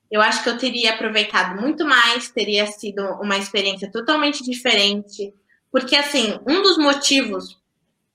eu 0.09 0.21
acho 0.21 0.41
que 0.43 0.49
eu 0.49 0.57
teria 0.57 0.93
aproveitado 0.93 1.59
muito 1.59 1.83
mais, 1.85 2.29
teria 2.29 2.65
sido 2.67 3.03
uma 3.21 3.37
experiência 3.37 3.91
totalmente 3.91 4.43
diferente. 4.43 5.33
Porque, 5.71 5.95
assim, 5.95 6.39
um 6.47 6.61
dos 6.61 6.77
motivos 6.77 7.59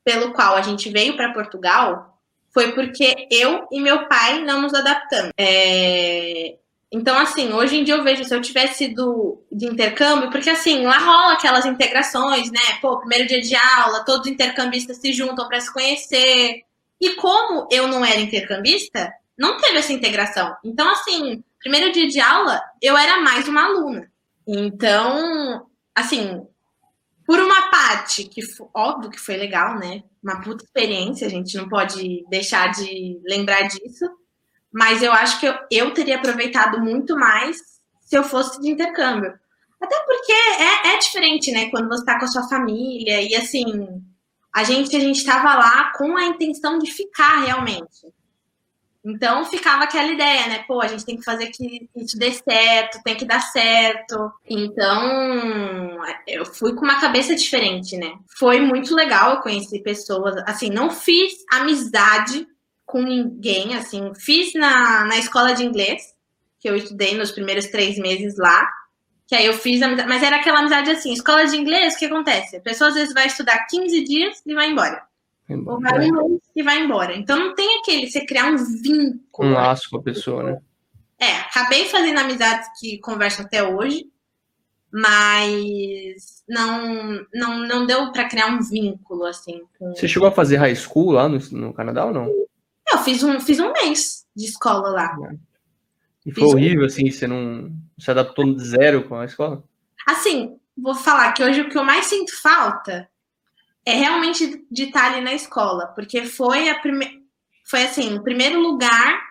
pelo 0.04 0.32
qual 0.32 0.54
a 0.54 0.62
gente 0.62 0.88
veio 0.90 1.16
para 1.16 1.32
Portugal 1.32 2.18
foi 2.54 2.72
porque 2.72 3.28
eu 3.30 3.66
e 3.70 3.80
meu 3.80 4.08
pai 4.08 4.42
não 4.42 4.62
nos 4.62 4.72
adaptamos. 4.72 5.32
É... 5.36 6.56
Então, 6.90 7.18
assim, 7.18 7.52
hoje 7.52 7.76
em 7.76 7.84
dia 7.84 7.94
eu 7.94 8.02
vejo, 8.02 8.24
se 8.24 8.34
eu 8.34 8.40
tivesse 8.40 8.78
sido 8.78 9.42
de 9.52 9.66
intercâmbio, 9.66 10.30
porque 10.30 10.48
assim, 10.48 10.86
lá 10.86 10.98
rola 10.98 11.34
aquelas 11.34 11.66
integrações, 11.66 12.50
né? 12.50 12.78
Pô, 12.80 12.98
primeiro 12.98 13.26
dia 13.26 13.40
de 13.42 13.54
aula, 13.54 14.04
todos 14.04 14.26
os 14.26 14.32
intercambistas 14.32 14.96
se 14.96 15.12
juntam 15.12 15.46
para 15.46 15.60
se 15.60 15.72
conhecer. 15.72 16.62
E 17.00 17.14
como 17.16 17.68
eu 17.70 17.86
não 17.86 18.04
era 18.04 18.20
intercambista, 18.20 19.12
não 19.36 19.58
teve 19.58 19.78
essa 19.78 19.92
integração. 19.92 20.56
Então, 20.64 20.90
assim, 20.90 21.44
primeiro 21.60 21.92
dia 21.92 22.08
de 22.08 22.20
aula, 22.20 22.60
eu 22.80 22.96
era 22.96 23.20
mais 23.20 23.46
uma 23.46 23.66
aluna. 23.66 24.10
Então, 24.46 25.66
assim, 25.94 26.42
por 27.26 27.38
uma 27.38 27.70
parte 27.70 28.24
que, 28.24 28.40
óbvio 28.74 29.10
que 29.10 29.20
foi 29.20 29.36
legal, 29.36 29.78
né? 29.78 30.02
Uma 30.22 30.40
puta 30.40 30.64
experiência, 30.64 31.26
a 31.26 31.30
gente 31.30 31.54
não 31.58 31.68
pode 31.68 32.24
deixar 32.30 32.68
de 32.70 33.20
lembrar 33.26 33.68
disso. 33.68 34.06
Mas 34.72 35.02
eu 35.02 35.12
acho 35.12 35.40
que 35.40 35.46
eu, 35.46 35.54
eu 35.70 35.94
teria 35.94 36.16
aproveitado 36.16 36.80
muito 36.80 37.16
mais 37.16 37.56
se 38.00 38.16
eu 38.16 38.22
fosse 38.22 38.60
de 38.60 38.70
intercâmbio. 38.70 39.32
Até 39.80 39.96
porque 40.04 40.32
é, 40.32 40.94
é 40.94 40.98
diferente, 40.98 41.52
né? 41.52 41.70
Quando 41.70 41.88
você 41.88 42.00
está 42.00 42.18
com 42.18 42.24
a 42.24 42.28
sua 42.28 42.48
família 42.48 43.22
e 43.22 43.34
assim, 43.34 44.02
a 44.52 44.64
gente 44.64 44.94
a 44.96 45.00
gente 45.00 45.18
estava 45.18 45.54
lá 45.54 45.92
com 45.96 46.16
a 46.16 46.24
intenção 46.24 46.78
de 46.78 46.90
ficar 46.90 47.40
realmente. 47.40 48.06
Então 49.04 49.44
ficava 49.44 49.84
aquela 49.84 50.10
ideia, 50.10 50.48
né? 50.48 50.64
Pô, 50.66 50.80
a 50.80 50.88
gente 50.88 51.04
tem 51.04 51.16
que 51.16 51.24
fazer 51.24 51.46
que 51.48 51.88
isso 51.96 52.18
dê 52.18 52.32
certo, 52.32 53.02
tem 53.02 53.16
que 53.16 53.24
dar 53.24 53.40
certo. 53.40 54.30
Então, 54.46 55.98
eu 56.26 56.44
fui 56.44 56.74
com 56.74 56.84
uma 56.84 57.00
cabeça 57.00 57.34
diferente, 57.34 57.96
né? 57.96 58.18
Foi 58.38 58.60
muito 58.60 58.94
legal, 58.94 59.36
eu 59.36 59.40
conheci 59.40 59.80
pessoas, 59.80 60.36
assim, 60.46 60.68
não 60.68 60.90
fiz 60.90 61.32
amizade 61.50 62.46
com 62.88 63.02
ninguém, 63.02 63.74
assim. 63.74 64.12
Fiz 64.14 64.54
na, 64.54 65.04
na 65.04 65.18
escola 65.18 65.52
de 65.52 65.62
inglês, 65.62 66.14
que 66.58 66.68
eu 66.68 66.74
estudei 66.74 67.16
nos 67.16 67.30
primeiros 67.30 67.66
três 67.66 67.98
meses 67.98 68.36
lá. 68.38 68.66
Que 69.26 69.34
aí 69.34 69.44
eu 69.44 69.52
fiz 69.52 69.82
amizade, 69.82 70.08
mas 70.08 70.22
era 70.22 70.36
aquela 70.36 70.60
amizade 70.60 70.90
assim, 70.90 71.12
escola 71.12 71.44
de 71.44 71.54
inglês, 71.54 71.94
o 71.94 71.98
que 71.98 72.06
acontece? 72.06 72.56
A 72.56 72.60
pessoa 72.62 72.88
às 72.88 72.94
vezes 72.94 73.12
vai 73.12 73.26
estudar 73.26 73.66
15 73.66 74.04
dias 74.04 74.42
e 74.44 74.54
vai 74.54 74.70
embora. 74.70 75.02
Ou 75.50 75.78
vai 75.78 76.10
um 76.10 76.28
mês 76.28 76.40
e 76.56 76.62
vai 76.62 76.78
embora. 76.80 77.14
Então 77.14 77.38
não 77.38 77.54
tem 77.54 77.78
aquele, 77.78 78.10
você 78.10 78.24
criar 78.24 78.46
um 78.46 78.56
vínculo. 78.56 79.50
Um 79.50 79.52
laço 79.52 79.90
com 79.90 79.98
a 79.98 80.02
pessoa, 80.02 80.42
né? 80.42 80.58
É, 81.20 81.40
acabei 81.40 81.84
fazendo 81.84 82.20
amizades 82.20 82.68
que 82.80 82.98
conversam 83.00 83.44
até 83.44 83.62
hoje, 83.62 84.06
mas 84.90 86.42
não 86.48 87.26
não, 87.34 87.58
não 87.66 87.86
deu 87.86 88.10
para 88.12 88.28
criar 88.28 88.46
um 88.46 88.62
vínculo 88.62 89.26
assim. 89.26 89.60
Com... 89.78 89.94
Você 89.94 90.08
chegou 90.08 90.26
a 90.28 90.32
fazer 90.32 90.56
high 90.56 90.74
school 90.74 91.10
lá 91.10 91.28
no, 91.28 91.38
no 91.52 91.74
Canadá 91.74 92.06
ou 92.06 92.14
não? 92.14 92.48
Eu 92.90 92.98
fiz 92.98 93.22
um, 93.22 93.40
fiz 93.40 93.60
um 93.60 93.72
mês 93.72 94.26
de 94.34 94.46
escola 94.46 94.88
lá. 94.90 95.16
E 96.24 96.32
foi 96.32 96.44
fiz 96.44 96.52
horrível, 96.52 96.82
um... 96.82 96.86
assim, 96.86 97.10
você 97.10 97.26
não 97.26 97.72
se 97.98 98.10
adaptou 98.10 98.54
de 98.54 98.64
zero 98.64 99.08
com 99.08 99.16
a 99.16 99.24
escola? 99.24 99.62
Assim, 100.06 100.58
vou 100.76 100.94
falar 100.94 101.32
que 101.32 101.42
hoje 101.42 101.60
o 101.60 101.68
que 101.68 101.76
eu 101.76 101.84
mais 101.84 102.06
sinto 102.06 102.32
falta 102.40 103.08
é 103.84 103.94
realmente 103.94 104.64
de 104.70 104.84
estar 104.84 105.12
ali 105.12 105.22
na 105.22 105.32
escola, 105.32 105.86
porque 105.88 106.24
foi 106.26 106.68
a 106.68 106.78
primeira. 106.78 107.18
Foi 107.64 107.82
assim, 107.82 108.16
o 108.16 108.22
primeiro 108.22 108.60
lugar 108.60 109.28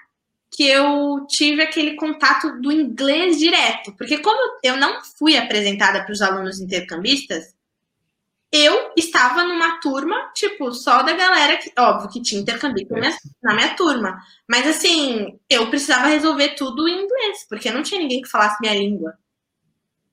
que 0.52 0.64
eu 0.64 1.26
tive 1.28 1.62
aquele 1.62 1.96
contato 1.96 2.60
do 2.62 2.72
inglês 2.72 3.38
direto. 3.38 3.94
Porque 3.98 4.20
como 4.20 4.60
eu 4.64 4.78
não 4.78 5.04
fui 5.04 5.38
apresentada 5.38 6.04
para 6.04 6.12
os 6.12 6.22
alunos 6.22 6.60
intercambistas, 6.60 7.54
eu 8.52 8.92
estava 8.96 9.44
numa 9.44 9.80
turma, 9.80 10.32
tipo, 10.34 10.72
só 10.74 11.04
da 11.04 11.14
galera 11.14 11.58
que, 11.58 11.72
óbvio, 11.78 12.10
que 12.10 12.22
tinha 12.22 12.42
intercâmbio 12.42 12.88
na 12.90 13.00
minha, 13.00 13.18
na 13.44 13.54
minha 13.54 13.76
turma. 13.76 14.18
Mas 14.50 14.66
assim, 14.68 15.38
eu 15.50 15.70
precisava 15.70 16.08
resolver 16.08 16.56
tudo 16.56 16.88
em 16.88 17.04
inglês, 17.04 17.46
porque 17.50 17.72
não 17.72 17.84
tinha 17.84 18.00
ninguém 18.00 18.22
que 18.22 18.30
falasse 18.30 18.58
minha 18.62 18.74
língua. 18.74 19.14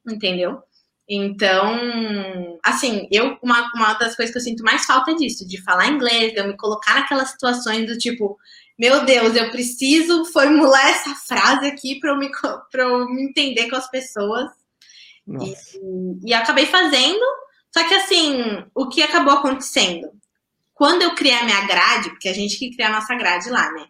Entendeu? 0.07 0.63
Então, 1.09 2.59
assim, 2.65 3.07
eu 3.11 3.39
uma, 3.43 3.71
uma 3.75 3.93
das 3.95 4.17
coisas 4.17 4.33
que 4.33 4.39
eu 4.39 4.43
sinto 4.43 4.65
mais 4.65 4.85
falta 4.87 5.13
é 5.13 5.15
disso, 5.15 5.47
de 5.47 5.63
falar 5.63 5.89
inglês, 5.89 6.33
de 6.33 6.41
eu 6.41 6.49
me 6.49 6.57
colocar 6.57 6.95
naquelas 6.95 7.31
situações 7.31 7.87
do 7.87 7.99
tipo, 7.99 8.39
meu 8.79 9.05
Deus, 9.05 9.37
eu 9.37 9.51
preciso 9.51 10.25
formular 10.25 10.89
essa 10.89 11.15
frase 11.15 11.67
aqui 11.67 12.01
para 12.01 12.11
eu, 12.11 12.17
me, 12.17 12.31
eu 12.75 13.09
me 13.09 13.25
entender 13.25 13.69
com 13.69 13.77
as 13.77 13.89
pessoas. 13.91 14.51
E, 15.29 16.29
e 16.31 16.35
acabei 16.35 16.67
fazendo, 16.67 17.25
só 17.75 17.89
que 17.89 17.95
assim, 17.95 18.63
o 18.73 18.89
que 18.89 19.03
acabou 19.03 19.35
acontecendo? 19.35 20.09
Quando 20.73 21.03
eu 21.03 21.13
criei 21.17 21.35
a 21.35 21.45
minha 21.45 21.67
grade, 21.67 22.11
porque 22.11 22.29
a 22.29 22.33
gente 22.33 22.57
que 22.57 22.71
cria 22.71 22.87
a 22.87 22.93
nossa 22.93 23.17
grade 23.17 23.51
lá, 23.51 23.69
né? 23.73 23.87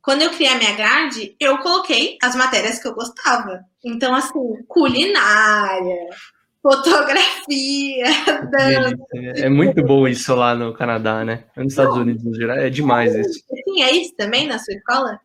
Quando 0.00 0.22
eu 0.22 0.30
criei 0.30 0.50
a 0.50 0.56
minha 0.56 0.74
grade, 0.74 1.36
eu 1.38 1.58
coloquei 1.58 2.16
as 2.22 2.34
matérias 2.34 2.78
que 2.78 2.88
eu 2.88 2.94
gostava. 2.94 3.60
Então, 3.84 4.14
assim, 4.14 4.62
culinária, 4.66 6.06
fotografia, 6.62 8.06
dança. 8.50 8.96
É 9.12 9.50
muito 9.50 9.84
bom 9.84 10.08
isso 10.08 10.34
lá 10.34 10.54
no 10.54 10.72
Canadá, 10.72 11.22
né? 11.22 11.44
Nos 11.54 11.74
Estados 11.74 11.98
Unidos, 11.98 12.24
no 12.24 12.34
geral, 12.34 12.56
é 12.56 12.70
demais 12.70 13.14
isso. 13.14 13.40
Sim, 13.40 13.82
é 13.82 13.90
isso 13.90 14.16
também 14.16 14.46
na 14.46 14.58
sua 14.58 14.72
escola? 14.72 15.20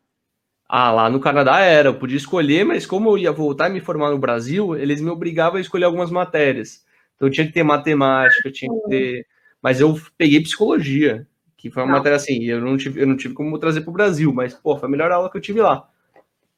Ah, 0.68 0.92
lá 0.92 1.10
no 1.10 1.22
Canadá 1.22 1.60
era, 1.60 1.88
eu 1.88 1.96
podia 1.98 2.18
escolher, 2.18 2.66
mas 2.66 2.86
como 2.86 3.12
eu 3.12 3.18
ia 3.18 3.32
voltar 3.32 3.70
e 3.70 3.74
me 3.74 3.80
formar 3.80 4.10
no 4.10 4.18
Brasil, 4.18 4.76
eles 4.76 5.00
me 5.00 5.10
obrigavam 5.10 5.58
a 5.58 5.62
escolher 5.62 5.86
algumas 5.86 6.12
matérias. 6.12 6.84
Então 7.22 7.30
tinha 7.30 7.46
que 7.46 7.54
ter 7.54 7.62
matemática, 7.62 8.52
tinha 8.52 8.74
que 8.74 8.90
ter. 8.90 9.28
Mas 9.62 9.80
eu 9.80 9.96
peguei 10.18 10.42
psicologia, 10.42 11.28
que 11.56 11.70
foi 11.70 11.84
uma 11.84 11.92
não. 11.92 11.98
matéria 12.00 12.16
assim, 12.16 12.44
eu 12.46 12.60
não 12.60 12.76
tive, 12.76 13.00
eu 13.00 13.06
não 13.06 13.16
tive 13.16 13.36
como 13.36 13.60
trazer 13.60 13.82
para 13.82 13.92
o 13.92 13.94
Brasil, 13.94 14.34
mas 14.34 14.56
pô, 14.56 14.76
foi 14.76 14.88
a 14.88 14.92
melhor 14.92 15.12
aula 15.12 15.30
que 15.30 15.38
eu 15.38 15.42
tive 15.42 15.62
lá. 15.62 15.88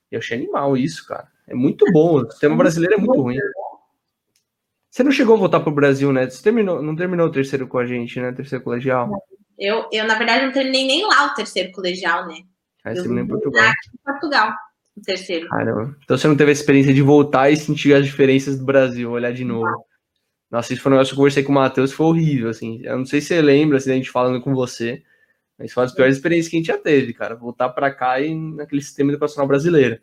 Eu 0.09 0.19
achei 0.19 0.37
animal 0.37 0.77
isso, 0.77 1.05
cara. 1.05 1.27
É 1.45 1.53
muito 1.53 1.83
bom. 1.91 2.21
O 2.21 2.31
sistema 2.31 2.55
brasileiro 2.55 2.95
é 2.95 2.97
muito 2.97 3.21
ruim. 3.21 3.37
Você 4.89 5.03
não 5.03 5.11
chegou 5.11 5.35
a 5.35 5.39
voltar 5.39 5.59
para 5.59 5.69
o 5.69 5.75
Brasil, 5.75 6.13
né? 6.13 6.29
Você 6.29 6.41
terminou, 6.41 6.81
não 6.81 6.95
terminou 6.95 7.27
o 7.27 7.31
terceiro 7.31 7.67
com 7.67 7.77
a 7.77 7.85
gente, 7.85 8.21
né? 8.21 8.31
Terceiro 8.31 8.63
colegial. 8.63 9.11
Eu, 9.59 9.89
eu, 9.91 10.07
na 10.07 10.17
verdade, 10.17 10.45
não 10.45 10.53
terminei 10.53 10.87
nem 10.87 11.05
lá 11.05 11.25
o 11.25 11.33
terceiro 11.33 11.73
colegial, 11.73 12.25
né? 12.25 12.37
Aí 12.85 12.95
você 12.95 13.09
em 13.09 13.27
Portugal. 13.27 13.63
Aqui 13.65 13.89
em 13.93 14.03
Portugal, 14.05 14.53
o 14.95 15.01
terceiro. 15.01 15.49
Caramba. 15.49 15.97
Então 16.05 16.17
você 16.17 16.25
não 16.25 16.37
teve 16.37 16.51
a 16.51 16.53
experiência 16.53 16.93
de 16.93 17.01
voltar 17.01 17.49
e 17.49 17.57
sentir 17.57 17.93
as 17.93 18.05
diferenças 18.05 18.57
do 18.57 18.63
Brasil, 18.63 19.11
olhar 19.11 19.33
de 19.33 19.43
novo. 19.43 19.65
Não. 19.65 19.92
Nossa, 20.53 20.71
isso 20.71 20.83
foi 20.83 20.91
um 20.91 20.95
negócio 20.95 21.09
que 21.09 21.15
eu 21.15 21.17
conversei 21.17 21.41
com 21.41 21.51
o 21.51 21.55
Matheus, 21.55 21.91
foi 21.91 22.05
horrível, 22.05 22.47
assim. 22.47 22.79
Eu 22.83 22.99
não 22.99 23.07
sei 23.07 23.19
se 23.19 23.29
você 23.29 23.41
lembra, 23.41 23.79
assim, 23.79 23.89
a 23.89 23.95
gente 23.95 24.11
falando 24.11 24.39
com 24.39 24.53
você, 24.53 25.01
mas 25.57 25.73
foi 25.73 25.81
uma 25.81 25.87
das 25.87 25.95
piores 25.95 26.15
experiências 26.15 26.47
que 26.47 26.55
a 26.55 26.59
gente 26.59 26.67
já 26.67 26.77
teve, 26.77 27.11
cara. 27.11 27.35
Voltar 27.35 27.69
para 27.69 27.91
cá 27.91 28.21
e 28.21 28.35
naquele 28.35 28.83
sistema 28.83 29.11
educacional 29.11 29.47
brasileiro. 29.47 29.99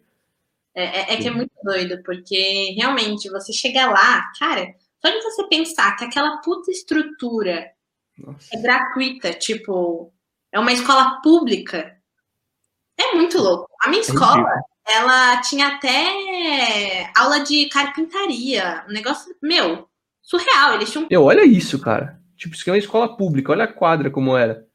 É, 0.75 0.83
é, 0.83 1.15
é, 1.15 1.17
que 1.19 1.29
é 1.29 1.31
muito 1.31 1.53
doido, 1.63 2.03
porque 2.03 2.75
realmente 2.77 3.31
você 3.31 3.53
chega 3.53 3.91
lá, 3.91 4.29
cara, 4.41 4.75
só 5.01 5.09
de 5.09 5.23
você 5.23 5.45
pensar 5.45 5.95
que 5.97 6.05
aquela 6.05 6.39
puta 6.39 6.73
estrutura 6.73 7.71
Nossa. 8.19 8.49
é 8.53 8.61
gratuita, 8.61 9.33
tipo, 9.33 10.13
é 10.51 10.59
uma 10.59 10.73
escola 10.73 11.21
pública, 11.23 11.97
é 12.99 13.15
muito 13.15 13.39
louco. 13.39 13.69
A 13.85 13.89
minha 13.89 14.03
é 14.03 14.05
escola, 14.05 14.51
ela 14.85 15.41
tinha 15.43 15.69
até 15.69 17.13
aula 17.17 17.39
de 17.39 17.69
carpintaria, 17.69 18.85
um 18.89 18.93
negócio, 18.93 19.33
meu, 19.41 19.89
surreal. 20.31 20.75
Eles 20.75 20.91
tinham. 20.91 21.09
Meu, 21.11 21.25
olha 21.25 21.45
isso, 21.45 21.79
cara. 21.81 22.21
Tipo, 22.37 22.55
isso 22.55 22.63
aqui 22.63 22.71
é 22.71 22.73
uma 22.75 22.79
escola 22.79 23.17
pública, 23.17 23.53
olha 23.53 23.65
a 23.65 23.73
quadra 23.73 24.11
como 24.11 24.37
era. 24.37 24.67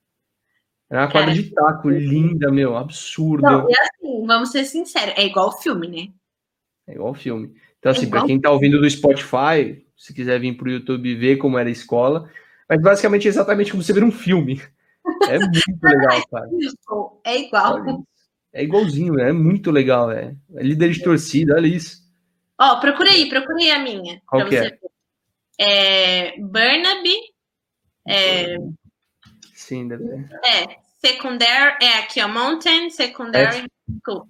Era 0.90 1.02
uma 1.02 1.12
quadra 1.12 1.34
de 1.34 1.50
taco, 1.52 1.90
linda, 1.90 2.52
meu, 2.52 2.78
absurdo. 2.78 3.42
Não, 3.42 3.68
e 3.68 3.74
assim, 3.74 4.28
vamos 4.28 4.52
ser 4.52 4.66
sinceros, 4.66 5.16
é 5.18 5.26
igual 5.26 5.48
o 5.48 5.58
filme, 5.58 5.88
né? 5.88 6.14
É 6.88 6.94
igual 6.94 7.12
o 7.12 7.16
filme. 7.16 7.56
Então, 7.80 7.92
assim, 7.92 8.06
é 8.06 8.10
para 8.10 8.26
quem 8.26 8.40
tá 8.40 8.52
ouvindo 8.52 8.80
do 8.80 8.90
Spotify, 8.90 9.84
se 9.98 10.14
quiser 10.14 10.40
vir 10.40 10.56
pro 10.56 10.70
YouTube 10.70 11.16
ver 11.16 11.38
como 11.38 11.58
era 11.58 11.68
a 11.68 11.72
escola, 11.72 12.30
mas 12.70 12.80
basicamente 12.82 13.26
é 13.28 13.30
exatamente 13.30 13.72
como 13.72 13.82
você 13.82 13.94
ver 13.94 14.04
um 14.04 14.12
filme. 14.12 14.62
É 15.30 15.38
muito 15.38 15.84
legal, 15.84 16.28
cara. 16.32 16.50
É 17.24 17.40
igual. 17.40 18.06
É 18.52 18.64
igualzinho, 18.64 19.20
é 19.20 19.32
muito 19.32 19.70
legal, 19.70 20.10
é. 20.10 20.36
é 20.56 20.64
líder 20.64 20.90
de 20.92 21.04
torcida, 21.04 21.54
olha 21.54 21.68
isso. 21.68 22.04
Ó, 22.60 22.74
oh, 22.74 22.80
procura 22.80 23.12
aí, 23.12 23.30
procura 23.30 23.58
aí 23.60 23.70
a 23.70 23.80
minha. 23.80 24.20
Qual 24.26 24.48
que 24.48 24.56
é? 24.56 24.80
É? 25.60 26.38
Burnaby. 26.40 27.16
É... 28.08 28.58
Sim, 29.54 29.88
deve 29.88 30.06
ser. 30.06 30.40
É, 30.46 30.78
secundário, 31.00 31.78
é 31.82 32.00
aqui, 32.00 32.22
ó, 32.22 32.28
Mountain 32.28 32.90
Secondary 32.90 33.66
School. 34.04 34.28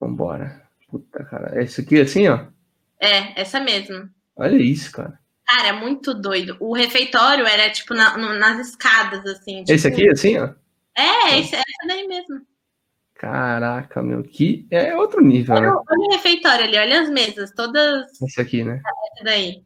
Vambora. 0.00 0.68
Puta, 0.88 1.24
cara. 1.24 1.60
É 1.60 1.64
isso 1.64 1.80
aqui 1.80 2.00
assim, 2.00 2.28
ó? 2.28 2.46
É, 3.00 3.40
essa 3.40 3.60
mesmo. 3.60 4.08
Olha 4.36 4.56
isso, 4.56 4.90
cara. 4.92 5.18
Cara, 5.46 5.68
é 5.68 5.72
muito 5.72 6.12
doido. 6.14 6.56
O 6.60 6.74
refeitório 6.74 7.46
era, 7.46 7.70
tipo, 7.70 7.94
na, 7.94 8.16
no, 8.16 8.34
nas 8.34 8.68
escadas, 8.68 9.24
assim. 9.24 9.60
Tipo... 9.60 9.72
Esse 9.72 9.88
aqui, 9.88 10.08
assim, 10.10 10.38
ó? 10.38 10.50
É, 10.96 11.38
esse, 11.38 11.54
essa 11.54 11.86
daí 11.86 12.06
mesmo. 12.06 12.40
Caraca, 13.14 14.02
meu, 14.02 14.22
que 14.22 14.66
é 14.70 14.94
outro 14.94 15.20
nível, 15.20 15.56
olha, 15.56 15.66
né? 15.66 15.72
Olha 15.72 15.98
o 15.98 16.12
refeitório 16.12 16.64
ali, 16.64 16.78
olha 16.78 17.00
as 17.00 17.10
mesas, 17.10 17.50
todas. 17.52 18.06
Esse 18.22 18.40
aqui, 18.40 18.62
né? 18.62 18.80
Esse 19.14 19.24
daí. 19.24 19.64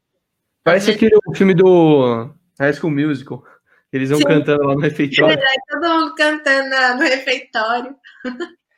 Parece 0.64 0.90
as 0.90 0.96
aquele 0.96 1.16
filme 1.34 1.54
do 1.54 2.30
High 2.58 2.72
School 2.74 2.92
Musical. 2.92 3.44
Eles 3.92 4.10
vão 4.10 4.18
Sim. 4.18 4.24
cantando 4.24 4.64
lá 4.64 4.74
no 4.74 4.80
refeitório. 4.80 5.38
É, 5.38 5.54
todo 5.70 5.88
mundo 5.88 6.14
cantando 6.14 6.94
no 6.96 7.02
refeitório. 7.02 7.96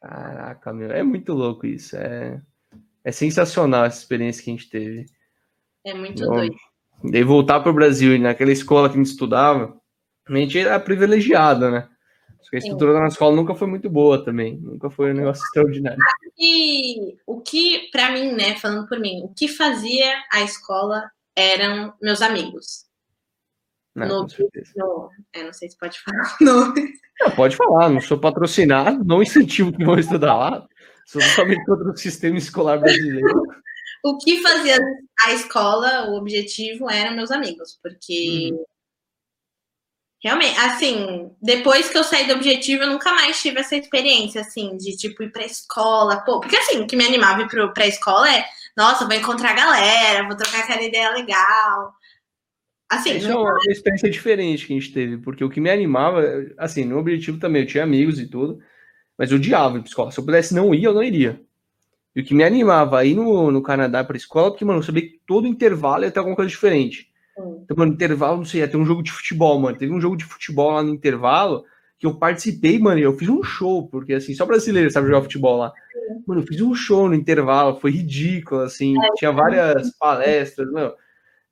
Caraca, 0.00 0.72
meu, 0.72 0.90
é 0.90 1.02
muito 1.02 1.32
louco 1.32 1.66
isso. 1.66 1.96
É, 1.96 2.40
é 3.04 3.12
sensacional 3.12 3.84
essa 3.84 3.98
experiência 3.98 4.42
que 4.42 4.50
a 4.50 4.54
gente 4.54 4.68
teve. 4.68 5.06
É 5.84 5.94
muito 5.94 6.22
então, 6.22 6.34
doido. 6.34 6.56
Daí 7.04 7.22
voltar 7.22 7.60
para 7.60 7.70
o 7.70 7.74
Brasil 7.74 8.14
e 8.14 8.18
naquela 8.18 8.50
escola 8.50 8.88
que 8.88 8.94
a 8.94 8.98
gente 8.98 9.10
estudava, 9.10 9.78
a 10.28 10.34
gente 10.34 10.58
era 10.58 10.80
privilegiado, 10.80 11.70
né? 11.70 11.88
a 12.56 12.58
estrutura 12.58 12.92
da 12.92 13.00
nossa 13.00 13.14
escola 13.14 13.34
nunca 13.34 13.54
foi 13.54 13.66
muito 13.66 13.90
boa 13.90 14.24
também, 14.24 14.56
nunca 14.58 14.88
foi 14.88 15.12
um 15.12 15.16
negócio 15.16 15.42
extraordinário. 15.44 15.98
E 16.38 17.16
o 17.26 17.40
que, 17.40 17.88
para 17.90 18.12
mim, 18.12 18.32
né, 18.32 18.56
falando 18.56 18.88
por 18.88 18.98
mim, 19.00 19.22
o 19.24 19.28
que 19.34 19.48
fazia 19.48 20.14
a 20.32 20.42
escola 20.42 21.10
eram 21.36 21.94
meus 22.00 22.22
amigos. 22.22 22.84
Não, 23.94 24.08
no, 24.08 24.26
no, 24.76 25.10
é, 25.32 25.44
não 25.44 25.52
sei 25.52 25.70
se 25.70 25.78
pode 25.78 26.00
falar. 26.00 26.36
Não. 26.40 26.74
não. 27.20 27.30
pode 27.36 27.56
falar, 27.56 27.88
não 27.88 28.00
sou 28.00 28.18
patrocinado, 28.18 29.04
não 29.04 29.22
incentivo 29.22 29.72
que 29.72 29.84
vão 29.84 29.98
estudar 29.98 30.34
lá, 30.34 30.66
sou 31.06 31.22
totalmente 31.22 31.64
contra 31.64 31.90
o 31.90 31.96
sistema 31.96 32.36
escolar 32.36 32.78
brasileiro. 32.78 33.42
o 34.04 34.18
que 34.18 34.42
fazia 34.42 34.78
a 35.24 35.32
escola, 35.32 36.10
o 36.10 36.16
objetivo 36.16 36.90
eram 36.90 37.14
meus 37.14 37.30
amigos, 37.30 37.78
porque 37.82 38.50
hum. 38.52 38.64
Realmente, 40.24 40.58
assim, 40.58 41.30
depois 41.42 41.90
que 41.90 41.98
eu 41.98 42.02
saí 42.02 42.26
do 42.26 42.32
objetivo, 42.32 42.84
eu 42.84 42.90
nunca 42.90 43.12
mais 43.12 43.42
tive 43.42 43.60
essa 43.60 43.76
experiência, 43.76 44.40
assim, 44.40 44.74
de 44.78 44.96
tipo 44.96 45.22
ir 45.22 45.30
pra 45.30 45.44
escola. 45.44 46.16
Pô, 46.24 46.40
porque 46.40 46.56
assim, 46.56 46.80
o 46.80 46.86
que 46.86 46.96
me 46.96 47.04
animava 47.04 47.42
ir 47.42 47.72
pra 47.74 47.86
escola 47.86 48.34
é, 48.34 48.42
nossa, 48.76 49.06
vou 49.06 49.14
encontrar 49.14 49.50
a 49.50 49.54
galera, 49.54 50.26
vou 50.26 50.36
trocar 50.36 50.64
aquela 50.64 50.82
ideia 50.82 51.10
legal. 51.10 51.94
Assim, 52.90 53.16
Isso 53.16 53.30
é 53.30 53.36
uma 53.36 53.58
experiência 53.68 54.10
diferente 54.10 54.66
que 54.66 54.72
a 54.72 54.78
gente 54.78 54.92
teve, 54.92 55.18
porque 55.18 55.44
o 55.44 55.50
que 55.50 55.60
me 55.60 55.70
animava, 55.70 56.22
assim, 56.58 56.84
no 56.84 56.98
objetivo 56.98 57.38
também, 57.38 57.62
eu 57.62 57.68
tinha 57.68 57.82
amigos 57.82 58.20
e 58.20 58.28
tudo, 58.28 58.60
mas 59.18 59.30
eu 59.30 59.38
odiava 59.38 59.76
ir 59.76 59.80
pra 59.80 59.88
escola. 59.88 60.10
Se 60.10 60.18
eu 60.18 60.24
pudesse 60.24 60.54
não 60.54 60.74
ir, 60.74 60.84
eu 60.84 60.94
não 60.94 61.02
iria. 61.02 61.40
E 62.14 62.20
o 62.20 62.24
que 62.24 62.34
me 62.34 62.44
animava 62.44 62.98
aí 62.98 63.14
no, 63.14 63.50
no 63.50 63.62
Canadá 63.62 64.04
pra 64.04 64.16
escola, 64.16 64.50
porque, 64.50 64.64
mano, 64.64 64.78
eu 64.78 64.82
sabia 64.82 65.02
que 65.02 65.20
todo 65.26 65.46
intervalo 65.46 66.04
ia 66.04 66.10
ter 66.10 66.18
alguma 66.18 66.36
coisa 66.36 66.50
diferente. 66.50 67.08
Então, 67.36 67.76
mano, 67.76 67.92
intervalo, 67.92 68.36
não 68.38 68.44
sei, 68.44 68.60
ia 68.60 68.68
ter 68.68 68.76
um 68.76 68.86
jogo 68.86 69.02
de 69.02 69.10
futebol, 69.10 69.58
mano. 69.58 69.76
Teve 69.76 69.92
um 69.92 70.00
jogo 70.00 70.16
de 70.16 70.24
futebol 70.24 70.70
lá 70.72 70.82
no 70.82 70.90
intervalo 70.94 71.64
que 72.04 72.08
eu 72.08 72.14
participei, 72.14 72.78
mano, 72.78 73.00
eu 73.00 73.16
fiz 73.16 73.30
um 73.30 73.42
show, 73.42 73.88
porque 73.88 74.12
assim, 74.12 74.34
só 74.34 74.44
brasileiro 74.44 74.90
sabe 74.90 75.06
jogar 75.06 75.22
futebol 75.22 75.56
lá. 75.56 75.72
Mano, 76.26 76.42
eu 76.42 76.46
fiz 76.46 76.60
um 76.60 76.74
show 76.74 77.08
no 77.08 77.14
intervalo, 77.14 77.80
foi 77.80 77.92
ridículo, 77.92 78.60
assim, 78.60 78.94
é, 79.02 79.10
tinha 79.14 79.32
várias 79.32 79.90
palestras, 79.96 80.70
mano. 80.70 80.92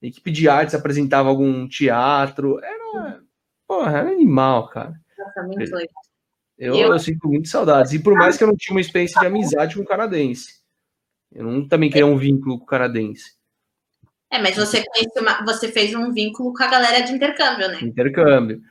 equipe 0.03 0.31
de 0.31 0.51
artes 0.51 0.75
apresentava 0.75 1.31
algum 1.31 1.67
teatro, 1.67 2.61
era, 2.63 3.23
porra, 3.67 3.99
era 4.01 4.11
animal, 4.11 4.69
cara. 4.69 4.93
Nossa, 5.19 5.43
muito 5.45 5.75
legal. 5.75 6.03
Eu, 6.59 6.75
eu, 6.77 6.93
eu, 6.93 6.99
sinto 6.99 7.27
muito 7.27 7.49
saudades. 7.49 7.95
E 7.95 7.99
por 7.99 8.13
mais 8.13 8.37
que 8.37 8.45
eu 8.45 8.49
não 8.49 8.57
tinha 8.57 8.75
uma 8.75 8.81
experiência 8.83 9.19
de 9.19 9.27
amizade 9.27 9.75
com 9.75 9.81
o 9.81 9.87
canadense, 9.87 10.61
eu 11.35 11.45
não 11.45 11.67
também 11.67 11.89
queria 11.89 12.05
um 12.05 12.19
vínculo 12.19 12.59
com 12.59 12.65
o 12.65 12.69
canadense. 12.69 13.37
É, 14.31 14.39
mas 14.39 14.55
você, 14.55 14.85
uma, 15.17 15.45
você 15.47 15.73
fez 15.73 15.95
um 15.95 16.13
vínculo 16.13 16.53
com 16.53 16.63
a 16.63 16.69
galera 16.69 17.01
de 17.01 17.13
intercâmbio, 17.13 17.69
né? 17.69 17.79
Intercâmbio. 17.81 18.63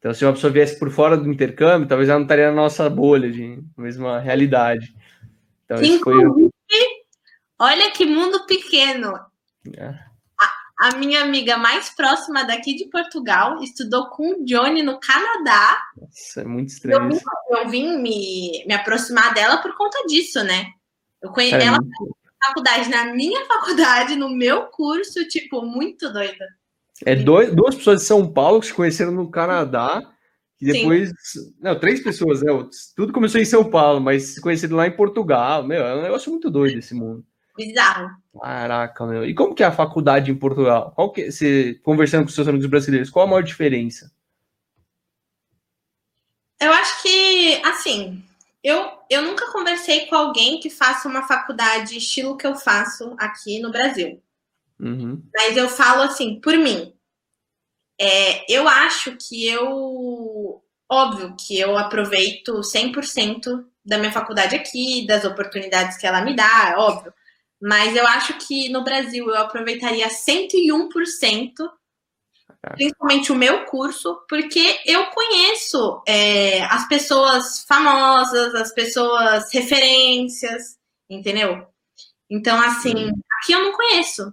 Então, 0.00 0.14
se 0.14 0.24
uma 0.24 0.32
pessoa 0.32 0.50
viesse 0.50 0.78
por 0.78 0.90
fora 0.90 1.14
do 1.14 1.30
intercâmbio, 1.30 1.86
talvez 1.86 2.08
ela 2.08 2.18
não 2.18 2.24
estaria 2.24 2.48
na 2.48 2.56
nossa 2.56 2.88
bolha 2.88 3.30
de 3.30 3.62
mesma 3.76 4.18
realidade. 4.18 4.96
Então, 5.66 5.76
Inclusive, 5.82 6.50
foi... 6.68 6.86
olha 7.58 7.90
que 7.90 8.06
mundo 8.06 8.46
pequeno. 8.46 9.12
É. 9.76 9.88
A, 10.40 10.88
a, 10.88 10.96
minha 10.96 11.20
amiga 11.20 11.58
mais 11.58 11.90
próxima 11.90 12.44
daqui 12.44 12.74
de 12.74 12.86
Portugal 12.86 13.62
estudou 13.62 14.08
com 14.08 14.32
o 14.32 14.44
Johnny 14.46 14.82
no 14.82 14.98
Canadá. 14.98 15.78
Nossa, 16.00 16.40
é 16.40 16.44
muito 16.44 16.70
estranho. 16.70 17.02
Eu 17.02 17.08
vim, 17.10 17.20
eu 17.50 17.68
vim 17.68 17.98
me, 17.98 18.64
me 18.66 18.72
aproximar 18.72 19.34
dela 19.34 19.58
por 19.58 19.76
conta 19.76 19.98
disso, 20.06 20.42
né? 20.42 20.64
Eu 21.20 21.30
conheci 21.30 21.56
é 21.56 21.66
ela. 21.66 21.78
Muito 21.78 22.16
faculdade, 22.42 22.88
na 22.88 23.12
minha 23.12 23.44
faculdade, 23.46 24.16
no 24.16 24.30
meu 24.30 24.66
curso, 24.68 25.28
tipo, 25.28 25.60
muito 25.62 26.10
doida. 26.10 26.46
É 27.06 27.14
dois, 27.14 27.54
duas 27.54 27.74
pessoas 27.74 28.00
de 28.00 28.06
São 28.06 28.30
Paulo 28.30 28.60
que 28.60 28.66
se 28.66 28.74
conheceram 28.74 29.12
no 29.12 29.30
Canadá, 29.30 30.02
e 30.60 30.72
depois. 30.72 31.10
Sim. 31.18 31.54
Não, 31.60 31.78
três 31.78 32.02
pessoas, 32.02 32.42
né? 32.42 32.52
Tudo 32.94 33.12
começou 33.12 33.40
em 33.40 33.46
São 33.46 33.68
Paulo, 33.70 34.00
mas 34.00 34.34
se 34.34 34.40
conheceram 34.40 34.76
lá 34.76 34.86
em 34.86 34.94
Portugal. 34.94 35.64
Meu, 35.64 35.82
é 35.84 35.96
um 35.96 36.02
negócio 36.02 36.30
muito 36.30 36.50
doido 36.50 36.78
esse 36.78 36.94
mundo. 36.94 37.24
Bizarro. 37.56 38.10
Caraca, 38.40 39.06
meu. 39.06 39.24
E 39.24 39.34
como 39.34 39.54
que 39.54 39.62
é 39.62 39.66
a 39.66 39.72
faculdade 39.72 40.30
em 40.30 40.36
Portugal? 40.36 40.92
Qual 40.94 41.10
que, 41.10 41.30
você, 41.30 41.80
conversando 41.82 42.24
com 42.24 42.30
seus 42.30 42.46
amigos 42.46 42.66
brasileiros, 42.68 43.10
qual 43.10 43.26
a 43.26 43.28
maior 43.28 43.42
diferença? 43.42 44.12
Eu 46.60 46.72
acho 46.72 47.02
que, 47.02 47.62
assim, 47.64 48.22
eu, 48.62 48.90
eu 49.08 49.22
nunca 49.22 49.50
conversei 49.50 50.06
com 50.06 50.14
alguém 50.14 50.60
que 50.60 50.68
faça 50.68 51.08
uma 51.08 51.26
faculdade 51.26 51.96
estilo 51.96 52.36
que 52.36 52.46
eu 52.46 52.54
faço 52.54 53.14
aqui 53.18 53.60
no 53.60 53.70
Brasil. 53.70 54.22
Uhum. 54.80 55.22
Mas 55.34 55.56
eu 55.56 55.68
falo 55.68 56.02
assim, 56.02 56.40
por 56.40 56.56
mim. 56.56 56.94
É, 58.00 58.52
eu 58.52 58.66
acho 58.68 59.16
que 59.16 59.46
eu. 59.46 60.62
Óbvio 60.92 61.36
que 61.38 61.58
eu 61.58 61.78
aproveito 61.78 62.62
100% 62.62 63.64
da 63.84 63.96
minha 63.98 64.10
faculdade 64.10 64.56
aqui, 64.56 65.06
das 65.06 65.24
oportunidades 65.24 65.96
que 65.96 66.06
ela 66.06 66.20
me 66.22 66.34
dá, 66.34 66.72
é 66.72 66.76
óbvio. 66.76 67.12
Mas 67.62 67.94
eu 67.94 68.06
acho 68.06 68.36
que 68.38 68.68
no 68.70 68.82
Brasil 68.82 69.28
eu 69.28 69.36
aproveitaria 69.36 70.08
101% 70.08 71.50
principalmente 72.72 73.32
o 73.32 73.36
meu 73.36 73.64
curso, 73.66 74.22
porque 74.28 74.80
eu 74.84 75.06
conheço 75.06 76.02
é, 76.06 76.62
as 76.64 76.86
pessoas 76.88 77.64
famosas, 77.66 78.54
as 78.54 78.72
pessoas 78.72 79.52
referências, 79.52 80.76
entendeu? 81.08 81.66
Então, 82.28 82.60
assim, 82.60 83.10
aqui 83.38 83.52
eu 83.52 83.62
não 83.62 83.72
conheço. 83.72 84.32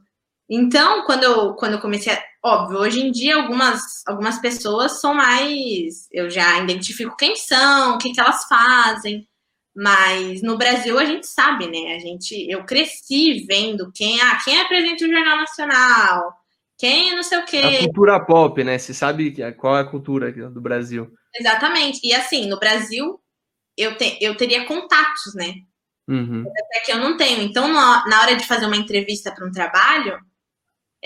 Então, 0.50 1.04
quando 1.06 1.24
eu, 1.24 1.54
quando 1.56 1.74
eu 1.74 1.82
comecei, 1.82 2.14
a, 2.14 2.24
óbvio, 2.44 2.80
hoje 2.80 3.02
em 3.02 3.12
dia 3.12 3.36
algumas, 3.36 3.82
algumas 4.08 4.40
pessoas 4.40 5.02
são 5.02 5.14
mais, 5.14 6.08
eu 6.12 6.30
já 6.30 6.60
identifico 6.60 7.18
quem 7.18 7.36
são, 7.36 7.96
o 7.96 7.98
que, 7.98 8.14
que 8.14 8.20
elas 8.20 8.46
fazem, 8.46 9.28
mas 9.76 10.42
no 10.42 10.58
Brasil 10.58 10.98
a 10.98 11.06
gente 11.06 11.28
sabe, 11.28 11.68
né? 11.68 11.96
A 11.96 12.00
gente, 12.00 12.50
eu 12.50 12.64
cresci 12.66 13.46
vendo 13.46 13.92
quem, 13.94 14.20
ah, 14.22 14.40
quem 14.44 14.58
é 14.58 14.68
presidente 14.68 15.06
do 15.06 15.14
Jornal 15.14 15.38
Nacional, 15.38 16.34
quem 16.78 17.16
não 17.16 17.24
sei 17.24 17.40
o 17.40 17.46
quê. 17.46 17.58
A 17.58 17.80
cultura 17.80 18.26
pop, 18.26 18.64
né? 18.64 18.78
Você 18.78 18.94
sabe 18.94 19.36
qual 19.58 19.78
é 19.78 19.82
a 19.82 19.90
cultura 19.90 20.32
do 20.32 20.62
Brasil. 20.62 21.12
Exatamente. 21.36 22.00
E 22.04 22.14
assim, 22.14 22.48
no 22.48 22.58
Brasil, 22.58 23.20
eu, 23.76 23.98
te, 23.98 24.18
eu 24.22 24.36
teria 24.38 24.66
contatos, 24.66 25.36
né? 25.36 25.54
Uhum. 26.08 26.44
Até 26.48 26.80
que 26.86 26.92
eu 26.92 26.98
não 26.98 27.18
tenho. 27.18 27.42
Então, 27.42 27.68
na 27.68 28.22
hora 28.22 28.36
de 28.36 28.48
fazer 28.48 28.66
uma 28.66 28.78
entrevista 28.78 29.32
para 29.32 29.46
um 29.46 29.52
trabalho, 29.52 30.18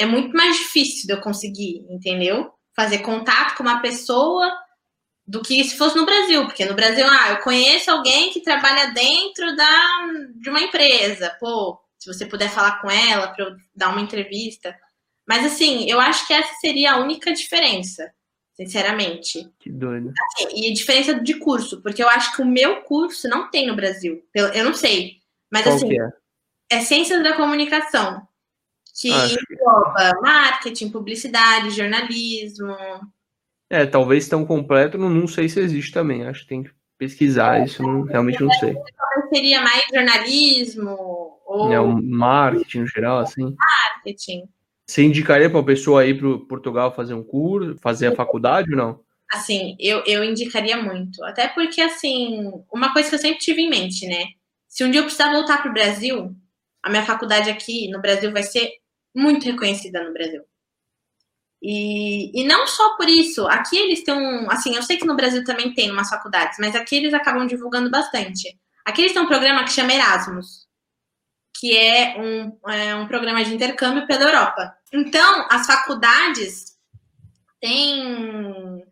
é 0.01 0.05
muito 0.05 0.35
mais 0.35 0.57
difícil 0.57 1.07
de 1.07 1.13
eu 1.13 1.21
conseguir, 1.21 1.85
entendeu? 1.89 2.51
Fazer 2.75 2.99
contato 2.99 3.55
com 3.55 3.63
uma 3.63 3.81
pessoa 3.81 4.51
do 5.27 5.41
que 5.41 5.63
se 5.63 5.77
fosse 5.77 5.95
no 5.95 6.05
Brasil, 6.05 6.43
porque 6.45 6.65
no 6.65 6.73
Brasil, 6.73 7.05
ah, 7.07 7.29
eu 7.29 7.37
conheço 7.37 7.91
alguém 7.91 8.31
que 8.31 8.41
trabalha 8.41 8.91
dentro 8.91 9.55
da, 9.55 10.07
de 10.35 10.49
uma 10.49 10.61
empresa, 10.61 11.35
pô, 11.39 11.79
se 11.97 12.11
você 12.11 12.25
puder 12.25 12.49
falar 12.49 12.81
com 12.81 12.89
ela 12.89 13.27
para 13.27 13.45
eu 13.45 13.55
dar 13.75 13.89
uma 13.89 14.01
entrevista. 14.01 14.75
Mas 15.27 15.45
assim, 15.45 15.89
eu 15.89 15.99
acho 15.99 16.25
que 16.27 16.33
essa 16.33 16.53
seria 16.55 16.93
a 16.93 16.99
única 16.99 17.31
diferença, 17.31 18.11
sinceramente. 18.55 19.47
Que 19.59 19.71
doido. 19.71 20.11
Assim, 20.35 20.47
e 20.53 20.71
a 20.71 20.73
diferença 20.73 21.13
de 21.13 21.35
curso, 21.35 21.81
porque 21.81 22.03
eu 22.03 22.09
acho 22.09 22.35
que 22.35 22.41
o 22.41 22.45
meu 22.45 22.81
curso 22.81 23.29
não 23.29 23.49
tem 23.51 23.67
no 23.67 23.75
Brasil. 23.75 24.21
Eu, 24.33 24.47
eu 24.47 24.65
não 24.65 24.73
sei. 24.73 25.17
Mas 25.51 25.63
Qual 25.63 25.75
assim, 25.75 25.93
é? 25.93 26.77
é 26.77 26.81
Ciências 26.81 27.21
da 27.21 27.35
Comunicação, 27.35 28.27
que 28.93 29.11
acho 29.11 29.37
engloba 29.51 30.11
marketing, 30.21 30.89
publicidade, 30.89 31.71
jornalismo. 31.71 32.75
É, 33.69 33.85
talvez 33.85 34.27
tão 34.27 34.45
completo, 34.45 34.97
não, 34.97 35.09
não 35.09 35.27
sei 35.27 35.47
se 35.47 35.59
existe 35.59 35.91
também. 35.91 36.25
Acho 36.27 36.41
que 36.41 36.47
tem 36.47 36.63
que 36.63 36.71
pesquisar 36.97 37.63
isso, 37.65 37.81
não, 37.81 38.03
realmente 38.03 38.41
não 38.41 38.51
sei. 38.53 38.75
Seria 39.33 39.61
mais 39.61 39.81
jornalismo 39.93 41.41
ou... 41.45 41.71
É, 41.71 41.79
marketing 41.79 42.79
no 42.79 42.87
geral, 42.87 43.19
assim. 43.19 43.55
Marketing. 43.57 44.43
Você 44.85 45.03
indicaria 45.03 45.49
para 45.49 45.59
a 45.59 45.63
pessoa 45.63 46.05
ir 46.05 46.19
para 46.19 46.45
Portugal 46.47 46.93
fazer 46.93 47.13
um 47.13 47.23
curso, 47.23 47.77
fazer 47.81 48.07
a 48.07 48.15
faculdade 48.15 48.71
ou 48.71 48.77
não? 48.77 48.99
Assim, 49.31 49.77
eu, 49.79 50.03
eu 50.05 50.23
indicaria 50.23 50.75
muito. 50.75 51.23
Até 51.23 51.47
porque, 51.47 51.79
assim, 51.79 52.51
uma 52.71 52.91
coisa 52.91 53.07
que 53.07 53.15
eu 53.15 53.19
sempre 53.19 53.39
tive 53.39 53.61
em 53.61 53.69
mente, 53.69 54.05
né? 54.05 54.25
Se 54.67 54.83
um 54.83 54.91
dia 54.91 54.99
eu 54.99 55.05
precisar 55.05 55.31
voltar 55.31 55.61
para 55.61 55.71
o 55.71 55.73
Brasil, 55.73 56.35
a 56.83 56.89
minha 56.89 57.05
faculdade 57.05 57.49
aqui 57.49 57.89
no 57.89 58.01
Brasil 58.01 58.31
vai 58.33 58.43
ser 58.43 58.69
muito 59.15 59.45
reconhecida 59.45 60.03
no 60.03 60.13
Brasil. 60.13 60.43
E, 61.61 62.41
e 62.41 62.43
não 62.47 62.65
só 62.65 62.95
por 62.97 63.07
isso, 63.07 63.47
aqui 63.47 63.77
eles 63.77 64.03
têm 64.03 64.15
um. 64.15 64.49
Assim, 64.49 64.75
eu 64.75 64.81
sei 64.81 64.97
que 64.97 65.05
no 65.05 65.15
Brasil 65.15 65.43
também 65.43 65.73
tem 65.73 65.91
umas 65.91 66.09
faculdades, 66.09 66.57
mas 66.59 66.75
aqui 66.75 66.95
eles 66.95 67.13
acabam 67.13 67.45
divulgando 67.45 67.89
bastante. 67.89 68.57
Aqui 68.83 69.01
eles 69.01 69.13
têm 69.13 69.21
um 69.21 69.27
programa 69.27 69.63
que 69.63 69.71
chama 69.71 69.93
Erasmus, 69.93 70.67
que 71.55 71.77
é 71.77 72.15
um, 72.19 72.71
é 72.71 72.95
um 72.95 73.07
programa 73.07 73.43
de 73.43 73.53
intercâmbio 73.53 74.07
pela 74.07 74.23
Europa. 74.23 74.75
Então, 74.91 75.47
as 75.51 75.67
faculdades 75.67 76.77
têm, 77.61 78.83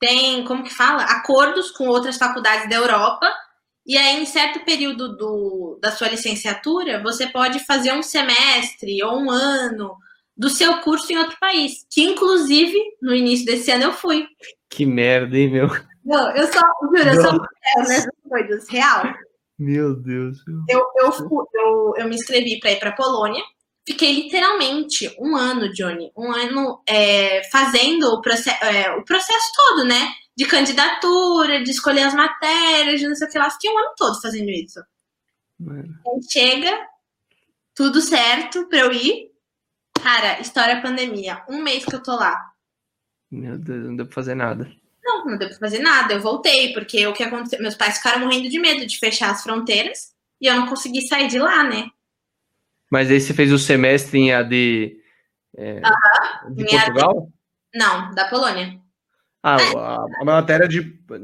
têm, 0.00 0.44
como 0.44 0.64
que 0.64 0.72
fala? 0.72 1.02
Acordos 1.02 1.70
com 1.72 1.86
outras 1.88 2.16
faculdades 2.16 2.70
da 2.70 2.76
Europa. 2.76 3.30
E 3.86 3.96
aí, 3.96 4.22
em 4.22 4.26
certo 4.26 4.64
período 4.64 5.16
do, 5.16 5.78
da 5.80 5.90
sua 5.90 6.08
licenciatura, 6.08 7.02
você 7.02 7.26
pode 7.26 7.64
fazer 7.66 7.92
um 7.92 8.02
semestre 8.02 9.02
ou 9.04 9.18
um 9.18 9.30
ano 9.30 9.94
do 10.36 10.48
seu 10.48 10.78
curso 10.78 11.12
em 11.12 11.18
outro 11.18 11.36
país. 11.38 11.86
Que, 11.90 12.02
inclusive, 12.02 12.78
no 13.00 13.14
início 13.14 13.44
desse 13.44 13.70
ano 13.70 13.84
eu 13.84 13.92
fui. 13.92 14.26
Que 14.70 14.86
merda, 14.86 15.36
hein, 15.36 15.50
meu? 15.50 15.68
Não, 16.04 16.34
eu 16.34 16.46
só, 16.52 16.60
juro, 16.82 17.08
eu 17.08 17.22
sou 17.22 17.40
nessas 17.78 18.10
coisas, 18.28 18.68
real. 18.68 19.14
Meu 19.58 19.94
Deus. 19.94 20.38
Eu, 20.68 20.84
eu, 20.96 21.12
eu, 21.54 21.94
eu 21.96 22.08
me 22.08 22.14
inscrevi 22.14 22.58
para 22.58 22.72
ir 22.72 22.78
para 22.78 22.92
Polônia. 22.92 23.42
Fiquei 23.86 24.12
literalmente 24.14 25.14
um 25.18 25.36
ano, 25.36 25.70
Johnny, 25.72 26.10
um 26.16 26.32
ano 26.32 26.82
é, 26.88 27.42
fazendo 27.50 28.08
o, 28.14 28.22
processo, 28.22 28.64
é, 28.64 28.90
o 28.96 29.04
processo 29.04 29.46
todo, 29.54 29.84
né? 29.84 30.08
De 30.36 30.46
candidatura, 30.46 31.62
de 31.62 31.70
escolher 31.70 32.02
as 32.02 32.14
matérias, 32.14 33.00
de 33.00 33.06
não 33.06 33.14
sei 33.14 33.28
o 33.28 33.30
que 33.30 33.38
lá. 33.38 33.50
Fiquei 33.50 33.70
um 33.70 33.78
ano 33.78 33.94
todo 33.96 34.20
fazendo 34.20 34.50
isso. 34.50 34.80
Mano. 35.58 35.94
Aí 36.06 36.22
chega, 36.28 36.88
tudo 37.74 38.00
certo 38.00 38.66
para 38.68 38.78
eu 38.78 38.92
ir. 38.92 39.32
Cara, 40.02 40.40
história 40.40 40.82
pandemia. 40.82 41.42
Um 41.48 41.62
mês 41.62 41.84
que 41.84 41.94
eu 41.94 42.02
tô 42.02 42.14
lá. 42.16 42.52
Meu 43.30 43.58
Deus, 43.58 43.86
não 43.86 43.96
deu 43.96 44.06
pra 44.06 44.14
fazer 44.14 44.34
nada. 44.34 44.70
Não, 45.02 45.24
não 45.24 45.38
deu 45.38 45.48
pra 45.48 45.58
fazer 45.58 45.80
nada. 45.80 46.14
Eu 46.14 46.20
voltei, 46.20 46.72
porque 46.72 47.06
o 47.06 47.12
que 47.12 47.22
aconteceu? 47.22 47.60
Meus 47.60 47.74
pais 47.74 47.96
ficaram 47.96 48.20
morrendo 48.20 48.48
de 48.48 48.58
medo 48.58 48.86
de 48.86 48.98
fechar 48.98 49.30
as 49.30 49.42
fronteiras 49.42 50.14
e 50.40 50.46
eu 50.46 50.56
não 50.56 50.66
consegui 50.66 51.02
sair 51.06 51.28
de 51.28 51.38
lá, 51.38 51.64
né? 51.64 51.88
Mas 52.90 53.10
aí 53.10 53.20
você 53.20 53.34
fez 53.34 53.52
o 53.52 53.58
semestre 53.58 54.18
em 54.18 54.32
AD 54.32 54.96
é, 55.56 55.80
de 56.50 56.64
Portugal? 56.64 57.18
AD... 57.18 57.32
Não, 57.74 58.14
da 58.14 58.28
Polônia. 58.28 58.80
Ah, 59.46 59.56
a, 59.76 60.06
a 60.22 60.24
matéria 60.24 60.66
de, 60.66 60.80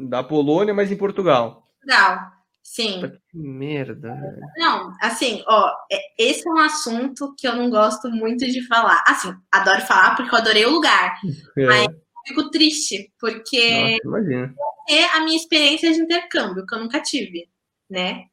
da 0.06 0.22
Polônia, 0.22 0.74
mas 0.74 0.92
em 0.92 0.96
Portugal. 0.96 1.66
Portugal, 1.80 2.30
sim. 2.62 3.00
Que 3.00 3.38
merda. 3.38 4.14
Não, 4.58 4.92
assim, 5.00 5.42
ó, 5.48 5.72
é, 5.90 5.98
esse 6.18 6.46
é 6.46 6.52
um 6.52 6.58
assunto 6.58 7.34
que 7.38 7.48
eu 7.48 7.56
não 7.56 7.70
gosto 7.70 8.10
muito 8.10 8.44
de 8.46 8.66
falar. 8.66 9.02
Assim, 9.08 9.34
adoro 9.50 9.80
falar 9.80 10.16
porque 10.16 10.34
eu 10.34 10.38
adorei 10.38 10.66
o 10.66 10.70
lugar. 10.70 11.18
É. 11.56 11.66
Mas 11.66 11.86
fico 12.28 12.50
triste, 12.50 13.10
porque 13.18 13.98
Nossa, 14.04 14.54
é 14.88 15.04
a 15.16 15.20
minha 15.20 15.36
experiência 15.36 15.92
de 15.92 16.00
intercâmbio, 16.00 16.64
que 16.66 16.74
eu 16.74 16.78
nunca 16.78 17.00
tive, 17.00 17.48
né? 17.88 18.24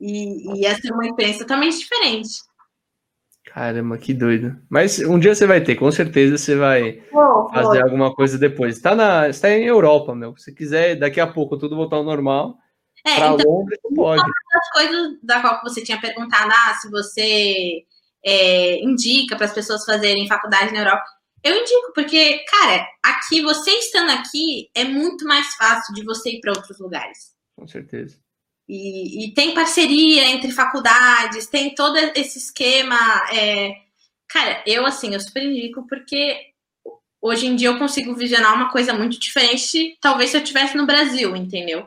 E, 0.00 0.58
e 0.58 0.66
essa 0.66 0.88
é 0.88 0.92
uma 0.92 1.06
experiência 1.06 1.40
totalmente 1.40 1.78
diferente. 1.78 2.47
Caramba, 3.52 3.96
que 3.98 4.12
doido. 4.12 4.56
Mas 4.68 4.98
um 4.98 5.18
dia 5.18 5.34
você 5.34 5.46
vai 5.46 5.60
ter, 5.60 5.74
com 5.74 5.90
certeza 5.90 6.36
você 6.36 6.54
vai 6.54 7.02
oh, 7.12 7.48
fazer 7.48 7.80
oh. 7.80 7.84
alguma 7.84 8.14
coisa 8.14 8.38
depois. 8.38 8.76
Está 8.76 8.94
na, 8.94 9.28
está 9.28 9.50
em 9.50 9.64
Europa, 9.64 10.14
meu. 10.14 10.36
Se 10.36 10.54
quiser, 10.54 10.96
daqui 10.96 11.18
a 11.18 11.26
pouco 11.26 11.56
tudo 11.56 11.76
voltar 11.76 11.96
ao 11.96 12.04
normal. 12.04 12.58
É, 13.06 13.16
para 13.16 13.34
então, 13.34 13.50
Londres, 13.50 13.78
pode. 13.94 14.22
Uma 14.22 14.32
das 14.52 14.70
coisas 14.72 15.18
da 15.22 15.40
qual 15.40 15.60
você 15.62 15.82
tinha 15.82 16.00
perguntado, 16.00 16.52
ah, 16.52 16.74
se 16.74 16.90
você 16.90 17.84
é, 18.24 18.82
indica 18.82 19.34
para 19.34 19.46
as 19.46 19.54
pessoas 19.54 19.84
fazerem 19.84 20.28
faculdade 20.28 20.72
na 20.72 20.80
Europa. 20.80 21.06
Eu 21.42 21.54
indico, 21.56 21.92
porque, 21.94 22.44
cara, 22.44 22.86
aqui, 23.02 23.40
você 23.42 23.70
estando 23.70 24.10
aqui, 24.10 24.68
é 24.74 24.84
muito 24.84 25.24
mais 25.24 25.54
fácil 25.54 25.94
de 25.94 26.04
você 26.04 26.30
ir 26.30 26.40
para 26.40 26.52
outros 26.52 26.78
lugares. 26.78 27.32
Com 27.56 27.66
certeza. 27.66 28.18
E, 28.68 29.24
e, 29.24 29.34
tem 29.34 29.54
parceria 29.54 30.26
entre 30.26 30.52
faculdades, 30.52 31.46
tem 31.46 31.74
todo 31.74 31.96
esse 32.14 32.38
esquema. 32.38 32.96
É... 33.32 33.72
Cara, 34.28 34.62
eu, 34.66 34.84
assim, 34.84 35.14
eu 35.14 35.20
super 35.20 35.42
indico, 35.42 35.86
porque 35.88 36.36
hoje 37.20 37.46
em 37.46 37.56
dia 37.56 37.68
eu 37.68 37.78
consigo 37.78 38.14
visionar 38.14 38.54
uma 38.54 38.70
coisa 38.70 38.92
muito 38.92 39.18
diferente, 39.18 39.96
talvez 40.00 40.30
se 40.30 40.36
eu 40.36 40.42
estivesse 40.42 40.76
no 40.76 40.86
Brasil, 40.86 41.34
entendeu? 41.34 41.86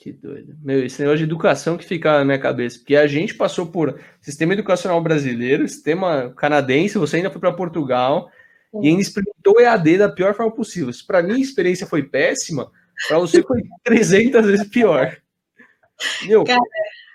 Que 0.00 0.12
doido. 0.12 0.56
Meu, 0.62 0.84
esse 0.84 0.98
negócio 1.00 1.18
de 1.18 1.24
educação 1.24 1.76
que 1.76 1.84
fica 1.84 2.18
na 2.18 2.24
minha 2.24 2.38
cabeça, 2.38 2.78
porque 2.78 2.96
a 2.96 3.06
gente 3.06 3.34
passou 3.34 3.66
por 3.66 4.00
sistema 4.20 4.54
educacional 4.54 5.00
brasileiro, 5.02 5.68
sistema 5.68 6.32
canadense, 6.36 6.98
você 6.98 7.16
ainda 7.16 7.30
foi 7.30 7.38
para 7.38 7.52
Portugal, 7.52 8.30
e 8.82 8.88
ainda 8.88 9.02
experimentou 9.02 9.60
EAD 9.60 9.98
da 9.98 10.08
pior 10.08 10.34
forma 10.34 10.52
possível. 10.52 10.90
Para 11.06 11.22
mim 11.22 11.34
a 11.34 11.38
experiência 11.38 11.86
foi 11.86 12.02
péssima, 12.02 12.70
para 13.08 13.18
você 13.18 13.42
foi 13.42 13.62
300 13.84 14.46
vezes 14.46 14.68
pior. 14.68 15.16
Meu, 16.22 16.44
Cara, 16.44 16.60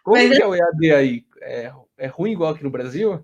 como 0.03 0.17
é... 0.17 0.25
é 0.25 0.45
o 0.45 0.55
EAD 0.55 0.93
aí? 0.93 1.25
É, 1.41 1.71
é 1.97 2.07
ruim 2.07 2.31
igual 2.31 2.53
aqui 2.53 2.63
no 2.63 2.69
Brasil? 2.69 3.23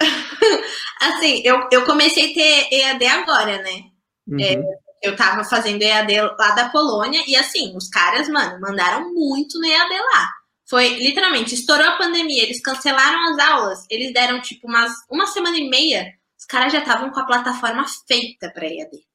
assim, 1.00 1.42
eu, 1.44 1.68
eu 1.72 1.84
comecei 1.84 2.30
a 2.30 2.34
ter 2.34 2.68
EAD 2.72 3.06
agora, 3.06 3.62
né? 3.62 3.82
Uhum. 4.26 4.40
É, 4.40 4.60
eu 5.02 5.16
tava 5.16 5.44
fazendo 5.44 5.82
EAD 5.82 6.20
lá 6.20 6.50
da 6.52 6.68
Polônia 6.68 7.22
e 7.26 7.36
assim, 7.36 7.76
os 7.76 7.88
caras, 7.88 8.28
mano, 8.28 8.60
mandaram 8.60 9.12
muito 9.12 9.58
no 9.58 9.66
EAD 9.66 9.90
lá. 9.90 10.30
Foi 10.68 10.88
literalmente, 10.96 11.54
estourou 11.54 11.86
a 11.86 11.96
pandemia, 11.96 12.42
eles 12.42 12.60
cancelaram 12.60 13.32
as 13.32 13.38
aulas, 13.38 13.86
eles 13.88 14.12
deram 14.12 14.40
tipo 14.40 14.68
umas 14.68 14.92
uma 15.10 15.26
semana 15.26 15.56
e 15.56 15.68
meia 15.68 16.18
caras 16.48 16.72
já 16.72 16.78
estavam 16.78 17.10
com 17.10 17.20
a 17.20 17.26
plataforma 17.26 17.84
feita 18.06 18.50
para 18.50 18.66
EAD. 18.66 19.06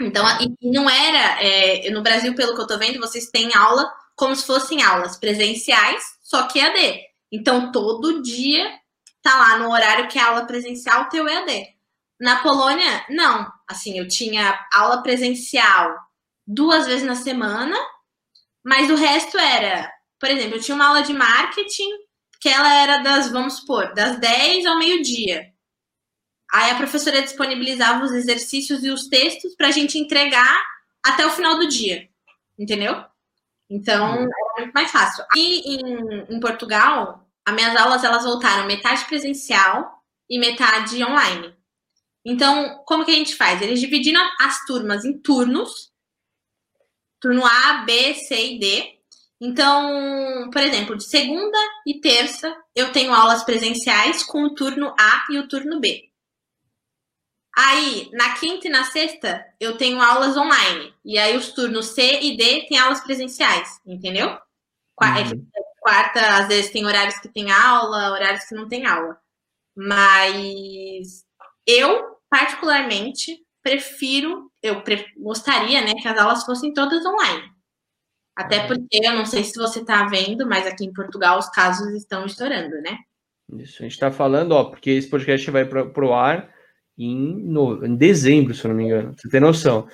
Então, 0.00 0.24
e 0.40 0.72
não 0.72 0.90
era. 0.90 1.40
É, 1.40 1.90
no 1.90 2.02
Brasil, 2.02 2.34
pelo 2.34 2.56
que 2.56 2.60
eu 2.62 2.66
tô 2.66 2.78
vendo, 2.78 2.98
vocês 2.98 3.26
têm 3.26 3.54
aula 3.54 3.92
como 4.16 4.34
se 4.36 4.46
fossem 4.46 4.82
aulas 4.82 5.16
presenciais, 5.16 6.02
só 6.22 6.46
que 6.46 6.58
EAD. 6.58 7.00
Então, 7.30 7.72
todo 7.72 8.22
dia 8.22 8.70
tá 9.22 9.36
lá 9.36 9.58
no 9.58 9.70
horário 9.70 10.08
que 10.08 10.18
é 10.18 10.22
aula 10.22 10.46
presencial, 10.46 11.08
teu 11.08 11.28
EAD. 11.28 11.68
Na 12.20 12.42
Polônia, 12.42 13.04
não. 13.08 13.50
Assim, 13.68 13.98
eu 13.98 14.06
tinha 14.06 14.58
aula 14.72 15.02
presencial 15.02 15.96
duas 16.46 16.86
vezes 16.86 17.06
na 17.06 17.14
semana, 17.14 17.76
mas 18.64 18.90
o 18.90 18.94
resto 18.94 19.38
era, 19.38 19.90
por 20.20 20.30
exemplo, 20.30 20.56
eu 20.56 20.60
tinha 20.60 20.74
uma 20.74 20.86
aula 20.86 21.02
de 21.02 21.12
marketing, 21.12 21.90
que 22.40 22.48
ela 22.48 22.72
era 22.74 22.98
das, 22.98 23.30
vamos 23.30 23.54
supor, 23.54 23.94
das 23.94 24.18
10 24.18 24.66
ao 24.66 24.78
meio-dia. 24.78 25.52
Aí 26.52 26.70
a 26.70 26.76
professora 26.76 27.22
disponibilizava 27.22 28.04
os 28.04 28.12
exercícios 28.12 28.84
e 28.84 28.90
os 28.90 29.08
textos 29.08 29.54
para 29.56 29.68
a 29.68 29.70
gente 29.70 29.98
entregar 29.98 30.60
até 31.04 31.24
o 31.26 31.30
final 31.30 31.58
do 31.58 31.68
dia, 31.68 32.08
entendeu? 32.58 33.04
Então, 33.72 34.04
uhum. 34.04 34.28
era 34.28 34.58
muito 34.58 34.74
mais 34.74 34.90
fácil. 34.90 35.24
Aqui 35.24 35.62
em, 35.64 36.36
em 36.36 36.40
Portugal, 36.40 37.26
as 37.46 37.54
minhas 37.54 37.74
aulas 37.74 38.04
elas 38.04 38.22
voltaram 38.22 38.66
metade 38.66 39.06
presencial 39.06 39.90
e 40.28 40.38
metade 40.38 41.02
online. 41.02 41.54
Então, 42.22 42.82
como 42.86 43.02
que 43.04 43.10
a 43.10 43.14
gente 43.14 43.34
faz? 43.34 43.62
Eles 43.62 43.80
dividiram 43.80 44.20
as 44.38 44.62
turmas 44.66 45.06
em 45.06 45.18
turnos, 45.18 45.90
turno 47.18 47.46
A, 47.46 47.84
B, 47.86 48.14
C 48.14 48.54
e 48.54 48.58
D. 48.58 48.98
Então, 49.40 50.50
por 50.52 50.60
exemplo, 50.60 50.94
de 50.94 51.08
segunda 51.08 51.58
e 51.86 51.98
terça 51.98 52.54
eu 52.76 52.92
tenho 52.92 53.14
aulas 53.14 53.42
presenciais 53.42 54.22
com 54.22 54.44
o 54.44 54.54
turno 54.54 54.94
A 54.98 55.24
e 55.30 55.38
o 55.38 55.48
turno 55.48 55.80
B. 55.80 56.11
Aí, 57.56 58.08
na 58.12 58.34
quinta 58.38 58.66
e 58.66 58.70
na 58.70 58.84
sexta, 58.84 59.44
eu 59.60 59.76
tenho 59.76 60.00
aulas 60.00 60.36
online. 60.36 60.94
E 61.04 61.18
aí, 61.18 61.36
os 61.36 61.52
turnos 61.52 61.88
C 61.88 62.20
e 62.20 62.36
D 62.36 62.66
têm 62.66 62.78
aulas 62.78 63.00
presenciais, 63.00 63.78
entendeu? 63.86 64.28
Uhum. 64.28 65.46
Quarta, 65.80 66.38
às 66.38 66.48
vezes, 66.48 66.70
tem 66.70 66.86
horários 66.86 67.18
que 67.18 67.28
tem 67.28 67.50
aula, 67.50 68.12
horários 68.12 68.44
que 68.44 68.54
não 68.54 68.68
tem 68.68 68.86
aula. 68.86 69.18
Mas 69.76 71.24
eu, 71.66 72.16
particularmente, 72.30 73.44
prefiro, 73.62 74.50
eu 74.62 74.82
pre 74.82 75.06
gostaria, 75.16 75.80
né, 75.82 75.94
que 75.94 76.08
as 76.08 76.18
aulas 76.18 76.44
fossem 76.44 76.72
todas 76.72 77.04
online. 77.04 77.50
Até 78.34 78.62
uhum. 78.62 78.68
porque 78.68 78.98
eu 79.02 79.14
não 79.14 79.26
sei 79.26 79.44
se 79.44 79.58
você 79.58 79.80
está 79.80 80.06
vendo, 80.06 80.46
mas 80.46 80.66
aqui 80.66 80.84
em 80.84 80.92
Portugal 80.92 81.38
os 81.38 81.50
casos 81.50 81.92
estão 81.94 82.24
estourando, 82.24 82.80
né? 82.80 82.96
Isso, 83.58 83.80
a 83.80 83.82
gente 83.82 83.92
está 83.92 84.10
falando, 84.10 84.52
ó, 84.52 84.64
porque 84.64 84.90
esse 84.90 85.08
podcast 85.08 85.50
vai 85.50 85.66
para 85.66 86.06
o 86.06 86.14
ar 86.14 86.50
em, 86.96 87.16
no, 87.16 87.84
em 87.84 87.96
dezembro, 87.96 88.54
se 88.54 88.64
eu 88.64 88.70
não 88.70 88.76
me 88.76 88.84
engano. 88.84 89.14
Você 89.16 89.28
tem 89.28 89.40
noção? 89.40 89.88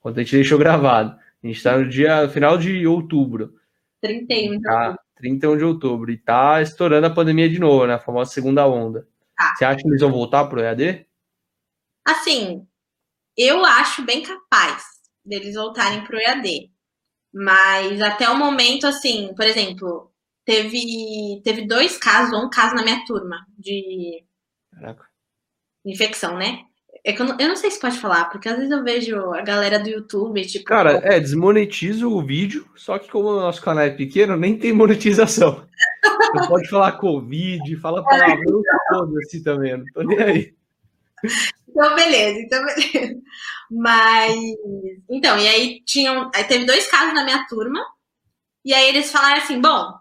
Quando 0.00 0.18
a 0.18 0.22
gente 0.22 0.36
deixou 0.36 0.58
gravado. 0.58 1.18
A 1.42 1.46
gente 1.46 1.56
está 1.56 1.78
no 1.78 1.88
dia 1.88 2.28
final 2.28 2.58
de 2.58 2.86
outubro. 2.86 3.54
31 4.00 4.58
de 4.58 4.62
tá, 4.62 4.80
outubro. 4.82 5.04
31 5.16 5.56
de 5.58 5.64
outubro. 5.64 6.10
E 6.10 6.16
tá 6.16 6.62
estourando 6.62 7.06
a 7.06 7.14
pandemia 7.14 7.48
de 7.48 7.58
novo, 7.58 7.86
né? 7.86 7.94
A 7.94 7.98
famosa 7.98 8.30
segunda 8.30 8.66
onda. 8.66 9.06
Tá. 9.36 9.54
Você 9.56 9.64
acha 9.64 9.82
que 9.82 9.88
eles 9.88 10.00
vão 10.00 10.12
voltar 10.12 10.46
pro 10.46 10.60
EAD? 10.60 11.06
Assim, 12.06 12.66
eu 13.36 13.64
acho 13.64 14.04
bem 14.04 14.22
capaz 14.22 14.82
deles 15.24 15.54
voltarem 15.54 16.04
pro 16.04 16.18
EAD. 16.18 16.70
Mas 17.32 18.02
até 18.02 18.28
o 18.28 18.36
momento, 18.36 18.86
assim, 18.86 19.32
por 19.36 19.46
exemplo, 19.46 20.10
teve, 20.44 21.40
teve 21.44 21.66
dois 21.66 21.96
casos, 21.96 22.36
um 22.36 22.50
caso 22.50 22.74
na 22.74 22.82
minha 22.82 23.04
turma 23.04 23.46
de 23.56 24.24
Caraca. 24.80 25.06
Infecção, 25.84 26.36
né? 26.36 26.60
É 27.04 27.12
que 27.12 27.22
eu, 27.22 27.26
não, 27.26 27.36
eu 27.38 27.48
não 27.48 27.56
sei 27.56 27.70
se 27.70 27.80
pode 27.80 27.98
falar, 27.98 28.26
porque 28.26 28.48
às 28.48 28.56
vezes 28.56 28.70
eu 28.70 28.84
vejo 28.84 29.16
a 29.32 29.40
galera 29.40 29.78
do 29.78 29.88
YouTube, 29.88 30.44
tipo. 30.46 30.66
Cara, 30.66 31.00
é, 31.02 31.18
desmonetiza 31.18 32.06
o 32.06 32.22
vídeo, 32.22 32.68
só 32.76 32.98
que 32.98 33.10
como 33.10 33.28
o 33.28 33.40
nosso 33.40 33.62
canal 33.62 33.84
é 33.84 33.90
pequeno, 33.90 34.36
nem 34.36 34.58
tem 34.58 34.72
monetização. 34.72 35.66
Você 36.34 36.48
pode 36.48 36.68
falar 36.68 36.92
Covid, 36.92 37.76
fala 37.76 38.04
palavrão 38.04 38.62
assim 39.24 39.42
também, 39.42 39.78
não 39.78 39.84
tô 39.94 40.02
nem 40.02 40.18
aí. 40.18 40.54
Então, 41.68 41.94
beleza, 41.94 42.38
então, 42.40 42.66
beleza. 42.66 43.20
Mas, 43.70 44.36
então, 45.08 45.38
e 45.38 45.48
aí 45.48 45.82
tinham, 45.86 46.30
aí 46.34 46.44
teve 46.44 46.66
dois 46.66 46.86
casos 46.88 47.14
na 47.14 47.24
minha 47.24 47.46
turma, 47.46 47.80
e 48.64 48.74
aí 48.74 48.88
eles 48.88 49.10
falaram 49.10 49.38
assim, 49.38 49.60
bom, 49.60 49.94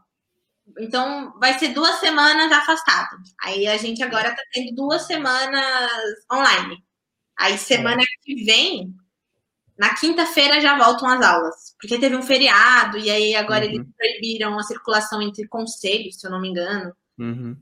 então 0.78 1.34
vai 1.40 1.58
ser 1.58 1.70
duas 1.70 1.96
semanas 1.96 2.52
afastado. 2.52 3.18
Aí 3.42 3.68
a 3.68 3.78
gente 3.78 4.04
agora 4.04 4.36
tá 4.36 4.42
tendo 4.52 4.76
duas 4.76 5.04
semanas 5.04 5.92
online. 6.32 6.84
Aí 7.38 7.58
semana 7.58 8.04
que 8.24 8.44
vem, 8.44 8.94
na 9.78 9.96
quinta-feira 9.96 10.60
já 10.60 10.78
voltam 10.78 11.08
as 11.08 11.26
aulas, 11.26 11.76
porque 11.80 11.98
teve 11.98 12.16
um 12.16 12.22
feriado, 12.22 12.98
e 12.98 13.10
aí 13.10 13.36
agora 13.36 13.66
uhum. 13.66 13.72
eles 13.72 13.88
proibiram 13.98 14.60
a 14.60 14.64
circulação 14.64 15.22
entre 15.22 15.48
conselhos, 15.48 16.20
se 16.20 16.28
eu 16.28 16.32
não 16.32 16.42
me 16.42 16.50
engano. 16.50 16.94
Uhum. 17.18 17.56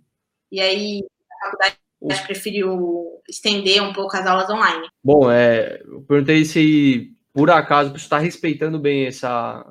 E 0.52 0.60
aí 0.60 1.04
a 1.32 1.46
faculdade 1.46 1.78
que 2.00 2.28
preferiu 2.28 3.22
estender 3.28 3.82
um 3.84 3.94
pouco 3.94 4.16
as 4.16 4.26
aulas 4.26 4.50
online. 4.50 4.88
Bom, 5.04 5.32
é, 5.32 5.82
eu 5.86 6.02
perguntei 6.02 6.46
se 6.46 7.16
por 7.34 7.52
acaso 7.52 7.92
pessoal 7.92 8.06
está 8.06 8.18
respeitando 8.18 8.80
bem 8.80 9.06
essa. 9.06 9.64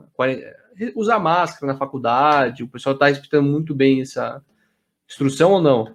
Usar 0.94 1.18
máscara 1.18 1.72
na 1.72 1.78
faculdade, 1.78 2.62
o 2.62 2.68
pessoal 2.68 2.94
está 2.94 3.06
respeitando 3.06 3.48
muito 3.48 3.74
bem 3.74 4.02
essa 4.02 4.42
instrução 5.08 5.52
ou 5.52 5.60
não? 5.60 5.94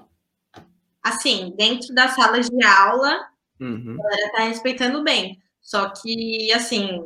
Assim, 1.03 1.53
dentro 1.57 1.93
das 1.93 2.11
salas 2.11 2.49
de 2.49 2.63
aula, 2.63 3.19
uhum. 3.59 3.97
a 3.99 4.03
galera 4.03 4.25
está 4.27 4.39
respeitando 4.43 5.03
bem. 5.03 5.41
Só 5.61 5.89
que, 5.89 6.51
assim, 6.53 7.01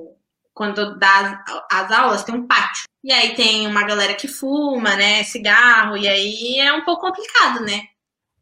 quando 0.53 0.97
dá 0.97 1.43
as 1.71 1.91
aulas, 1.91 2.23
tem 2.23 2.35
um 2.35 2.47
pátio. 2.47 2.85
E 3.03 3.11
aí 3.11 3.35
tem 3.35 3.67
uma 3.67 3.83
galera 3.83 4.15
que 4.15 4.27
fuma, 4.27 4.95
né, 4.95 5.23
cigarro, 5.23 5.95
e 5.95 6.07
aí 6.07 6.59
é 6.59 6.73
um 6.73 6.83
pouco 6.83 7.05
complicado, 7.05 7.63
né? 7.63 7.81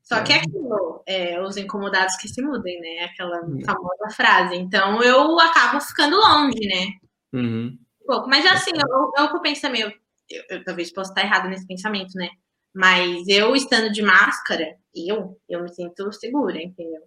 Só 0.04 0.22
que 0.22 0.34
é 0.34 0.38
aquilo, 0.38 1.02
é, 1.08 1.42
os 1.42 1.58
incomodados 1.58 2.16
que 2.18 2.28
se 2.28 2.42
mudem, 2.42 2.80
né? 2.80 3.06
Aquela 3.06 3.42
uhum. 3.42 3.62
famosa 3.66 4.10
frase. 4.16 4.56
Então 4.56 5.02
eu 5.02 5.40
acabo 5.40 5.80
ficando 5.82 6.18
longe, 6.18 6.68
né? 6.68 6.88
Uhum. 7.34 7.78
Pouco. 8.06 8.30
Mas 8.30 8.46
assim, 8.46 8.72
eu, 8.76 9.12
eu, 9.18 9.30
eu 9.30 9.42
penso 9.42 9.62
também, 9.62 9.82
eu, 9.82 9.92
eu, 10.30 10.44
eu, 10.50 10.64
talvez 10.64 10.92
possa 10.92 11.12
estar 11.12 11.22
errado 11.22 11.50
nesse 11.50 11.66
pensamento, 11.66 12.14
né? 12.16 12.30
Mas 12.74 13.28
eu 13.28 13.56
estando 13.56 13.92
de 13.92 14.02
máscara, 14.02 14.76
eu, 14.96 15.40
eu 15.48 15.64
me 15.64 15.74
sinto 15.74 16.12
segura, 16.12 16.62
entendeu? 16.62 17.02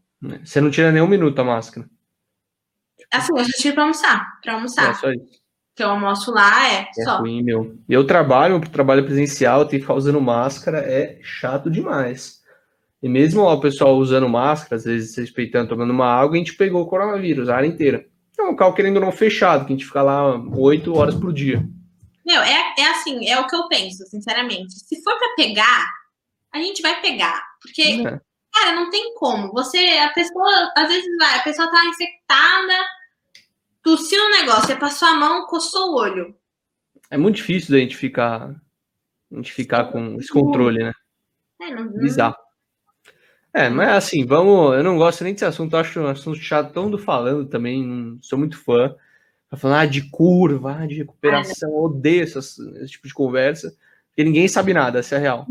Você 0.45 0.61
não 0.61 0.71
tira 0.71 0.93
nem 0.93 1.03
um 1.03 1.09
minuto 1.09 1.39
a 1.41 1.45
máscara. 1.45 1.89
Assim, 3.13 3.33
eu 3.37 3.45
tiro 3.45 3.75
pra 3.75 3.83
almoçar. 3.85 4.41
Pra 4.43 4.55
almoçar. 4.55 4.91
É 4.91 4.95
só 4.95 5.11
isso. 5.11 5.41
Que 5.75 5.83
eu 5.83 5.91
almoço 5.91 6.33
lá 6.33 6.73
é, 6.73 6.89
é 6.97 7.05
só. 7.05 7.19
Ruim, 7.19 7.43
meu. 7.43 7.77
Eu 7.87 8.07
trabalho, 8.07 8.59
trabalho 8.61 9.05
presencial, 9.05 9.67
tenho 9.67 9.81
que 9.81 9.87
ficar 9.87 9.95
usando 9.95 10.21
máscara, 10.21 10.79
é 10.79 11.19
chato 11.23 11.71
demais. 11.71 12.41
E 13.03 13.09
mesmo 13.09 13.43
o 13.43 13.61
pessoal 13.61 13.97
usando 13.97 14.29
máscara, 14.29 14.77
às 14.77 14.85
vezes 14.85 15.15
respeitando, 15.17 15.69
tomando 15.69 15.91
uma 15.91 16.07
água, 16.07 16.35
a 16.35 16.39
gente 16.39 16.57
pegou 16.57 16.83
o 16.83 16.87
coronavírus, 16.87 17.49
a 17.49 17.57
área 17.57 17.67
inteira. 17.67 18.07
É 18.39 18.43
um 18.43 18.51
local 18.51 18.75
querendo 18.75 19.01
não 19.01 19.13
fechado, 19.13 19.65
que 19.65 19.73
a 19.73 19.77
gente 19.77 19.87
fica 19.87 20.03
lá 20.03 20.37
oito 20.57 20.95
horas 20.95 21.15
por 21.15 21.33
dia. 21.33 21.67
Meu, 22.25 22.43
é, 22.43 22.75
é 22.79 22.91
assim, 22.91 23.29
é 23.29 23.39
o 23.39 23.47
que 23.47 23.55
eu 23.55 23.69
penso, 23.69 24.05
sinceramente. 24.07 24.75
Se 24.75 25.03
for 25.03 25.17
para 25.17 25.35
pegar, 25.37 25.89
a 26.53 26.59
gente 26.59 26.83
vai 26.83 27.01
pegar. 27.01 27.43
Porque, 27.63 27.83
é. 27.83 28.21
cara, 28.53 28.75
não 28.75 28.91
tem 28.91 29.15
como. 29.15 29.53
Você, 29.53 29.79
a 29.79 30.13
pessoa, 30.13 30.73
às 30.77 30.89
vezes 30.89 31.07
vai, 31.19 31.39
a 31.39 31.43
pessoa 31.43 31.71
tá 31.71 31.85
infectada, 31.87 32.75
tossiu 33.83 34.23
um 34.25 34.31
negócio, 34.31 34.67
você 34.67 34.77
passou 34.77 35.09
a 35.09 35.15
mão, 35.15 35.47
coçou 35.47 35.93
o 35.93 35.97
olho. 35.97 36.35
É 37.11 37.17
muito 37.17 37.37
difícil 37.37 37.71
da 37.71 37.79
gente 37.79 37.97
ficar, 37.97 38.51
a 39.33 39.37
gente 39.37 39.53
ficar 39.53 39.85
com 39.85 40.17
esse 40.19 40.29
controle, 40.29 40.83
né? 40.83 40.93
É, 41.61 41.71
não, 41.75 41.89
Bizarro. 41.93 42.37
É, 43.57 43.71
mas 43.71 43.89
assim, 43.89 44.27
vamos. 44.27 44.77
Eu 44.77 44.85
não 44.85 44.99
gosto 44.99 45.25
nem 45.25 45.33
desse 45.33 45.47
assunto, 45.47 45.73
eu 45.73 45.81
acho 45.81 45.99
um 45.99 46.07
assunto 46.07 46.39
chato 46.39 46.75
tão 46.75 46.91
do 46.91 46.99
falando 46.99 47.49
também, 47.49 47.83
não 47.83 48.19
sou 48.21 48.39
muito 48.39 48.63
fã. 48.63 48.95
Pra 49.49 49.59
falar 49.59 49.81
ah, 49.81 49.87
de 49.87 50.11
curva, 50.11 50.77
ah, 50.77 50.87
de 50.87 50.97
recuperação, 50.97 51.71
eu 51.71 51.85
odeio 51.85 52.23
essas, 52.23 52.59
esse 52.59 52.93
tipo 52.93 53.09
de 53.09 53.15
conversa, 53.15 53.75
porque 54.09 54.25
ninguém 54.25 54.47
sabe 54.47 54.75
nada, 54.75 54.99
essa 54.99 55.15
é 55.15 55.19
a 55.19 55.21
real. 55.23 55.47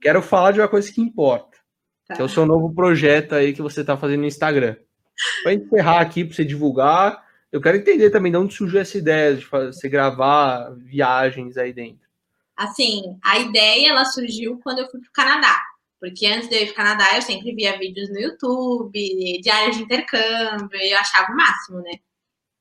Quero 0.00 0.22
falar 0.22 0.52
de 0.52 0.60
uma 0.60 0.68
coisa 0.68 0.90
que 0.90 1.02
importa, 1.02 1.58
tá. 2.08 2.14
que 2.14 2.22
é 2.22 2.24
o 2.24 2.28
seu 2.30 2.46
novo 2.46 2.72
projeto 2.74 3.34
aí 3.34 3.52
que 3.52 3.60
você 3.60 3.82
está 3.82 3.94
fazendo 3.94 4.20
no 4.20 4.26
Instagram. 4.26 4.76
Para 5.42 5.52
encerrar 5.52 6.00
aqui, 6.00 6.24
para 6.24 6.34
você 6.34 6.46
divulgar, 6.46 7.26
eu 7.52 7.60
quero 7.60 7.76
entender 7.76 8.08
também 8.08 8.32
de 8.32 8.38
onde 8.38 8.54
surgiu 8.54 8.80
essa 8.80 8.96
ideia 8.96 9.36
de 9.36 9.44
você 9.44 9.86
gravar 9.86 10.70
viagens 10.78 11.58
aí 11.58 11.74
dentro. 11.74 12.08
Assim, 12.56 13.18
a 13.22 13.38
ideia 13.38 13.90
ela 13.90 14.06
surgiu 14.06 14.58
quando 14.62 14.78
eu 14.78 14.88
fui 14.88 15.00
para 15.00 15.08
o 15.08 15.12
Canadá. 15.12 15.73
Porque 16.04 16.26
antes 16.26 16.50
de 16.50 16.56
eu 16.56 16.62
ir 16.64 16.66
para 16.66 16.72
o 16.72 16.76
Canadá, 16.76 17.16
eu 17.16 17.22
sempre 17.22 17.54
via 17.54 17.78
vídeos 17.78 18.10
no 18.10 18.20
YouTube, 18.20 19.40
diários 19.40 19.78
de 19.78 19.84
intercâmbio, 19.84 20.78
e 20.78 20.92
eu 20.92 20.98
achava 20.98 21.32
o 21.32 21.34
máximo, 21.34 21.80
né? 21.80 21.92